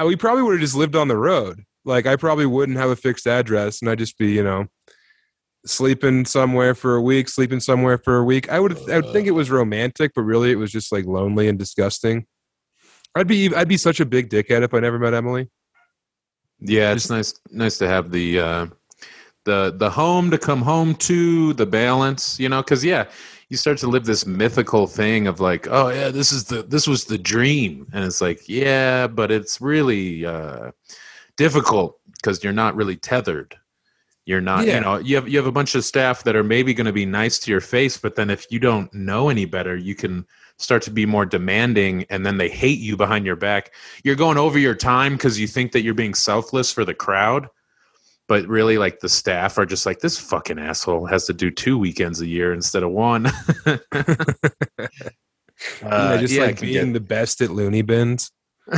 Uh, 0.00 0.04
we 0.04 0.16
probably 0.16 0.42
would 0.42 0.54
have 0.54 0.60
just 0.60 0.74
lived 0.74 0.96
on 0.96 1.06
the 1.06 1.16
road 1.16 1.62
like 1.84 2.04
i 2.06 2.16
probably 2.16 2.44
wouldn't 2.46 2.76
have 2.76 2.90
a 2.90 2.96
fixed 2.96 3.28
address 3.28 3.80
and 3.80 3.88
i'd 3.88 3.98
just 3.98 4.18
be 4.18 4.32
you 4.32 4.42
know 4.42 4.66
sleeping 5.64 6.24
somewhere 6.24 6.74
for 6.74 6.96
a 6.96 7.00
week 7.00 7.28
sleeping 7.28 7.60
somewhere 7.60 7.96
for 7.96 8.18
a 8.18 8.24
week 8.24 8.50
i 8.50 8.58
would 8.58 8.76
i 8.90 8.96
would 8.96 9.12
think 9.12 9.28
it 9.28 9.30
was 9.30 9.50
romantic 9.50 10.10
but 10.14 10.22
really 10.22 10.50
it 10.50 10.56
was 10.56 10.72
just 10.72 10.90
like 10.90 11.06
lonely 11.06 11.46
and 11.48 11.58
disgusting 11.58 12.26
i'd 13.16 13.26
be 13.28 13.54
i'd 13.54 13.68
be 13.68 13.76
such 13.76 14.00
a 14.00 14.06
big 14.06 14.28
dickhead 14.30 14.62
if 14.62 14.74
i 14.74 14.80
never 14.80 14.98
met 14.98 15.14
emily 15.14 15.48
Yeah, 16.60 16.92
it's 16.92 17.10
nice 17.10 17.34
nice 17.50 17.78
to 17.78 17.86
have 17.88 18.10
the 18.10 18.38
uh 18.40 18.66
the 19.44 19.74
the 19.76 19.90
home 19.90 20.30
to 20.30 20.38
come 20.38 20.62
home 20.62 20.94
to, 20.94 21.52
the 21.54 21.66
balance, 21.66 22.40
you 22.40 22.48
know, 22.48 22.62
cuz 22.62 22.82
yeah, 22.84 23.04
you 23.50 23.56
start 23.58 23.76
to 23.78 23.88
live 23.88 24.06
this 24.06 24.24
mythical 24.24 24.86
thing 24.86 25.26
of 25.26 25.38
like, 25.40 25.66
oh 25.68 25.90
yeah, 25.90 26.08
this 26.10 26.32
is 26.32 26.44
the 26.44 26.62
this 26.62 26.86
was 26.86 27.04
the 27.04 27.18
dream. 27.18 27.86
And 27.92 28.04
it's 28.04 28.20
like, 28.22 28.40
yeah, 28.48 29.06
but 29.06 29.30
it's 29.30 29.60
really 29.60 30.24
uh 30.24 30.70
difficult 31.36 31.98
cuz 32.22 32.42
you're 32.42 32.54
not 32.64 32.74
really 32.76 32.96
tethered. 32.96 33.56
You're 34.24 34.40
not, 34.40 34.64
Yeah. 34.66 34.76
you 34.76 34.80
know, 34.80 34.96
you 34.98 35.16
have 35.16 35.28
you 35.28 35.36
have 35.36 35.46
a 35.46 35.52
bunch 35.58 35.74
of 35.74 35.84
staff 35.84 36.24
that 36.24 36.36
are 36.36 36.44
maybe 36.44 36.72
going 36.72 36.86
to 36.86 36.92
be 37.02 37.04
nice 37.04 37.38
to 37.40 37.50
your 37.50 37.60
face, 37.60 37.98
but 37.98 38.14
then 38.16 38.30
if 38.30 38.46
you 38.50 38.58
don't 38.58 38.88
know 38.94 39.28
any 39.28 39.44
better, 39.44 39.76
you 39.76 39.94
can 39.94 40.24
start 40.58 40.82
to 40.82 40.90
be 40.90 41.06
more 41.06 41.26
demanding 41.26 42.04
and 42.10 42.24
then 42.24 42.38
they 42.38 42.48
hate 42.48 42.78
you 42.78 42.96
behind 42.96 43.26
your 43.26 43.36
back. 43.36 43.72
You're 44.04 44.14
going 44.14 44.38
over 44.38 44.58
your 44.58 44.74
time 44.74 45.18
cuz 45.18 45.38
you 45.38 45.46
think 45.46 45.72
that 45.72 45.82
you're 45.82 45.94
being 45.94 46.14
selfless 46.14 46.70
for 46.72 46.84
the 46.84 46.94
crowd, 46.94 47.48
but 48.28 48.46
really 48.46 48.78
like 48.78 49.00
the 49.00 49.08
staff 49.08 49.58
are 49.58 49.66
just 49.66 49.86
like 49.86 50.00
this 50.00 50.18
fucking 50.18 50.58
asshole 50.58 51.06
has 51.06 51.26
to 51.26 51.32
do 51.32 51.50
two 51.50 51.78
weekends 51.78 52.20
a 52.20 52.26
year 52.26 52.52
instead 52.52 52.82
of 52.82 52.90
one. 52.90 53.24
yeah, 55.82 56.16
just 56.18 56.38
Uh, 56.38 56.42
like 56.42 56.60
being 56.60 56.92
the 56.92 57.00
best 57.00 57.40
at 57.40 57.50
loony 57.50 57.82
bins 57.82 58.30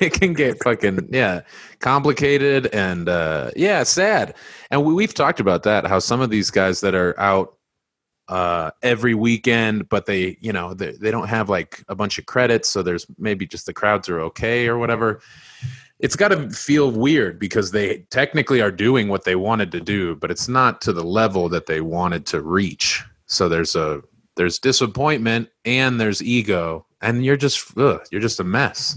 it 0.00 0.14
can 0.14 0.32
get 0.32 0.62
fucking 0.62 1.08
yeah 1.10 1.42
complicated 1.80 2.66
and 2.68 3.08
uh 3.08 3.50
yeah 3.54 3.82
sad 3.82 4.34
and 4.70 4.82
we, 4.82 4.94
we've 4.94 5.12
talked 5.12 5.40
about 5.40 5.62
that 5.62 5.86
how 5.86 5.98
some 5.98 6.22
of 6.22 6.30
these 6.30 6.50
guys 6.50 6.80
that 6.80 6.94
are 6.94 7.18
out 7.20 7.54
uh 8.30 8.70
every 8.82 9.12
weekend 9.12 9.88
but 9.88 10.06
they 10.06 10.36
you 10.40 10.52
know 10.52 10.72
they, 10.72 10.92
they 10.92 11.10
don't 11.10 11.28
have 11.28 11.48
like 11.48 11.84
a 11.88 11.94
bunch 11.94 12.18
of 12.18 12.24
credits 12.26 12.68
so 12.68 12.82
there's 12.82 13.06
maybe 13.18 13.46
just 13.46 13.66
the 13.66 13.72
crowds 13.72 14.08
are 14.08 14.20
okay 14.20 14.68
or 14.68 14.78
whatever 14.78 15.20
it's 15.98 16.16
got 16.16 16.28
to 16.28 16.48
feel 16.48 16.90
weird 16.90 17.38
because 17.38 17.72
they 17.72 17.98
technically 18.08 18.62
are 18.62 18.70
doing 18.70 19.08
what 19.08 19.24
they 19.24 19.34
wanted 19.34 19.70
to 19.72 19.80
do 19.80 20.14
but 20.16 20.30
it's 20.30 20.48
not 20.48 20.80
to 20.80 20.92
the 20.92 21.04
level 21.04 21.48
that 21.48 21.66
they 21.66 21.80
wanted 21.80 22.24
to 22.24 22.40
reach 22.40 23.04
so 23.26 23.48
there's 23.48 23.76
a 23.76 24.00
there's 24.36 24.58
disappointment 24.58 25.48
and 25.64 26.00
there's 26.00 26.22
ego 26.22 26.86
and 27.02 27.24
you're 27.24 27.36
just 27.36 27.76
ugh, 27.76 28.00
you're 28.10 28.20
just 28.20 28.40
a 28.40 28.44
mess 28.44 28.96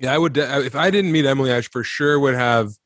Yeah, 0.00 0.14
I 0.14 0.18
would. 0.18 0.36
If 0.36 0.76
I 0.76 0.90
didn't 0.90 1.10
meet 1.10 1.26
Emily, 1.26 1.52
I 1.52 1.60
for 1.60 1.82
sure 1.82 2.20
would 2.20 2.34
have 2.34 2.76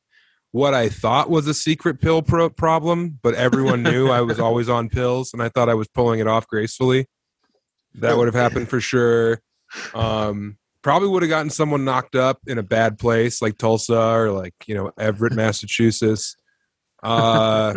what 0.53 0.75
I 0.75 0.87
thought 0.87 1.31
was 1.31 1.47
a 1.47 1.53
secret 1.53 1.99
pill 1.99 2.21
pro- 2.21 2.49
problem, 2.49 3.19
but 3.23 3.33
everyone 3.33 3.81
knew 3.83 4.09
I 4.09 4.21
was 4.21 4.39
always 4.39 4.69
on 4.69 4.87
pills, 4.87 5.33
and 5.33 5.41
I 5.41 5.49
thought 5.49 5.67
I 5.67 5.73
was 5.73 5.87
pulling 5.87 6.19
it 6.19 6.27
off 6.27 6.47
gracefully. 6.47 7.07
That 7.95 8.17
would 8.17 8.27
have 8.27 8.35
happened 8.35 8.69
for 8.69 8.79
sure. 8.79 9.41
Um, 9.95 10.57
probably 10.83 11.09
would 11.09 11.23
have 11.23 11.29
gotten 11.29 11.49
someone 11.49 11.83
knocked 11.83 12.15
up 12.15 12.39
in 12.45 12.59
a 12.59 12.63
bad 12.63 12.99
place 12.99 13.41
like 13.41 13.57
Tulsa 13.57 13.99
or 13.99 14.31
like 14.31 14.53
you 14.67 14.75
know 14.75 14.91
Everett, 14.97 15.33
Massachusetts. 15.33 16.35
Uh, 17.01 17.73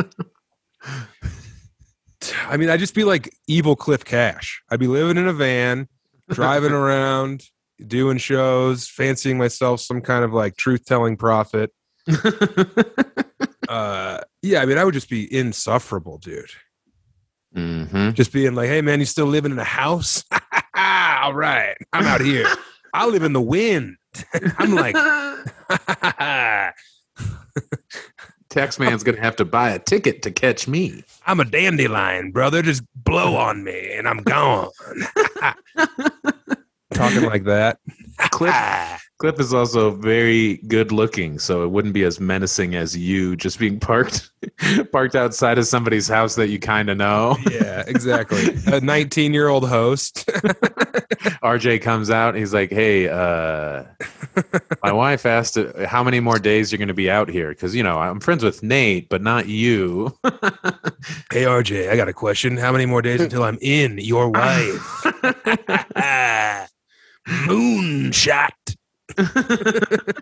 I 2.46 2.56
mean, 2.58 2.68
I'd 2.68 2.80
just 2.80 2.94
be 2.94 3.04
like 3.04 3.34
evil 3.48 3.74
Cliff 3.74 4.04
Cash. 4.04 4.62
I'd 4.70 4.80
be 4.80 4.86
living 4.86 5.16
in 5.16 5.28
a 5.28 5.32
van, 5.32 5.88
driving 6.28 6.72
around, 6.72 7.44
doing 7.86 8.18
shows, 8.18 8.86
fancying 8.86 9.38
myself 9.38 9.80
some 9.80 10.02
kind 10.02 10.24
of 10.24 10.34
like 10.34 10.56
truth 10.56 10.84
telling 10.84 11.16
prophet. 11.16 11.72
Uh, 13.68 14.20
yeah, 14.42 14.60
I 14.62 14.64
mean, 14.66 14.78
I 14.78 14.84
would 14.84 14.94
just 14.94 15.10
be 15.10 15.26
insufferable, 15.36 16.18
dude. 16.18 16.50
hmm 17.52 18.10
Just 18.10 18.32
being 18.32 18.54
like, 18.54 18.68
hey, 18.68 18.80
man, 18.80 19.00
you 19.00 19.06
still 19.06 19.26
living 19.26 19.50
in 19.50 19.58
a 19.58 19.64
house? 19.64 20.22
All 20.76 21.34
right, 21.34 21.74
I'm 21.92 22.06
out 22.06 22.20
here. 22.20 22.46
I 22.94 23.06
live 23.08 23.24
in 23.24 23.32
the 23.32 23.40
wind. 23.40 23.96
I'm 24.58 24.74
like, 24.76 24.94
Tax 28.48 28.78
man's 28.78 29.02
gonna 29.02 29.20
have 29.20 29.34
to 29.36 29.44
buy 29.44 29.70
a 29.70 29.78
ticket 29.80 30.22
to 30.22 30.30
catch 30.30 30.68
me. 30.68 31.02
I'm 31.26 31.40
a 31.40 31.44
dandelion, 31.44 32.30
brother. 32.30 32.62
Just 32.62 32.84
blow 32.94 33.34
on 33.36 33.64
me 33.64 33.92
and 33.94 34.06
I'm 34.06 34.22
gone. 34.22 34.70
Talking 36.94 37.22
like 37.22 37.44
that. 37.44 37.78
Cliff, 38.30 38.54
Cliff 39.18 39.40
is 39.40 39.54
also 39.54 39.92
very 39.92 40.58
good 40.68 40.92
looking, 40.92 41.38
so 41.38 41.64
it 41.64 41.68
wouldn't 41.68 41.94
be 41.94 42.04
as 42.04 42.20
menacing 42.20 42.74
as 42.74 42.94
you 42.94 43.34
just 43.34 43.58
being 43.58 43.80
parked 43.80 44.30
parked 44.92 45.14
outside 45.14 45.56
of 45.56 45.66
somebody's 45.66 46.06
house 46.06 46.34
that 46.34 46.48
you 46.48 46.58
kind 46.58 46.90
of 46.90 46.98
know. 46.98 47.34
Yeah, 47.50 47.82
exactly. 47.86 48.54
A 48.66 48.80
19 48.80 49.32
year 49.32 49.48
old 49.48 49.66
host. 49.66 50.26
RJ 51.42 51.80
comes 51.80 52.10
out 52.10 52.30
and 52.30 52.38
he's 52.38 52.52
like, 52.52 52.70
"Hey, 52.70 53.08
uh, 53.08 53.84
my 54.82 54.92
wife 54.92 55.24
asked 55.24 55.56
how 55.86 56.04
many 56.04 56.20
more 56.20 56.38
days 56.38 56.70
you're 56.70 56.78
going 56.78 56.88
to 56.88 56.94
be 56.94 57.10
out 57.10 57.30
here 57.30 57.48
because 57.48 57.74
you 57.74 57.82
know 57.82 57.98
I'm 57.98 58.20
friends 58.20 58.44
with 58.44 58.62
Nate, 58.62 59.08
but 59.08 59.22
not 59.22 59.48
you." 59.48 60.14
hey, 61.32 61.44
RJ, 61.44 61.88
I 61.88 61.96
got 61.96 62.08
a 62.08 62.12
question. 62.12 62.58
How 62.58 62.70
many 62.70 62.84
more 62.84 63.00
days 63.00 63.22
until 63.22 63.44
I'm 63.44 63.58
in 63.62 63.96
your 63.96 64.28
wife? 64.28 65.04
Moonshot. 67.26 68.50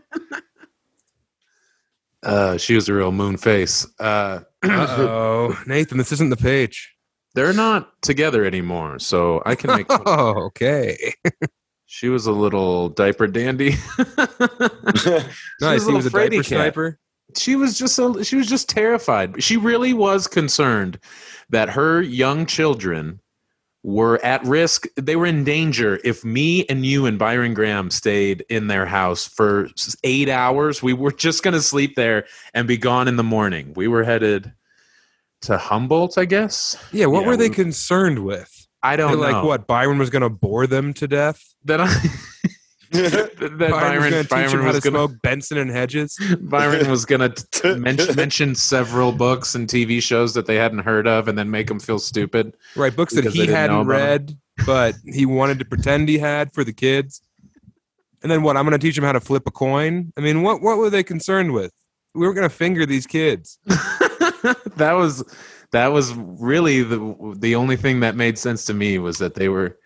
uh, 2.22 2.56
she 2.58 2.74
was 2.74 2.88
a 2.88 2.94
real 2.94 3.12
moon 3.12 3.36
face. 3.36 3.86
Uh, 3.98 4.40
oh, 4.64 5.58
Nathan, 5.66 5.98
this 5.98 6.12
isn't 6.12 6.30
the 6.30 6.36
page. 6.36 6.94
they're 7.34 7.52
not 7.52 8.00
together 8.02 8.44
anymore, 8.44 8.98
so 8.98 9.42
I 9.44 9.54
can 9.54 9.76
make. 9.76 9.86
Oh, 10.06 10.44
okay. 10.46 11.14
she 11.86 12.08
was 12.08 12.26
a 12.26 12.32
little 12.32 12.88
diaper 12.88 13.26
dandy. 13.26 13.76
Nice. 15.60 15.86
He 15.86 15.92
was 15.92 16.06
a 16.06 16.10
diaper 16.10 16.42
sniper. 16.42 16.98
she 17.36 17.56
was 17.56 17.78
just 17.78 17.98
a, 17.98 18.24
she 18.24 18.36
was 18.36 18.48
just 18.48 18.68
terrified. 18.68 19.42
She 19.42 19.56
really 19.56 19.92
was 19.92 20.26
concerned 20.26 20.98
that 21.50 21.70
her 21.70 22.00
young 22.00 22.46
children 22.46 23.20
were 23.86 24.18
at 24.24 24.42
risk. 24.44 24.86
They 24.96 25.14
were 25.14 25.26
in 25.26 25.44
danger 25.44 26.00
if 26.02 26.24
me 26.24 26.64
and 26.66 26.84
you 26.86 27.04
and 27.06 27.18
Byron 27.18 27.52
Graham 27.54 27.90
stayed 27.90 28.44
in 28.48 28.66
their 28.66 28.86
house 28.86 29.26
for 29.28 29.68
eight 30.02 30.28
hours. 30.30 30.82
We 30.82 30.94
were 30.94 31.12
just 31.12 31.42
going 31.42 31.52
to 31.54 31.60
sleep 31.62 31.94
there 31.94 32.24
and 32.54 32.66
be 32.66 32.78
gone 32.78 33.06
in 33.08 33.16
the 33.16 33.22
morning. 33.22 33.74
We 33.76 33.86
were 33.86 34.02
headed 34.02 34.52
to 35.42 35.58
Humboldt, 35.58 36.16
I 36.16 36.24
guess. 36.24 36.76
Yeah, 36.92 37.06
what 37.06 37.20
Yeah, 37.22 37.26
were 37.28 37.36
they 37.36 37.50
we- 37.50 37.54
concerned 37.54 38.24
with? 38.24 38.66
I 38.82 38.96
They're 38.96 39.06
don't 39.08 39.20
like 39.20 39.44
what? 39.44 39.66
Byron 39.66 39.98
was 39.98 40.10
going 40.10 40.22
to 40.22 40.28
bore 40.30 40.66
them 40.66 40.92
to 40.94 41.06
death. 41.06 41.54
That 41.64 41.80
I. 41.80 41.86
that 42.94 43.58
Byron, 43.58 43.60
was 43.60 43.70
Byron, 43.70 44.00
going 44.00 44.12
to 44.12 44.22
teach 44.22 44.28
Byron 44.30 44.50
them 44.50 44.60
how 44.60 44.66
was 44.66 44.82
to 44.82 44.90
gonna 44.90 45.06
smoke 45.08 45.22
Benson 45.22 45.58
and 45.58 45.70
Hedges. 45.70 46.18
Byron 46.40 46.90
was 46.90 47.04
gonna 47.04 47.34
mention, 47.76 48.16
mention 48.16 48.54
several 48.54 49.12
books 49.12 49.54
and 49.54 49.68
TV 49.68 50.02
shows 50.02 50.34
that 50.34 50.46
they 50.46 50.56
hadn't 50.56 50.80
heard 50.80 51.06
of, 51.06 51.28
and 51.28 51.36
then 51.36 51.50
make 51.50 51.66
them 51.68 51.80
feel 51.80 51.98
stupid. 51.98 52.56
Right, 52.76 52.94
books 52.94 53.14
that 53.14 53.24
he 53.24 53.30
they 53.30 53.46
didn't 53.46 53.52
know 53.52 53.60
hadn't 53.60 53.86
read, 53.86 54.38
but 54.66 54.94
he 55.04 55.26
wanted 55.26 55.58
to 55.58 55.64
pretend 55.64 56.08
he 56.08 56.18
had 56.18 56.52
for 56.54 56.64
the 56.64 56.72
kids. 56.72 57.20
And 58.22 58.30
then 58.30 58.42
what? 58.42 58.56
I'm 58.56 58.64
going 58.64 58.78
to 58.78 58.84
teach 58.84 58.96
them 58.96 59.04
how 59.04 59.12
to 59.12 59.20
flip 59.20 59.42
a 59.46 59.50
coin. 59.50 60.12
I 60.16 60.22
mean, 60.22 60.42
what 60.42 60.62
what 60.62 60.78
were 60.78 60.90
they 60.90 61.02
concerned 61.02 61.52
with? 61.52 61.72
We 62.14 62.26
were 62.26 62.32
going 62.32 62.48
to 62.48 62.54
finger 62.54 62.86
these 62.86 63.06
kids. 63.06 63.58
that 63.66 64.94
was 64.96 65.22
that 65.72 65.88
was 65.88 66.14
really 66.14 66.82
the 66.82 67.34
the 67.36 67.54
only 67.54 67.76
thing 67.76 68.00
that 68.00 68.16
made 68.16 68.38
sense 68.38 68.64
to 68.66 68.74
me 68.74 68.98
was 68.98 69.18
that 69.18 69.34
they 69.34 69.48
were 69.48 69.76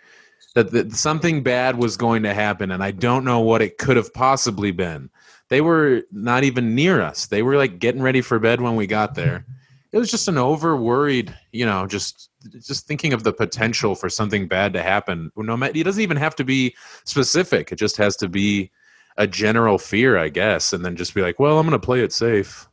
that, 0.58 0.72
that 0.72 0.92
something 0.92 1.42
bad 1.44 1.76
was 1.78 1.96
going 1.96 2.24
to 2.24 2.34
happen, 2.34 2.70
and 2.72 2.82
I 2.82 2.90
don't 2.90 3.24
know 3.24 3.38
what 3.40 3.62
it 3.62 3.78
could 3.78 3.96
have 3.96 4.12
possibly 4.12 4.72
been. 4.72 5.08
They 5.50 5.60
were 5.60 6.02
not 6.10 6.42
even 6.44 6.74
near 6.74 7.00
us. 7.00 7.26
They 7.26 7.42
were 7.42 7.56
like 7.56 7.78
getting 7.78 8.02
ready 8.02 8.20
for 8.20 8.38
bed 8.40 8.60
when 8.60 8.74
we 8.74 8.86
got 8.88 9.14
there. 9.14 9.46
It 9.92 9.98
was 9.98 10.10
just 10.10 10.26
an 10.28 10.36
over 10.36 10.76
worried, 10.76 11.32
you 11.52 11.64
know, 11.64 11.86
just 11.86 12.28
just 12.60 12.86
thinking 12.86 13.12
of 13.12 13.22
the 13.22 13.32
potential 13.32 13.94
for 13.94 14.08
something 14.08 14.48
bad 14.48 14.72
to 14.72 14.82
happen. 14.82 15.30
No 15.36 15.56
matter, 15.56 15.78
it 15.78 15.84
doesn't 15.84 16.02
even 16.02 16.16
have 16.16 16.34
to 16.36 16.44
be 16.44 16.74
specific. 17.04 17.72
It 17.72 17.76
just 17.76 17.96
has 17.96 18.16
to 18.16 18.28
be 18.28 18.70
a 19.16 19.26
general 19.26 19.78
fear, 19.78 20.18
I 20.18 20.28
guess, 20.28 20.72
and 20.72 20.84
then 20.84 20.96
just 20.96 21.14
be 21.14 21.22
like, 21.22 21.38
well, 21.38 21.58
I'm 21.58 21.66
going 21.66 21.80
to 21.80 21.84
play 21.84 22.00
it 22.00 22.12
safe 22.12 22.68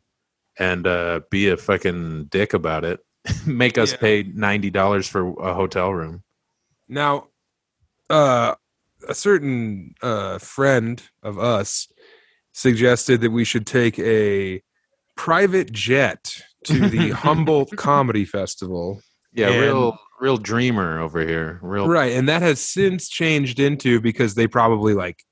and 0.59 0.85
uh, 0.87 1.21
be 1.29 1.49
a 1.49 1.57
fucking 1.57 2.25
dick 2.25 2.53
about 2.53 2.83
it. 2.83 2.99
Make 3.45 3.77
us 3.77 3.91
Yeah. 3.93 3.97
pay 3.99 4.23
ninety 4.23 4.69
dollars 4.71 5.07
for 5.07 5.29
a 5.39 5.53
hotel 5.53 5.91
room. 5.93 6.23
Now, 6.89 7.27
uh, 8.09 8.55
a 9.07 9.13
certain 9.13 9.95
uh, 10.01 10.37
friend 10.39 11.01
of 11.23 11.37
us 11.39 11.87
suggested 12.53 13.21
that 13.21 13.31
we 13.31 13.43
should 13.43 13.67
take 13.67 13.99
a 13.99 14.61
private 15.15 15.71
jet 15.71 16.41
to 16.65 16.89
the 16.89 17.09
Humboldt 17.11 17.75
Comedy 17.77 18.25
Festival. 18.25 19.01
Yeah, 19.33 19.49
And- 19.49 19.61
real 19.61 19.99
real 20.21 20.37
dreamer 20.37 20.99
over 20.99 21.19
here. 21.27 21.59
Real 21.61 21.87
Right. 21.89 22.13
And 22.13 22.29
that 22.29 22.41
has 22.41 22.61
since 22.61 23.09
changed 23.09 23.59
into 23.59 23.99
because 23.99 24.35
they 24.35 24.47
probably 24.47 24.93
like, 24.93 25.23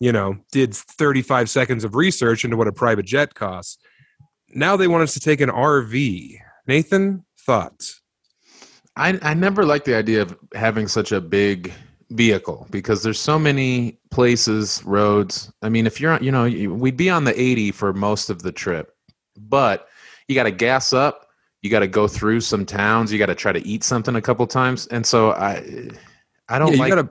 you 0.00 0.10
know, 0.10 0.36
did 0.52 0.74
35 0.74 1.50
seconds 1.50 1.84
of 1.84 1.94
research 1.94 2.42
into 2.42 2.56
what 2.56 2.66
a 2.66 2.72
private 2.72 3.04
jet 3.04 3.34
costs. 3.34 3.76
Now 4.48 4.76
they 4.78 4.88
want 4.88 5.02
us 5.02 5.12
to 5.14 5.20
take 5.20 5.42
an 5.42 5.50
RV. 5.50 6.38
Nathan, 6.66 7.24
thoughts? 7.38 8.00
I 8.96 9.18
I 9.22 9.34
never 9.34 9.64
liked 9.64 9.84
the 9.84 9.96
idea 9.96 10.22
of 10.22 10.36
having 10.54 10.88
such 10.88 11.12
a 11.12 11.20
big 11.20 11.72
vehicle 12.12 12.66
because 12.70 13.02
there's 13.02 13.20
so 13.20 13.38
many 13.38 13.98
places, 14.10 14.82
roads. 14.84 15.52
I 15.62 15.68
mean, 15.68 15.86
if 15.86 16.00
you're 16.00 16.12
on, 16.12 16.22
you 16.22 16.30
know, 16.32 16.44
we'd 16.74 16.96
be 16.96 17.10
on 17.10 17.24
the 17.24 17.38
80 17.40 17.72
for 17.72 17.92
most 17.92 18.30
of 18.30 18.42
the 18.42 18.52
trip, 18.52 18.94
but 19.36 19.88
you 20.28 20.34
got 20.34 20.44
to 20.44 20.50
gas 20.50 20.92
up. 20.92 21.26
You 21.62 21.70
got 21.70 21.80
to 21.80 21.88
go 21.88 22.08
through 22.08 22.40
some 22.40 22.66
towns. 22.66 23.12
You 23.12 23.18
got 23.18 23.26
to 23.26 23.34
try 23.34 23.52
to 23.52 23.64
eat 23.66 23.84
something 23.84 24.16
a 24.16 24.20
couple 24.22 24.46
times, 24.46 24.86
and 24.88 25.06
so 25.06 25.32
I 25.32 25.88
I 26.48 26.58
don't 26.58 26.72
yeah, 26.72 26.78
like 26.78 26.88
gotta 26.90 27.10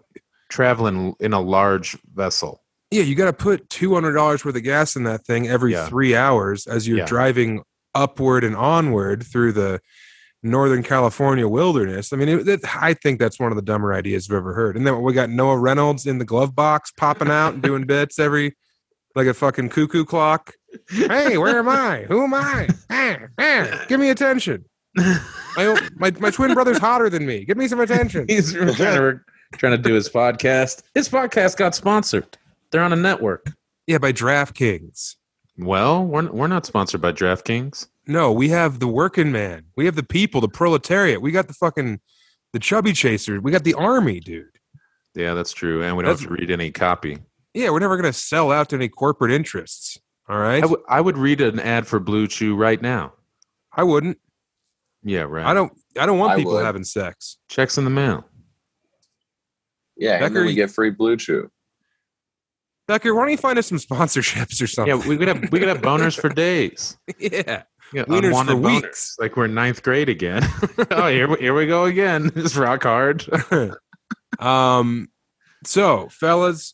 traveling 0.50 1.16
in 1.22 1.32
a 1.34 1.40
large 1.40 1.98
vessel. 2.14 2.62
yeah, 2.92 3.04
you 3.04 3.16
gotta 3.16 3.32
put 3.34 3.70
two 3.70 3.94
hundred 3.94 4.14
dollars 4.14 4.44
worth 4.44 4.56
of 4.58 4.64
gas 4.64 4.96
in 4.98 5.04
that 5.04 5.26
thing 5.26 5.48
every 5.48 5.72
Yeah. 5.72 5.88
three 5.88 6.16
hours 6.16 6.68
as 6.68 6.86
you're 6.88 6.98
Yeah. 7.00 7.06
driving 7.06 7.64
upward 7.96 8.44
and 8.44 8.56
onward 8.56 9.24
through 9.24 9.54
the 9.54 9.80
Northern 10.44 10.82
California 10.82 11.48
wilderness. 11.48 12.12
I 12.12 12.18
mean, 12.18 12.30
it, 12.30 12.48
it, 12.48 12.62
I 12.76 12.94
think 12.94 13.20
that's 13.20 13.40
one 13.40 13.52
of 13.52 13.56
the 13.56 13.62
dumber 13.62 13.94
ideas 13.94 14.30
I've 14.30 14.36
ever 14.36 14.54
heard. 14.54 14.76
And 14.76 14.88
then 14.88 15.02
we 15.02 15.14
got 15.14 15.30
Noah 15.30 15.58
Reynolds 15.58 16.08
in 16.08 16.18
the 16.18 16.26
glove 16.26 16.56
box 16.56 16.92
popping 16.92 17.30
out 17.30 17.54
and 17.54 17.62
doing 17.62 17.86
bits 17.86 18.18
every 18.18 18.56
like 19.16 19.28
a 19.28 19.34
fucking 19.34 19.70
cuckoo 19.70 20.06
clock. 20.06 20.54
Hey, 20.90 21.38
where 21.38 21.60
am 21.60 21.70
I? 21.70 22.06
Who 22.08 22.24
am 22.24 22.34
I? 22.34 22.70
Ah, 22.90 23.18
ah, 23.40 23.86
give 23.88 24.00
me 24.00 24.10
attention. 24.10 24.66
My, 24.96 25.90
my 25.96 26.12
my 26.20 26.32
twin 26.32 26.54
brother's 26.54 26.78
hotter 26.78 27.10
than 27.10 27.26
me. 27.26 27.46
Give 27.46 27.58
me 27.58 27.68
some 27.68 27.80
attention. 27.80 28.26
He's 28.28 28.54
trying 28.54 28.76
to 28.76 29.20
trying 29.58 29.72
to 29.74 29.78
do 29.78 29.94
his 29.94 30.10
podcast. 30.10 30.84
His 30.94 31.10
podcast 31.10 31.58
got 31.58 31.76
sponsored. 31.76 32.38
They're 32.72 32.84
on 32.84 32.94
a 32.94 32.98
network. 32.98 33.52
Yeah, 33.88 33.98
by 33.98 34.14
DraftKings. 34.14 35.16
Well, 35.58 36.06
we're 36.06 36.32
we're 36.32 36.48
not 36.48 36.66
sponsored 36.66 37.02
by 37.02 37.12
DraftKings. 37.12 37.88
No, 38.08 38.32
we 38.32 38.50
have 38.50 38.80
the 38.80 38.88
working 38.88 39.32
man. 39.32 39.66
We 39.78 39.86
have 39.86 39.96
the 39.96 40.04
people, 40.04 40.42
the 40.42 40.48
proletariat. 40.50 41.22
We 41.22 41.32
got 41.32 41.48
the 41.48 41.54
fucking 41.54 42.00
the 42.54 42.60
chubby 42.60 42.94
chasers. 42.94 43.42
We 43.42 43.52
got 43.52 43.64
the 43.64 43.76
army, 43.76 44.20
dude. 44.20 44.46
Yeah, 45.14 45.34
that's 45.34 45.52
true, 45.54 45.84
and 45.84 45.96
we 45.98 46.04
don't 46.04 46.12
have 46.20 46.28
to 46.28 46.34
read 46.34 46.50
any 46.52 46.72
copy. 46.72 47.20
Yeah, 47.54 47.70
we're 47.70 47.80
never 47.80 47.98
gonna 47.98 48.14
sell 48.14 48.52
out 48.52 48.70
to 48.70 48.76
any 48.76 48.88
corporate 48.90 49.32
interests. 49.32 50.00
All 50.30 50.38
right, 50.38 50.58
I, 50.58 50.62
w- 50.62 50.84
I 50.88 51.02
would 51.02 51.18
read 51.18 51.42
an 51.42 51.60
ad 51.60 51.86
for 51.86 52.00
Blue 52.00 52.28
Chew 52.28 52.56
right 52.56 52.82
now. 52.82 53.14
I 53.74 53.84
wouldn't. 53.84 54.18
Yeah, 55.04 55.22
right. 55.24 55.46
I 55.46 55.54
don't. 55.54 55.74
I 56.00 56.06
don't 56.06 56.18
want 56.18 56.34
I 56.34 56.38
people 56.38 56.54
would. 56.54 56.66
having 56.66 56.84
sex. 56.86 57.38
Checks 57.50 57.78
in 57.78 57.84
the 57.84 57.90
mail. 57.90 58.26
Yeah, 59.98 60.14
and 60.14 60.22
Becker, 60.22 60.34
then 60.36 60.44
we 60.44 60.50
you- 60.52 60.56
get 60.56 60.72
free 60.72 60.90
Blue 60.92 61.18
Chew. 61.18 61.52
Becker, 62.88 63.14
why 63.14 63.22
don't 63.24 63.32
you 63.32 63.38
find 63.38 63.58
us 63.60 63.68
some 63.68 63.78
sponsorships 63.78 64.62
or 64.62 64.68
something? 64.68 64.98
Yeah, 64.98 65.08
we 65.08 65.18
could 65.18 65.28
have 65.28 65.52
we 65.52 65.60
could 65.60 65.68
have 65.68 65.82
boners 65.82 66.20
for 66.20 66.30
days. 66.34 66.98
Yeah, 67.20 67.64
Yeah, 67.94 68.04
Wieners 68.06 68.46
for 68.46 68.54
boners. 68.54 68.64
weeks. 68.84 69.16
Like 69.20 69.36
we're 69.36 69.46
in 69.46 69.54
ninth 69.54 69.84
grade 69.84 70.08
again. 70.10 70.44
oh, 70.92 71.08
here 71.08 71.28
we, 71.30 71.38
here 71.38 71.54
we 71.54 71.66
go 71.68 71.86
again. 71.86 72.32
It's 72.36 72.56
rock 72.56 72.84
hard. 72.84 73.26
um, 74.40 75.10
So, 75.66 76.08
fellas, 76.10 76.74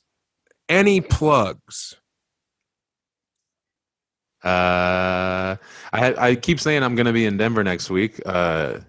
any 0.69 1.01
plugs? 1.01 1.95
Uh, 4.43 5.57
I 5.91 6.13
I 6.17 6.35
keep 6.35 6.59
saying 6.59 6.83
I'm 6.83 6.95
going 6.95 7.07
to 7.07 7.13
be 7.13 7.25
in 7.25 7.37
Denver 7.37 7.63
next 7.63 7.89
week. 7.89 8.21
Uh, 8.25 8.79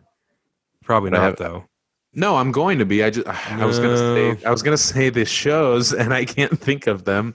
Probably 0.85 1.11
not 1.11 1.21
have- 1.23 1.37
though. 1.37 1.65
no, 2.13 2.37
I'm 2.37 2.53
going 2.53 2.79
to 2.79 2.85
be. 2.85 3.03
I 3.03 3.11
just 3.11 3.27
I 3.51 3.65
was 3.65 3.79
to 3.79 3.97
say 3.97 4.45
I 4.45 4.51
was 4.51 4.63
going 4.63 4.77
to 4.77 4.83
say 4.83 5.09
the 5.11 5.25
shows, 5.25 5.93
and 5.93 6.13
I 6.13 6.25
can't 6.27 6.61
think 6.61 6.87
of 6.87 7.05
them. 7.05 7.35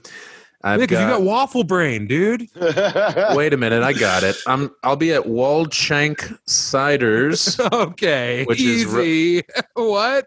I've 0.64 0.80
Yeah, 0.80 0.86
because 0.86 1.00
you 1.02 1.06
got 1.08 1.22
waffle 1.22 1.62
brain, 1.62 2.06
dude. 2.06 2.48
Wait 2.56 3.52
a 3.52 3.56
minute, 3.58 3.82
I 3.82 3.92
got 3.92 4.22
it. 4.22 4.34
I'm. 4.46 4.74
I'll 4.82 4.96
be 4.96 5.12
at 5.12 5.24
Waldshank 5.24 6.38
Ciders. 6.48 7.60
okay, 7.72 8.44
Which 8.46 8.62
is 8.62 8.86
ro- 8.86 9.02
easy. 9.02 9.42
what? 9.74 10.26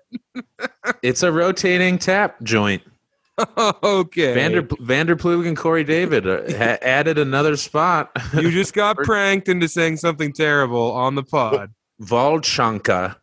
It's 1.02 1.24
a 1.24 1.32
rotating 1.32 1.98
tap 1.98 2.42
joint. 2.44 2.84
okay. 3.84 4.34
Vander 4.36 4.62
Vanderplug 4.64 5.48
and 5.48 5.58
Corey 5.58 5.84
David 5.84 6.28
uh, 6.28 6.42
ha- 6.56 6.78
added 6.84 7.18
another 7.18 7.56
spot. 7.58 8.12
you 8.34 8.52
just 8.52 8.74
got 8.76 8.96
pranked 8.98 9.50
into 9.50 9.68
saying 9.68 9.98
something 9.98 10.34
terrible 10.34 10.92
on 10.92 11.16
the 11.16 11.24
pod. 11.24 11.72
Waldshanka. 12.02 13.16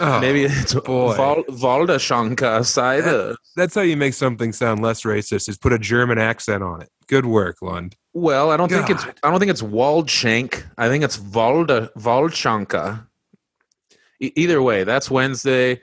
Oh, 0.00 0.20
Maybe 0.20 0.44
it's 0.48 0.74
boy. 0.74 1.14
Val- 1.16 1.44
Waldashanka 1.44 2.64
cider. 2.64 3.36
that's 3.56 3.74
how 3.74 3.80
you 3.82 3.96
make 3.96 4.14
something 4.14 4.52
sound 4.52 4.82
less 4.82 5.02
racist. 5.02 5.48
Is 5.48 5.58
put 5.58 5.72
a 5.72 5.78
German 5.78 6.18
accent 6.18 6.62
on 6.62 6.82
it. 6.82 6.88
Good 7.06 7.26
work, 7.26 7.62
Lund. 7.62 7.96
Well, 8.12 8.50
I 8.50 8.56
don't 8.56 8.68
think 8.68 8.90
it's. 8.90 9.04
God. 9.04 9.14
I 9.22 9.30
don't 9.30 9.38
think 9.38 9.50
it's 9.50 9.62
Waldshank. 9.62 10.64
I 10.76 10.88
think 10.88 11.04
it's 11.04 11.16
Valda 11.16 11.90
Valdshanka. 11.94 13.06
E- 14.20 14.32
either 14.36 14.60
way, 14.62 14.84
that's 14.84 15.10
Wednesday. 15.10 15.80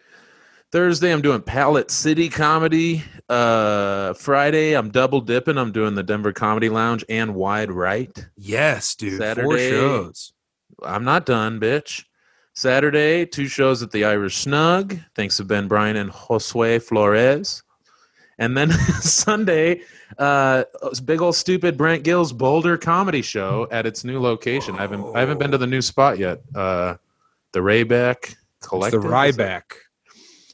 Thursday, 0.71 1.13
I'm 1.13 1.21
doing 1.21 1.41
Palette 1.41 1.89
City 1.89 2.27
Comedy. 2.27 3.03
Uh, 3.29 4.13
Friday, 4.13 4.73
I'm 4.73 4.89
double 4.89 5.21
dipping. 5.21 5.57
I'm 5.57 5.71
doing 5.71 5.95
the 5.95 6.03
Denver 6.03 6.33
Comedy 6.33 6.67
Lounge 6.69 7.05
and 7.07 7.33
Wide 7.33 7.71
Right. 7.71 8.11
Yes, 8.35 8.93
dude. 8.95 9.17
Four 9.19 9.25
Saturday. 9.57 9.69
shows. 9.69 10.33
I'm 10.83 11.05
not 11.05 11.25
done, 11.25 11.59
bitch. 11.61 12.03
Saturday, 12.55 13.25
two 13.25 13.47
shows 13.47 13.83
at 13.83 13.91
the 13.91 14.05
Irish 14.05 14.37
Snug. 14.37 14.97
Thanks 15.13 15.37
to 15.37 15.43
Ben 15.43 15.67
Bryan 15.67 15.97
and 15.97 16.09
Josue 16.09 16.81
Flores. 16.81 17.63
And 18.37 18.57
then 18.57 18.71
Sunday, 19.01 19.81
uh, 20.17 20.63
big 21.03 21.21
old 21.21 21.35
stupid 21.35 21.77
Brent 21.77 22.03
Gill's 22.03 22.31
Boulder 22.33 22.77
comedy 22.77 23.21
show 23.21 23.67
at 23.71 23.85
its 23.85 24.03
new 24.03 24.19
location. 24.21 24.75
I 24.75 24.81
haven't 24.81 25.15
I 25.15 25.19
haven't 25.19 25.37
been 25.39 25.51
to 25.51 25.57
the 25.57 25.67
new 25.67 25.81
spot 25.81 26.17
yet. 26.17 26.41
Uh, 26.53 26.95
the 27.51 27.59
Rayback 27.59 28.17
It's 28.23 28.35
the 28.61 28.67
Collective. 28.67 29.03
Ryback. 29.03 29.63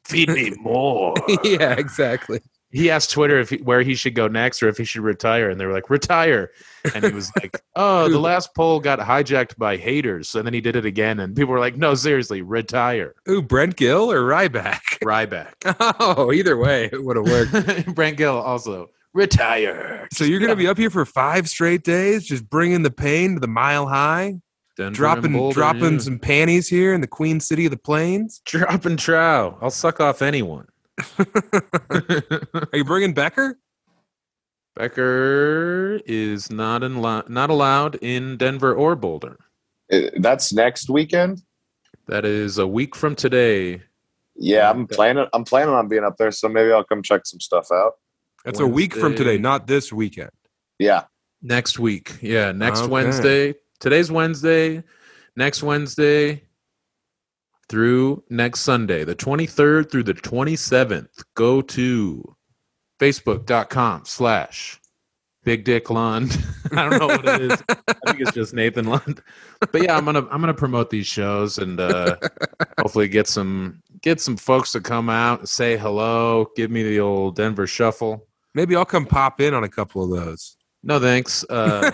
Feed 0.05 0.29
me 0.29 0.51
more. 0.59 1.13
yeah, 1.43 1.73
exactly. 1.73 2.41
He 2.71 2.89
asked 2.89 3.11
Twitter 3.11 3.39
if 3.39 3.49
he, 3.49 3.57
where 3.57 3.81
he 3.81 3.95
should 3.95 4.15
go 4.15 4.27
next 4.27 4.63
or 4.63 4.69
if 4.69 4.77
he 4.77 4.85
should 4.85 5.01
retire, 5.01 5.49
and 5.49 5.59
they 5.59 5.65
were 5.65 5.73
like, 5.73 5.89
"Retire." 5.89 6.51
And 6.95 7.03
he 7.03 7.11
was 7.11 7.31
like, 7.41 7.61
"Oh, 7.75 8.09
the 8.09 8.19
last 8.19 8.55
poll 8.55 8.79
got 8.79 8.99
hijacked 8.99 9.57
by 9.57 9.77
haters." 9.77 10.33
And 10.35 10.45
then 10.45 10.53
he 10.53 10.61
did 10.61 10.75
it 10.75 10.85
again, 10.85 11.19
and 11.19 11.35
people 11.35 11.51
were 11.53 11.59
like, 11.59 11.75
"No, 11.75 11.95
seriously, 11.95 12.41
retire." 12.41 13.15
Ooh, 13.29 13.41
Brent 13.41 13.75
Gill 13.75 14.11
or 14.11 14.21
Ryback? 14.21 14.81
Ryback. 15.03 15.53
Oh, 15.99 16.31
either 16.31 16.57
way, 16.57 16.89
it 16.91 17.03
would 17.03 17.17
have 17.17 17.25
worked. 17.25 17.95
Brent 17.95 18.17
Gill 18.17 18.37
also 18.37 18.89
retire. 19.13 20.07
so 20.13 20.23
you're 20.23 20.39
gonna 20.39 20.55
be 20.55 20.67
up 20.67 20.77
here 20.77 20.89
for 20.89 21.05
five 21.05 21.49
straight 21.49 21.83
days, 21.83 22.25
just 22.25 22.49
bringing 22.49 22.83
the 22.83 22.91
pain 22.91 23.35
to 23.35 23.39
the 23.39 23.47
mile 23.47 23.87
high, 23.87 24.39
Denver 24.77 24.95
dropping 24.95 25.33
Boulder, 25.33 25.53
dropping 25.53 25.93
yeah. 25.93 25.99
some 25.99 26.19
panties 26.19 26.67
here 26.67 26.93
in 26.93 27.01
the 27.01 27.07
Queen 27.07 27.39
City 27.39 27.65
of 27.65 27.71
the 27.71 27.77
Plains. 27.77 28.41
dropping 28.45 28.97
trow. 28.97 29.57
I'll 29.61 29.69
suck 29.69 29.99
off 29.99 30.21
anyone. 30.21 30.67
Are 31.89 32.77
you 32.77 32.83
bringing 32.85 33.13
Becker? 33.13 33.57
Becker 34.75 35.99
is 36.05 36.49
not 36.51 36.83
in 36.83 37.01
lo- 37.01 37.23
not 37.27 37.49
allowed 37.49 37.95
in 37.95 38.37
Denver 38.37 38.73
or 38.73 38.95
Boulder. 38.95 39.37
Uh, 39.91 40.01
That's 40.17 40.53
next 40.53 40.89
weekend. 40.89 41.41
That 42.07 42.25
is 42.25 42.57
a 42.57 42.67
week 42.67 42.95
from 42.95 43.15
today. 43.15 43.81
Yeah, 44.35 44.69
I'm 44.69 44.87
planning. 44.87 45.27
I'm 45.33 45.43
planning 45.43 45.73
on 45.73 45.87
being 45.87 46.03
up 46.03 46.17
there, 46.17 46.31
so 46.31 46.47
maybe 46.47 46.71
I'll 46.71 46.83
come 46.83 47.03
check 47.03 47.25
some 47.25 47.39
stuff 47.39 47.67
out. 47.71 47.93
That's 48.45 48.59
a 48.59 48.67
week 48.67 48.95
from 48.95 49.15
today, 49.15 49.37
not 49.37 49.67
this 49.67 49.93
weekend. 49.93 50.31
Yeah, 50.79 51.03
Next 51.43 51.79
week. 51.79 52.17
Yeah, 52.21 52.51
next 52.51 52.81
Okay. 52.81 52.91
Wednesday. 52.91 53.55
Today's 53.79 54.11
Wednesday. 54.11 54.83
Next 55.35 55.63
Wednesday 55.63 56.43
through 57.71 58.21
next 58.29 58.59
Sunday, 58.59 59.05
the 59.05 59.15
23rd 59.15 59.89
through 59.89 60.03
the 60.03 60.13
27th. 60.13 61.23
Go 61.35 61.61
to 61.61 62.35
facebook.com 62.99 64.03
slash 64.05 64.79
Big 65.43 65.63
Dick 65.63 65.89
Lund. 65.89 66.37
I 66.73 66.87
don't 66.87 66.99
know 66.99 67.07
what 67.07 67.25
it 67.25 67.41
is. 67.41 67.63
I 67.69 67.93
think 68.05 68.19
it's 68.19 68.33
just 68.33 68.53
Nathan 68.53 68.85
Lund. 68.85 69.23
But 69.71 69.83
yeah, 69.83 69.97
I'm 69.97 70.05
gonna 70.05 70.27
I'm 70.29 70.41
gonna 70.41 70.53
promote 70.53 70.91
these 70.91 71.07
shows 71.07 71.57
and 71.57 71.79
uh 71.79 72.17
hopefully 72.79 73.07
get 73.07 73.27
some 73.27 73.81
get 74.01 74.19
some 74.19 74.37
folks 74.37 74.73
to 74.73 74.81
come 74.81 75.09
out, 75.09 75.49
say 75.49 75.77
hello, 75.77 76.47
give 76.55 76.69
me 76.69 76.83
the 76.83 76.99
old 76.99 77.37
Denver 77.37 77.65
shuffle. 77.65 78.27
Maybe 78.53 78.75
I'll 78.75 78.85
come 78.85 79.05
pop 79.05 79.39
in 79.41 79.53
on 79.53 79.63
a 79.63 79.69
couple 79.69 80.03
of 80.03 80.11
those. 80.11 80.57
No 80.83 80.99
thanks. 80.99 81.45
Uh 81.49 81.91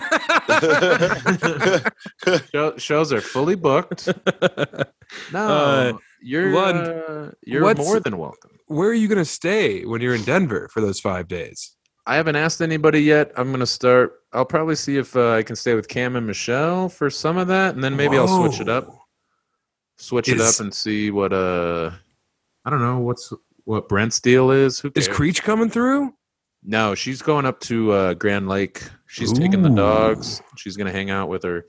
Show, 2.52 2.76
shows 2.78 3.12
are 3.12 3.20
fully 3.20 3.54
booked. 3.54 4.08
No, 5.32 5.48
Uh, 5.48 5.92
you're 6.20 6.52
Lund, 6.52 6.78
uh, 6.86 7.30
you're 7.42 7.74
more 7.74 7.98
than 7.98 8.18
welcome. 8.18 8.50
Where 8.66 8.90
are 8.90 8.94
you 8.94 9.08
gonna 9.08 9.24
stay 9.24 9.86
when 9.86 10.02
you're 10.02 10.14
in 10.14 10.22
Denver 10.24 10.68
for 10.70 10.82
those 10.82 11.00
five 11.00 11.28
days? 11.28 11.74
I 12.06 12.16
haven't 12.16 12.36
asked 12.36 12.60
anybody 12.60 13.02
yet. 13.02 13.32
I'm 13.36 13.50
gonna 13.50 13.64
start. 13.64 14.12
I'll 14.34 14.44
probably 14.44 14.74
see 14.74 14.98
if 14.98 15.16
uh, 15.16 15.32
I 15.32 15.42
can 15.42 15.56
stay 15.56 15.74
with 15.74 15.88
Cam 15.88 16.14
and 16.16 16.26
Michelle 16.26 16.90
for 16.90 17.08
some 17.08 17.38
of 17.38 17.48
that, 17.48 17.74
and 17.74 17.82
then 17.82 17.96
maybe 17.96 18.18
I'll 18.18 18.28
switch 18.28 18.60
it 18.60 18.68
up. 18.68 18.86
Whoa. 18.88 19.00
Switch 19.96 20.28
it 20.28 20.40
up 20.42 20.60
and 20.60 20.72
see 20.74 21.10
what 21.10 21.32
uh, 21.32 21.90
I 22.66 22.70
don't 22.70 22.80
know 22.82 22.98
what's 22.98 23.32
what 23.64 23.88
Brent's 23.88 24.20
deal 24.20 24.50
is. 24.50 24.78
Who 24.80 24.90
Is 24.94 25.06
cares? 25.06 25.16
Creech 25.16 25.42
coming 25.42 25.70
through? 25.70 26.12
No, 26.62 26.94
she's 26.94 27.22
going 27.22 27.46
up 27.46 27.60
to 27.60 27.92
uh, 27.92 28.14
Grand 28.14 28.48
Lake. 28.48 28.82
She's 29.06 29.32
taking 29.32 29.62
the 29.62 29.68
dogs. 29.70 30.42
She's 30.56 30.76
gonna 30.76 30.92
hang 30.92 31.10
out 31.10 31.28
with 31.28 31.42
her 31.44 31.64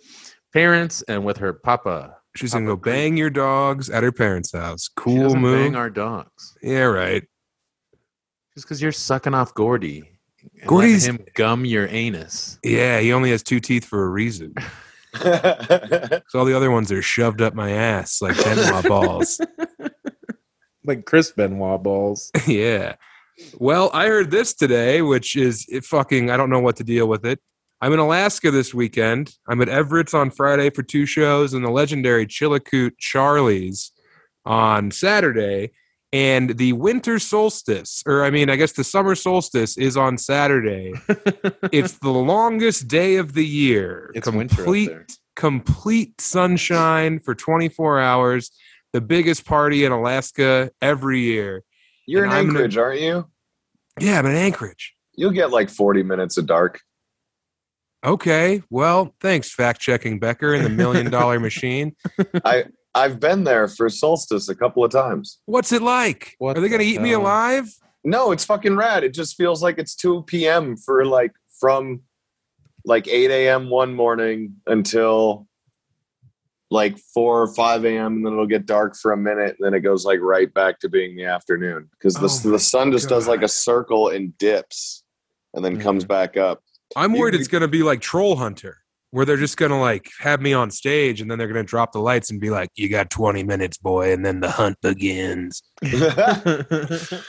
parents 0.51 1.01
and 1.03 1.23
with 1.23 1.37
her 1.37 1.53
papa. 1.53 2.15
She's 2.35 2.53
gonna 2.53 2.65
go 2.65 2.75
Creech. 2.77 2.93
bang 2.93 3.17
your 3.17 3.29
dogs 3.29 3.89
at 3.89 4.03
her 4.03 4.11
parents' 4.11 4.51
house. 4.51 4.89
Cool 4.95 5.23
doesn't 5.23 5.39
move. 5.41 5.59
bang 5.63 5.75
our 5.75 5.89
dogs. 5.89 6.57
yeah, 6.61 6.81
right. 6.83 7.23
Just 8.55 8.65
because 8.67 8.81
you're 8.81 8.91
sucking 8.91 9.33
off 9.33 9.53
Gordy. 9.53 10.03
and 10.59 10.67
Gordy's- 10.67 11.05
him 11.05 11.23
gum 11.35 11.63
your 11.65 11.87
anus. 11.87 12.59
Yeah, 12.63 12.99
he 12.99 13.13
only 13.13 13.29
has 13.31 13.41
two 13.43 13.59
teeth 13.59 13.85
for 13.85 14.03
a 14.03 14.09
reason. 14.09 14.53
Because 15.11 16.21
all 16.35 16.45
the 16.45 16.55
other 16.55 16.69
ones 16.69 16.91
are 16.91 17.01
shoved 17.01 17.41
up 17.41 17.55
my 17.55 17.71
ass 17.71 18.21
like 18.21 18.37
Ben 18.43 18.57
Wa 18.73 18.81
balls. 18.83 19.39
Like 20.85 21.05
Chris 21.05 21.31
Benoit 21.31 21.81
balls. 21.83 22.31
yeah. 22.47 22.95
Well, 23.57 23.89
I 23.93 24.07
heard 24.07 24.31
this 24.31 24.53
today, 24.53 25.01
which 25.01 25.35
is 25.35 25.65
it 25.69 25.85
fucking, 25.85 26.29
I 26.29 26.37
don't 26.37 26.49
know 26.49 26.59
what 26.59 26.77
to 26.77 26.83
deal 26.83 27.07
with 27.07 27.25
it. 27.25 27.39
I'm 27.81 27.93
in 27.93 27.99
Alaska 27.99 28.51
this 28.51 28.73
weekend. 28.73 29.33
I'm 29.47 29.61
at 29.61 29.69
Everett's 29.69 30.13
on 30.13 30.31
Friday 30.31 30.69
for 30.69 30.83
two 30.83 31.05
shows 31.05 31.53
and 31.53 31.63
the 31.63 31.71
legendary 31.71 32.27
Chilkoot 32.27 32.97
Charlie's 32.97 33.91
on 34.45 34.91
Saturday. 34.91 35.71
And 36.11 36.57
the 36.57 36.73
winter 36.73 37.19
solstice, 37.19 38.01
or 38.05 38.25
I 38.25 38.31
mean, 38.31 38.49
I 38.49 38.55
guess 38.55 38.71
the 38.71 38.83
summer 38.83 39.13
solstice 39.13 39.77
is 39.77 39.95
on 39.95 40.17
Saturday. 40.17 40.91
it's 41.71 41.99
the 41.99 42.09
longest 42.09 42.87
day 42.87 43.17
of 43.17 43.33
the 43.33 43.45
year. 43.45 44.11
It's 44.15 44.27
complete, 44.27 44.89
complete 45.35 46.19
sunshine 46.19 47.19
for 47.19 47.35
24 47.35 47.99
hours. 47.99 48.49
The 48.91 49.01
biggest 49.01 49.45
party 49.45 49.85
in 49.85 49.91
Alaska 49.91 50.71
every 50.81 51.19
year. 51.19 51.63
You're 52.09 52.23
in 52.25 52.31
And 52.31 52.39
I'm 52.39 52.45
gonna- 52.47 52.59
Anchorage, 52.59 52.77
aren't 52.77 53.01
you? 53.01 53.27
Yeah, 53.99 54.17
I'm 54.17 54.25
in 54.25 54.35
Anchorage. 54.35 54.95
You'll 55.13 55.29
get 55.31 55.51
like 55.51 55.69
40 55.69 56.01
minutes 56.01 56.37
of 56.37 56.47
dark. 56.47 56.81
Okay. 58.03 58.63
Well, 58.69 59.13
thanks, 59.21 59.53
fact 59.53 59.79
checking 59.81 60.19
Becker 60.19 60.53
and 60.53 60.65
the 60.65 60.69
million 60.69 61.11
dollar 61.11 61.39
machine. 61.49 61.95
I 62.45 62.65
I've 62.95 63.19
been 63.19 63.43
there 63.43 63.67
for 63.67 63.89
solstice 63.89 64.49
a 64.49 64.55
couple 64.55 64.83
of 64.83 64.91
times. 64.91 65.39
What's 65.45 65.71
it 65.71 65.81
like? 65.83 66.33
What 66.39 66.57
Are 66.57 66.61
they 66.61 66.69
going 66.69 66.79
to 66.79 66.85
the 66.85 66.91
eat 66.91 67.01
me 67.01 67.11
alive? 67.13 67.69
No, 68.03 68.31
it's 68.31 68.45
fucking 68.45 68.75
rad. 68.75 69.03
It 69.03 69.13
just 69.13 69.35
feels 69.37 69.61
like 69.61 69.77
it's 69.77 69.93
2 69.95 70.23
p.m. 70.23 70.77
for 70.77 71.05
like 71.05 71.31
from 71.59 72.01
like 72.85 73.07
8 73.07 73.29
a.m. 73.29 73.69
one 73.69 73.93
morning 73.93 74.55
until 74.65 75.47
like 76.71 76.97
4 76.99 77.41
or 77.41 77.47
5 77.47 77.85
a.m. 77.85 78.17
and 78.17 78.25
then 78.25 78.33
it'll 78.33 78.45
get 78.45 78.65
dark 78.65 78.95
for 78.95 79.11
a 79.11 79.17
minute 79.17 79.55
and 79.59 79.65
then 79.65 79.73
it 79.73 79.79
goes 79.81 80.05
like 80.05 80.19
right 80.21 80.53
back 80.53 80.79
to 80.79 80.89
being 80.89 81.15
the 81.15 81.25
afternoon 81.25 81.89
because 81.91 82.13
the, 82.15 82.47
Oh 82.47 82.51
the 82.51 82.59
sun 82.59 82.91
just 82.91 83.09
does 83.09 83.27
like 83.27 83.41
a 83.41 83.47
circle 83.47 84.09
and 84.09 84.37
dips 84.37 85.03
and 85.53 85.65
then 85.65 85.79
comes 85.79 86.05
back 86.05 86.37
up. 86.37 86.61
I'm 86.95 87.13
You- 87.15 87.21
worried 87.21 87.35
it's 87.35 87.47
going 87.47 87.61
to 87.61 87.67
be 87.67 87.81
like 87.83 88.01
Troll 88.01 88.35
Hunter, 88.35 88.77
where 89.11 89.25
they're 89.25 89.37
just 89.37 89.57
going 89.57 89.71
to 89.71 89.77
like 89.77 90.09
have 90.19 90.41
me 90.41 90.53
on 90.53 90.69
stage 90.69 91.21
and 91.21 91.29
then 91.31 91.37
they're 91.39 91.47
going 91.47 91.65
to 91.65 91.67
drop 91.69 91.91
the 91.91 91.99
lights 91.99 92.29
and 92.29 92.39
be 92.39 92.51
like, 92.51 92.69
you 92.75 92.87
got 92.89 93.09
20 93.09 93.41
minutes, 93.43 93.77
boy. 93.77 94.13
And 94.13 94.23
then 94.25 94.39
the 94.39 94.51
hunt 94.51 94.77
begins. 94.81 95.63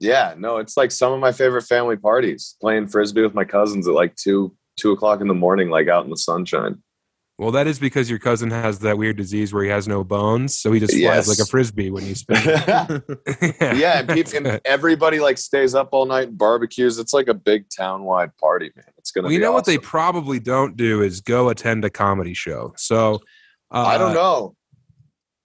Yeah, 0.00 0.34
no, 0.36 0.56
it's 0.56 0.76
like 0.76 0.90
some 0.90 1.12
of 1.12 1.20
my 1.20 1.30
favorite 1.30 1.62
family 1.62 1.96
parties. 1.96 2.56
Playing 2.60 2.88
frisbee 2.88 3.22
with 3.22 3.34
my 3.34 3.44
cousins 3.44 3.86
at 3.86 3.94
like 3.94 4.16
two 4.16 4.52
two 4.76 4.90
o'clock 4.90 5.20
in 5.20 5.28
the 5.28 5.34
morning, 5.34 5.70
like 5.70 5.86
out 5.86 6.02
in 6.02 6.10
the 6.10 6.16
sunshine. 6.16 6.81
Well, 7.42 7.50
that 7.50 7.66
is 7.66 7.80
because 7.80 8.08
your 8.08 8.20
cousin 8.20 8.52
has 8.52 8.78
that 8.78 8.96
weird 8.96 9.16
disease 9.16 9.52
where 9.52 9.64
he 9.64 9.70
has 9.70 9.88
no 9.88 10.04
bones, 10.04 10.56
so 10.56 10.70
he 10.70 10.78
just 10.78 10.92
flies 10.92 11.02
Yes. 11.02 11.28
like 11.28 11.40
a 11.40 11.44
frisbee 11.44 11.90
when 11.90 12.04
he 12.04 12.14
spins. 12.14 12.44
yeah, 12.46 13.00
yeah, 13.60 13.98
and, 13.98 14.08
people, 14.08 14.32
and 14.36 14.60
everybody 14.64 15.18
like 15.18 15.38
stays 15.38 15.74
up 15.74 15.88
all 15.90 16.06
night 16.06 16.28
and 16.28 16.38
barbecues. 16.38 17.00
It's 17.00 17.12
like 17.12 17.26
a 17.26 17.34
big 17.34 17.66
town 17.68 18.04
wide 18.04 18.36
party, 18.36 18.70
man. 18.76 18.84
It's 18.96 19.10
gonna. 19.10 19.26
Well, 19.26 19.32
you 19.32 19.40
know 19.40 19.50
what 19.50 19.64
they 19.64 19.76
probably 19.76 20.38
don't 20.38 20.76
do 20.76 21.02
is 21.02 21.20
go 21.20 21.48
attend 21.48 21.84
a 21.84 21.90
comedy 21.90 22.32
show. 22.32 22.74
So 22.76 23.16
uh, 23.72 23.86
I 23.86 23.98
don't 23.98 24.14
know. 24.14 24.54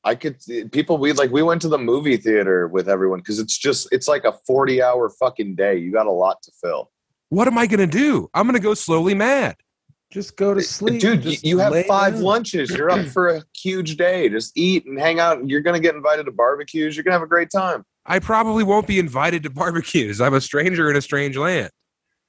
I 0.03 0.13
could 0.13 0.37
people 0.71 0.99
we 0.99 1.13
like 1.13 1.31
we 1.31 1.41
went 1.41 1.63
to 1.63 1.67
the 1.67 1.79
movie 1.79 2.17
theater 2.17 2.67
with 2.67 2.87
everyone 2.87 3.19
because 3.19 3.39
it's 3.39 3.57
just 3.57 3.87
it's 3.91 4.07
like 4.07 4.23
a 4.23 4.33
40 4.45 4.83
hour 4.83 5.09
fucking 5.09 5.55
day. 5.55 5.77
You 5.77 5.91
got 5.91 6.05
a 6.05 6.11
lot 6.11 6.43
to 6.43 6.51
fill. 6.61 6.91
What 7.29 7.47
am 7.47 7.57
I 7.57 7.65
going 7.67 7.79
to 7.89 7.97
do? 7.97 8.29
I'm 8.33 8.45
going 8.45 8.53
to 8.55 8.61
go 8.61 8.73
slowly 8.73 9.13
mad. 9.13 9.57
Just 10.09 10.37
go 10.37 10.53
to 10.53 10.61
sleep, 10.61 11.01
Dude, 11.01 11.25
you, 11.25 11.31
Just 11.31 11.43
you 11.45 11.57
have 11.59 11.85
five 11.85 12.13
down. 12.13 12.23
lunches. 12.23 12.69
You're 12.71 12.89
up 12.89 13.05
for 13.07 13.27
a 13.27 13.43
huge 13.55 13.97
day. 13.97 14.29
Just 14.29 14.57
eat 14.57 14.85
and 14.85 14.97
hang 14.97 15.19
out. 15.19 15.47
You're 15.49 15.59
gonna 15.61 15.81
get 15.81 15.95
invited 15.95 16.25
to 16.27 16.31
barbecues. 16.31 16.95
You're 16.95 17.03
gonna 17.03 17.15
have 17.15 17.21
a 17.23 17.27
great 17.27 17.49
time. 17.51 17.83
I 18.05 18.19
probably 18.19 18.63
won't 18.63 18.87
be 18.87 18.99
invited 18.99 19.43
to 19.43 19.49
barbecues. 19.49 20.21
I'm 20.21 20.33
a 20.33 20.39
stranger 20.41 20.89
in 20.89 20.95
a 20.95 21.01
strange 21.01 21.35
land. 21.35 21.71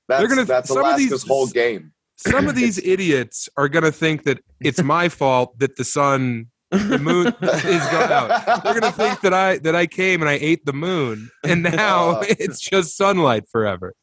That's 0.09 0.27
gonna- 0.27 0.45
that's 0.45 0.69
some 0.69 0.85
of 0.85 0.97
these- 0.97 1.23
whole 1.23 1.47
game. 1.47 1.93
Some 2.17 2.49
of 2.49 2.57
these 2.57 2.79
idiots 2.85 3.49
are 3.57 3.69
going 3.69 3.85
to 3.85 3.93
think 3.93 4.25
that 4.25 4.41
it's 4.61 4.83
my 4.83 5.09
fault 5.09 5.57
that 5.61 5.77
the 5.77 5.85
sun, 5.85 6.47
the 6.73 6.99
moon 6.99 7.29
is 7.41 7.87
gone 7.93 8.11
out. 8.11 8.65
They're 8.65 8.81
going 8.81 8.93
to 8.93 8.99
think 8.99 9.21
that 9.21 9.33
I 9.33 9.59
that 9.59 9.77
I 9.77 9.87
came 9.87 10.21
and 10.21 10.29
I 10.29 10.33
ate 10.41 10.67
the 10.67 10.73
moon, 10.73 11.31
and 11.45 11.63
now 11.63 12.19
it's 12.23 12.59
just 12.59 12.97
sunlight 12.97 13.45
forever. 13.53 13.95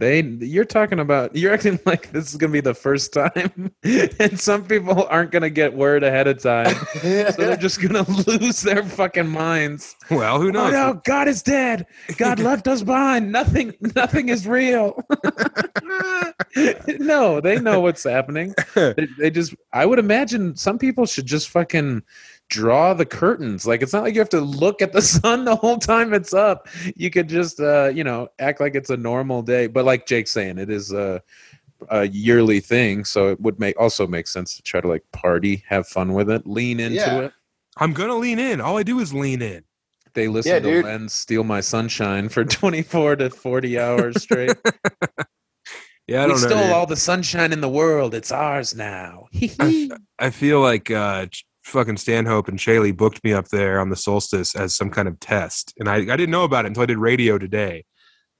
They, 0.00 0.22
you're 0.22 0.64
talking 0.64 0.98
about, 0.98 1.36
you're 1.36 1.52
acting 1.52 1.78
like 1.86 2.10
this 2.10 2.30
is 2.30 2.36
gonna 2.36 2.54
be 2.54 2.62
the 2.62 2.72
first 2.72 3.12
time, 3.12 3.70
and 3.84 4.40
some 4.40 4.64
people 4.64 5.06
aren't 5.10 5.30
gonna 5.30 5.50
get 5.50 5.74
word 5.74 6.02
ahead 6.02 6.26
of 6.26 6.42
time, 6.42 6.74
so 7.02 7.32
they're 7.32 7.56
just 7.58 7.82
gonna 7.82 8.08
lose 8.26 8.62
their 8.62 8.82
fucking 8.82 9.28
minds. 9.28 9.94
Well, 10.10 10.40
who 10.40 10.52
knows? 10.52 10.72
Oh 10.72 10.92
no, 10.92 11.02
God 11.04 11.28
is 11.28 11.42
dead. 11.42 11.86
God 12.16 12.40
left 12.40 12.66
us 12.66 12.82
behind. 12.82 13.30
Nothing, 13.30 13.74
nothing 13.94 14.30
is 14.30 14.46
real. 14.46 15.04
no, 16.98 17.42
they 17.42 17.60
know 17.60 17.80
what's 17.80 18.04
happening. 18.04 18.54
They, 18.74 19.06
they 19.18 19.30
just, 19.30 19.54
I 19.74 19.84
would 19.84 19.98
imagine 19.98 20.56
some 20.56 20.78
people 20.78 21.04
should 21.04 21.26
just 21.26 21.50
fucking 21.50 22.02
draw 22.50 22.92
the 22.92 23.06
curtains. 23.06 23.66
Like 23.66 23.80
it's 23.80 23.92
not 23.94 24.02
like 24.02 24.12
you 24.14 24.20
have 24.20 24.28
to 24.30 24.40
look 24.42 24.82
at 24.82 24.92
the 24.92 25.00
sun 25.16 25.46
the 25.46 25.56
whole 25.56 25.78
time 25.78 26.12
it's 26.12 26.34
up. 26.34 26.68
You 26.94 27.08
could 27.10 27.28
just, 27.28 27.58
uh, 27.60 27.88
you 27.94 28.04
know, 28.04 28.28
act 28.38 28.60
like 28.60 28.74
it's 28.74 28.90
a 28.90 28.96
normal 28.98 29.40
day. 29.40 29.66
But 29.68 29.86
like 29.86 30.04
Jake's 30.06 30.30
saying, 30.32 30.58
it 30.58 30.68
is 30.68 30.92
a, 30.92 31.22
a 31.88 32.06
yearly 32.08 32.60
thing, 32.60 33.04
so 33.06 33.28
it 33.30 33.40
would 33.40 33.58
make 33.58 33.80
also 33.80 34.06
make 34.06 34.26
sense 34.26 34.54
to 34.56 34.62
try 34.62 34.82
to 34.82 34.88
like 34.88 35.04
party, 35.12 35.64
have 35.68 35.88
fun 35.88 36.12
with 36.12 36.28
it, 36.30 36.46
lean 36.46 36.78
into 36.78 36.96
Yeah. 36.96 37.18
it. 37.20 37.32
I'm 37.78 37.94
going 37.94 38.10
to 38.10 38.16
lean 38.16 38.38
in. 38.38 38.60
All 38.60 38.76
I 38.76 38.82
do 38.82 39.00
is 39.00 39.14
lean 39.14 39.40
in. 39.40 39.64
They 40.12 40.26
listen 40.28 40.52
Yeah, 40.52 40.58
to 40.58 40.70
dude. 40.70 40.84
Len 40.84 41.08
steal 41.08 41.44
my 41.44 41.60
sunshine 41.60 42.28
for 42.28 42.44
24 42.44 43.16
to 43.16 43.30
40 43.30 43.78
hours 43.78 44.22
straight. 44.22 44.52
Yeah, 46.06 46.22
I 46.22 46.26
we 46.26 46.32
don't 46.32 46.40
know. 46.42 46.48
stole 46.48 46.62
dude. 46.64 46.72
all 46.72 46.86
the 46.86 46.96
sunshine 46.96 47.52
in 47.52 47.60
the 47.60 47.68
world. 47.68 48.14
It's 48.14 48.32
ours 48.32 48.74
now. 48.74 49.28
I 50.18 50.30
feel 50.30 50.60
like 50.60 50.90
uh, 50.90 51.26
Ch- 51.26 51.44
fucking 51.70 51.96
Stanhope 51.96 52.48
and 52.48 52.60
Shaley 52.60 52.92
booked 52.92 53.22
me 53.24 53.32
up 53.32 53.48
there 53.48 53.80
on 53.80 53.88
the 53.90 53.96
solstice 53.96 54.54
as 54.54 54.74
some 54.76 54.90
kind 54.90 55.08
of 55.08 55.18
test, 55.20 55.72
and 55.78 55.88
I, 55.88 55.96
I 55.96 56.16
didn't 56.16 56.30
know 56.30 56.44
about 56.44 56.64
it 56.64 56.68
until 56.68 56.82
I 56.82 56.86
did 56.86 56.98
radio 56.98 57.38
today. 57.38 57.84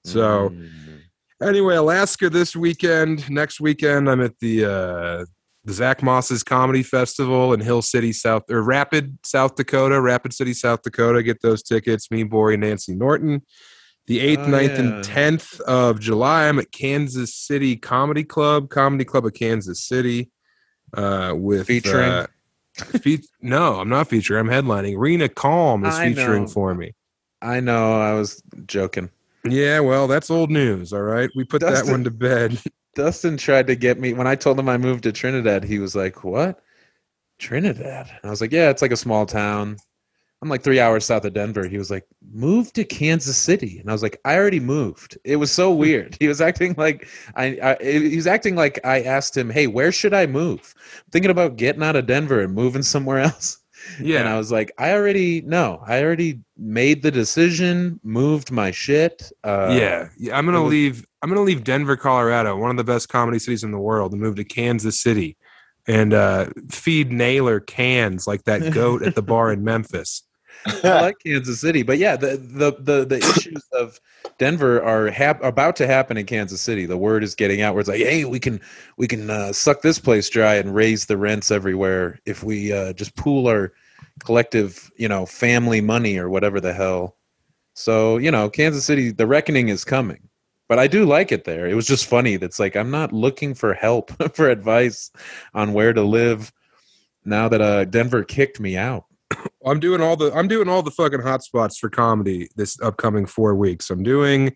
So 0.04 0.50
Mm. 0.50 1.00
anyway, 1.42 1.76
Alaska 1.76 2.30
this 2.30 2.54
weekend. 2.56 3.28
Next 3.30 3.60
weekend, 3.60 4.08
I'm 4.10 4.20
at 4.20 4.38
the 4.40 4.64
uh, 4.64 5.24
the 5.64 5.72
Zach 5.74 6.02
Moss's 6.02 6.42
Comedy 6.42 6.82
Festival 6.82 7.52
in 7.52 7.60
Hill 7.60 7.82
City, 7.82 8.12
South 8.14 8.44
or 8.50 8.62
Rapid, 8.62 9.18
South 9.24 9.56
Dakota. 9.56 10.00
Rapid 10.00 10.32
City, 10.32 10.54
South 10.54 10.80
Dakota. 10.82 11.22
Get 11.22 11.42
those 11.42 11.62
tickets. 11.62 12.10
Me, 12.10 12.22
Bory, 12.22 12.56
Nancy 12.56 12.94
Norton. 12.94 13.42
The 14.06 14.18
8th, 14.20 14.38
Oh, 14.38 14.46
9th, 14.48 14.68
yeah. 14.68 14.80
and 14.80 15.04
10th 15.04 15.60
of 15.60 16.00
July, 16.00 16.48
I'm 16.48 16.58
at 16.58 16.72
Kansas 16.72 17.34
City 17.34 17.76
Comedy 17.76 18.24
Club, 18.24 18.70
Comedy 18.70 19.04
Club 19.04 19.26
of 19.26 19.34
Kansas 19.34 19.84
City, 19.86 20.30
uh, 20.96 21.34
with 21.36 21.66
Featuring? 21.68 22.10
Uh, 22.10 22.26
fe- 22.84 23.22
no, 23.40 23.80
I'm 23.80 23.88
not 23.88 24.08
featuring. 24.08 24.40
I'm 24.40 24.64
headlining. 24.64 24.94
Rena 24.98 25.28
Calm 25.28 25.84
is 25.84 25.94
I 25.94 26.08
featuring 26.08 26.42
know. 26.44 26.48
for 26.48 26.74
me. 26.74 26.92
I 27.42 27.60
know. 27.60 28.00
I 28.00 28.14
was 28.14 28.42
joking. 28.66 29.10
Yeah, 29.44 29.80
well, 29.80 30.06
that's 30.06 30.30
old 30.30 30.50
news. 30.50 30.92
All 30.92 31.02
right, 31.02 31.30
we 31.34 31.44
put 31.44 31.62
that 31.62 31.86
one 31.86 32.04
to 32.04 32.10
bed. 32.10 32.60
Dustin 32.94 33.36
tried 33.36 33.66
to 33.68 33.76
get 33.76 33.98
me 33.98 34.12
when 34.12 34.26
I 34.26 34.34
told 34.34 34.58
him 34.58 34.68
I 34.68 34.76
moved 34.76 35.04
to 35.04 35.12
Trinidad. 35.12 35.64
He 35.64 35.78
was 35.78 35.94
like, 35.94 36.24
"What? 36.24 36.60
Trinidad?" 37.38 38.08
And 38.08 38.24
I 38.24 38.30
was 38.30 38.40
like, 38.40 38.52
"Yeah, 38.52 38.68
it's 38.68 38.82
like 38.82 38.92
a 38.92 38.96
small 38.96 39.24
town." 39.26 39.76
I'm 40.42 40.48
like 40.48 40.62
three 40.62 40.80
hours 40.80 41.04
south 41.04 41.24
of 41.26 41.34
Denver. 41.34 41.68
He 41.68 41.76
was 41.76 41.90
like, 41.90 42.06
"Move 42.32 42.72
to 42.72 42.84
Kansas 42.84 43.36
City," 43.36 43.78
and 43.78 43.90
I 43.90 43.92
was 43.92 44.02
like, 44.02 44.18
"I 44.24 44.36
already 44.36 44.60
moved." 44.60 45.18
It 45.24 45.36
was 45.36 45.52
so 45.52 45.70
weird. 45.84 46.16
He 46.18 46.28
was 46.28 46.40
acting 46.40 46.74
like 46.78 47.08
I, 47.36 47.58
I. 47.62 47.82
He 47.82 48.16
was 48.16 48.26
acting 48.26 48.56
like 48.56 48.80
I 48.84 49.02
asked 49.02 49.36
him, 49.36 49.50
"Hey, 49.50 49.66
where 49.66 49.92
should 49.92 50.14
I 50.14 50.26
move?" 50.26 50.74
I'm 51.04 51.10
thinking 51.10 51.30
about 51.30 51.56
getting 51.56 51.82
out 51.82 51.96
of 51.96 52.06
Denver 52.06 52.40
and 52.40 52.54
moving 52.54 52.82
somewhere 52.82 53.18
else. 53.30 53.58
Yeah, 53.98 54.20
And 54.20 54.28
I 54.28 54.36
was 54.36 54.52
like, 54.52 54.72
I 54.76 54.92
already 54.92 55.40
no, 55.40 55.82
I 55.86 56.02
already 56.02 56.40
made 56.58 57.02
the 57.02 57.10
decision, 57.10 57.98
moved 58.04 58.50
my 58.50 58.70
shit. 58.70 59.32
Uh, 59.42 59.74
yeah, 59.78 60.08
yeah. 60.18 60.36
I'm 60.36 60.44
gonna 60.46 60.62
was- 60.62 60.70
leave. 60.70 61.06
I'm 61.22 61.28
gonna 61.28 61.42
leave 61.42 61.64
Denver, 61.64 61.96
Colorado, 61.96 62.56
one 62.56 62.70
of 62.70 62.76
the 62.78 62.84
best 62.84 63.08
comedy 63.10 63.38
cities 63.38 63.62
in 63.64 63.72
the 63.72 63.78
world, 63.78 64.12
and 64.12 64.20
move 64.22 64.36
to 64.36 64.44
Kansas 64.44 64.98
City, 65.00 65.36
and 65.86 66.14
uh, 66.14 66.46
feed 66.70 67.10
Naylor 67.12 67.60
cans 67.60 68.26
like 68.26 68.44
that 68.44 68.72
goat 68.72 69.02
at 69.02 69.14
the 69.14 69.22
bar 69.22 69.52
in 69.52 69.62
Memphis. 69.64 70.22
I 70.66 70.80
like 71.00 71.18
Kansas 71.24 71.60
City, 71.60 71.82
but 71.82 71.98
yeah, 71.98 72.16
the 72.16 72.36
the 72.36 72.72
the, 72.78 73.04
the 73.04 73.18
issues 73.18 73.66
of 73.72 74.00
Denver 74.38 74.82
are 74.82 75.08
hap- 75.08 75.42
about 75.42 75.76
to 75.76 75.86
happen 75.86 76.16
in 76.16 76.26
Kansas 76.26 76.60
City. 76.60 76.86
The 76.86 76.96
word 76.98 77.24
is 77.24 77.34
getting 77.34 77.62
out 77.62 77.74
where 77.74 77.80
it's 77.80 77.88
like, 77.88 78.00
hey, 78.00 78.24
we 78.24 78.38
can 78.38 78.60
we 78.96 79.06
can 79.06 79.30
uh, 79.30 79.52
suck 79.52 79.82
this 79.82 79.98
place 79.98 80.28
dry 80.28 80.54
and 80.54 80.74
raise 80.74 81.06
the 81.06 81.16
rents 81.16 81.50
everywhere 81.50 82.20
if 82.26 82.42
we 82.42 82.72
uh, 82.72 82.92
just 82.92 83.16
pool 83.16 83.46
our 83.46 83.72
collective, 84.24 84.90
you 84.96 85.08
know, 85.08 85.26
family 85.26 85.80
money 85.80 86.18
or 86.18 86.28
whatever 86.28 86.60
the 86.60 86.72
hell. 86.72 87.16
So 87.74 88.18
you 88.18 88.30
know, 88.30 88.50
Kansas 88.50 88.84
City, 88.84 89.10
the 89.10 89.26
reckoning 89.26 89.68
is 89.68 89.84
coming. 89.84 90.28
But 90.68 90.78
I 90.78 90.86
do 90.86 91.04
like 91.04 91.32
it 91.32 91.44
there. 91.44 91.66
It 91.66 91.74
was 91.74 91.86
just 91.86 92.06
funny. 92.06 92.36
That's 92.36 92.60
like 92.60 92.76
I'm 92.76 92.90
not 92.92 93.12
looking 93.12 93.54
for 93.54 93.74
help 93.74 94.12
for 94.34 94.48
advice 94.48 95.10
on 95.54 95.72
where 95.72 95.92
to 95.92 96.02
live 96.02 96.52
now 97.24 97.48
that 97.48 97.60
uh, 97.60 97.84
Denver 97.86 98.24
kicked 98.24 98.60
me 98.60 98.76
out. 98.76 99.04
I'm 99.64 99.80
doing 99.80 100.00
all 100.00 100.16
the 100.16 100.32
I'm 100.32 100.48
doing 100.48 100.68
all 100.68 100.82
the 100.82 100.90
fucking 100.90 101.20
hotspots 101.20 101.78
for 101.78 101.90
comedy 101.90 102.48
this 102.56 102.80
upcoming 102.80 103.26
four 103.26 103.54
weeks. 103.54 103.90
I'm 103.90 104.02
doing 104.02 104.54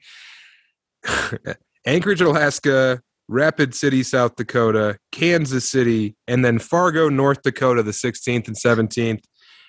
Anchorage, 1.87 2.20
Alaska, 2.20 3.01
Rapid 3.29 3.75
City, 3.75 4.03
South 4.03 4.37
Dakota, 4.37 4.99
Kansas 5.12 5.68
City, 5.68 6.16
and 6.27 6.45
then 6.45 6.59
Fargo, 6.59 7.09
North 7.09 7.43
Dakota, 7.43 7.83
the 7.83 7.91
16th 7.91 8.49
and 8.49 8.57
17th. 8.57 9.22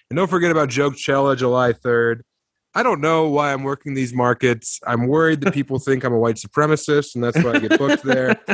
And 0.09 0.17
don't 0.17 0.29
forget 0.29 0.51
about 0.51 0.69
Joke 0.69 0.95
Jokechella, 0.95 1.37
July 1.37 1.73
3rd. 1.73 2.21
I 2.77 2.83
don't 2.83 2.99
know 2.99 3.27
why 3.29 3.53
I'm 3.53 3.63
working 3.63 3.93
these 3.93 4.13
markets. 4.13 4.81
I'm 4.85 5.07
worried 5.07 5.39
that 5.41 5.53
people 5.53 5.79
think 5.79 6.03
I'm 6.03 6.11
a 6.13 6.19
white 6.19 6.35
supremacist, 6.35 7.15
and 7.15 7.23
that's 7.23 7.41
why 7.41 7.53
I 7.53 7.59
get 7.59 7.77
booked 7.79 8.03
there. 8.03 8.39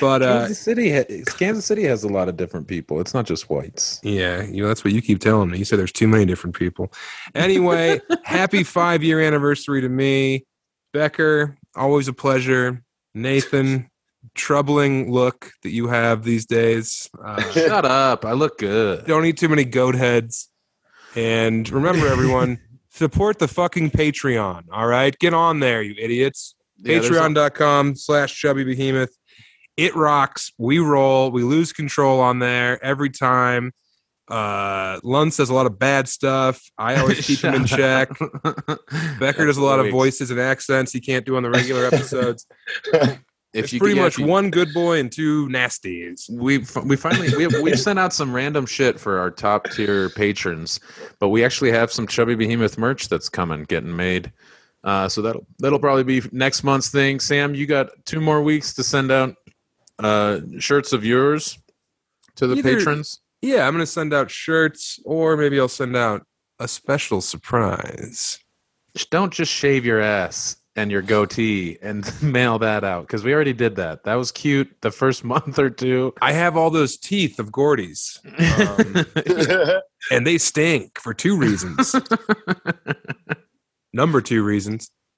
But 0.00 0.22
uh, 0.22 0.40
Kansas 0.40 0.58
City, 0.58 0.92
ha- 0.92 1.24
Kansas 1.38 1.64
City 1.64 1.84
has 1.84 2.04
a 2.04 2.08
lot 2.08 2.28
of 2.28 2.36
different 2.36 2.68
people. 2.68 3.00
It's 3.00 3.14
not 3.14 3.24
just 3.24 3.48
whites. 3.48 3.98
Yeah, 4.02 4.42
you 4.42 4.62
know, 4.62 4.68
that's 4.68 4.84
what 4.84 4.92
you 4.92 5.00
keep 5.00 5.20
telling 5.20 5.50
me. 5.50 5.58
You 5.58 5.64
said 5.64 5.78
there's 5.78 5.92
too 5.92 6.08
many 6.08 6.26
different 6.26 6.54
people. 6.56 6.92
Anyway, 7.34 8.00
happy 8.24 8.62
five 8.62 9.02
year 9.02 9.20
anniversary 9.20 9.80
to 9.80 9.88
me. 9.88 10.44
Becker, 10.92 11.56
always 11.74 12.08
a 12.08 12.12
pleasure. 12.12 12.82
Nathan, 13.14 13.88
troubling 14.34 15.10
look 15.10 15.50
that 15.62 15.70
you 15.70 15.88
have 15.88 16.24
these 16.24 16.44
days. 16.46 17.08
Uh, 17.22 17.40
Shut 17.52 17.84
up. 17.84 18.24
I 18.24 18.32
look 18.32 18.58
good. 18.58 19.06
don't 19.06 19.24
eat 19.24 19.38
too 19.38 19.48
many 19.48 19.64
goat 19.64 19.94
heads. 19.94 20.48
And 21.14 21.68
remember, 21.70 22.06
everyone, 22.06 22.60
support 22.96 23.38
the 23.38 23.48
fucking 23.48 23.90
Patreon. 23.90 24.64
All 24.72 24.86
right? 24.86 25.16
Get 25.18 25.34
on 25.34 25.60
there, 25.60 25.82
you 25.82 25.94
idiots. 25.98 26.54
Yeah, 26.78 26.98
Patreon.com 26.98 27.96
slash 27.96 28.34
chubby 28.34 28.64
behemoth. 28.64 29.16
It 29.76 29.94
rocks. 29.94 30.52
We 30.58 30.78
roll. 30.78 31.30
We 31.30 31.42
lose 31.42 31.72
control 31.72 32.20
on 32.20 32.38
there 32.38 32.82
every 32.84 33.10
time. 33.10 33.72
Uh 34.28 34.98
Lund 35.04 35.32
says 35.32 35.50
a 35.50 35.54
lot 35.54 35.66
of 35.66 35.78
bad 35.78 36.08
stuff. 36.08 36.60
I 36.76 36.96
always 36.96 37.24
keep 37.24 37.40
him 37.40 37.54
in 37.54 37.64
check. 37.66 38.08
Becker 39.20 39.46
does 39.46 39.56
a 39.56 39.62
lot 39.62 39.78
of 39.78 39.88
voices 39.90 40.32
and 40.32 40.40
accents 40.40 40.92
he 40.92 41.00
can't 41.00 41.24
do 41.24 41.36
on 41.36 41.44
the 41.44 41.50
regular 41.50 41.84
episodes. 41.92 42.44
If 43.56 43.64
it's 43.72 43.78
pretty 43.78 43.98
much 43.98 44.18
you- 44.18 44.26
one 44.26 44.50
good 44.50 44.72
boy 44.74 44.98
and 45.00 45.10
two 45.10 45.46
nasties. 45.48 46.28
we 46.30 46.58
we 46.84 46.96
finally 46.96 47.34
we 47.36 47.46
we've 47.62 47.78
sent 47.88 47.98
out 47.98 48.12
some 48.12 48.32
random 48.34 48.66
shit 48.66 49.00
for 49.00 49.18
our 49.18 49.30
top 49.30 49.70
tier 49.70 50.10
patrons, 50.10 50.80
but 51.20 51.28
we 51.30 51.44
actually 51.44 51.72
have 51.72 51.90
some 51.90 52.06
chubby 52.06 52.34
behemoth 52.34 52.76
merch 52.78 53.08
that's 53.08 53.28
coming, 53.28 53.64
getting 53.64 53.94
made. 53.94 54.32
Uh, 54.84 55.08
so 55.08 55.20
that'll 55.22 55.46
that'll 55.58 55.78
probably 55.80 56.04
be 56.04 56.22
next 56.32 56.62
month's 56.62 56.90
thing. 56.90 57.18
Sam, 57.18 57.54
you 57.54 57.66
got 57.66 57.88
two 58.04 58.20
more 58.20 58.42
weeks 58.42 58.72
to 58.74 58.82
send 58.84 59.10
out 59.10 59.34
uh, 59.98 60.40
shirts 60.58 60.92
of 60.92 61.04
yours 61.04 61.58
to 62.36 62.46
the 62.46 62.56
Either- 62.56 62.76
patrons. 62.78 63.20
Yeah, 63.42 63.66
I'm 63.66 63.74
gonna 63.74 63.86
send 63.86 64.12
out 64.14 64.30
shirts, 64.30 64.98
or 65.04 65.36
maybe 65.36 65.58
I'll 65.60 65.68
send 65.68 65.96
out 65.96 66.26
a 66.58 66.66
special 66.68 67.20
surprise. 67.20 68.38
Don't 69.10 69.32
just 69.32 69.52
shave 69.52 69.84
your 69.84 70.00
ass 70.00 70.56
and 70.76 70.90
your 70.90 71.02
goatee 71.02 71.78
and 71.82 72.10
mail 72.22 72.58
that 72.60 72.84
out 72.84 73.06
because 73.06 73.24
we 73.24 73.34
already 73.34 73.54
did 73.54 73.76
that. 73.76 74.04
That 74.04 74.14
was 74.14 74.30
cute 74.30 74.76
the 74.82 74.90
first 74.90 75.24
month 75.34 75.58
or 75.58 75.70
two. 75.70 76.14
I 76.20 76.32
have 76.32 76.56
all 76.56 76.70
those 76.70 76.96
teeth 76.96 77.38
of 77.38 77.50
Gordy's, 77.50 78.20
um, 78.38 79.06
and 80.10 80.26
they 80.26 80.38
stink 80.38 81.00
for 81.00 81.14
two 81.14 81.36
reasons. 81.36 81.94
Number 83.92 84.20
two 84.20 84.44
reasons: 84.44 84.90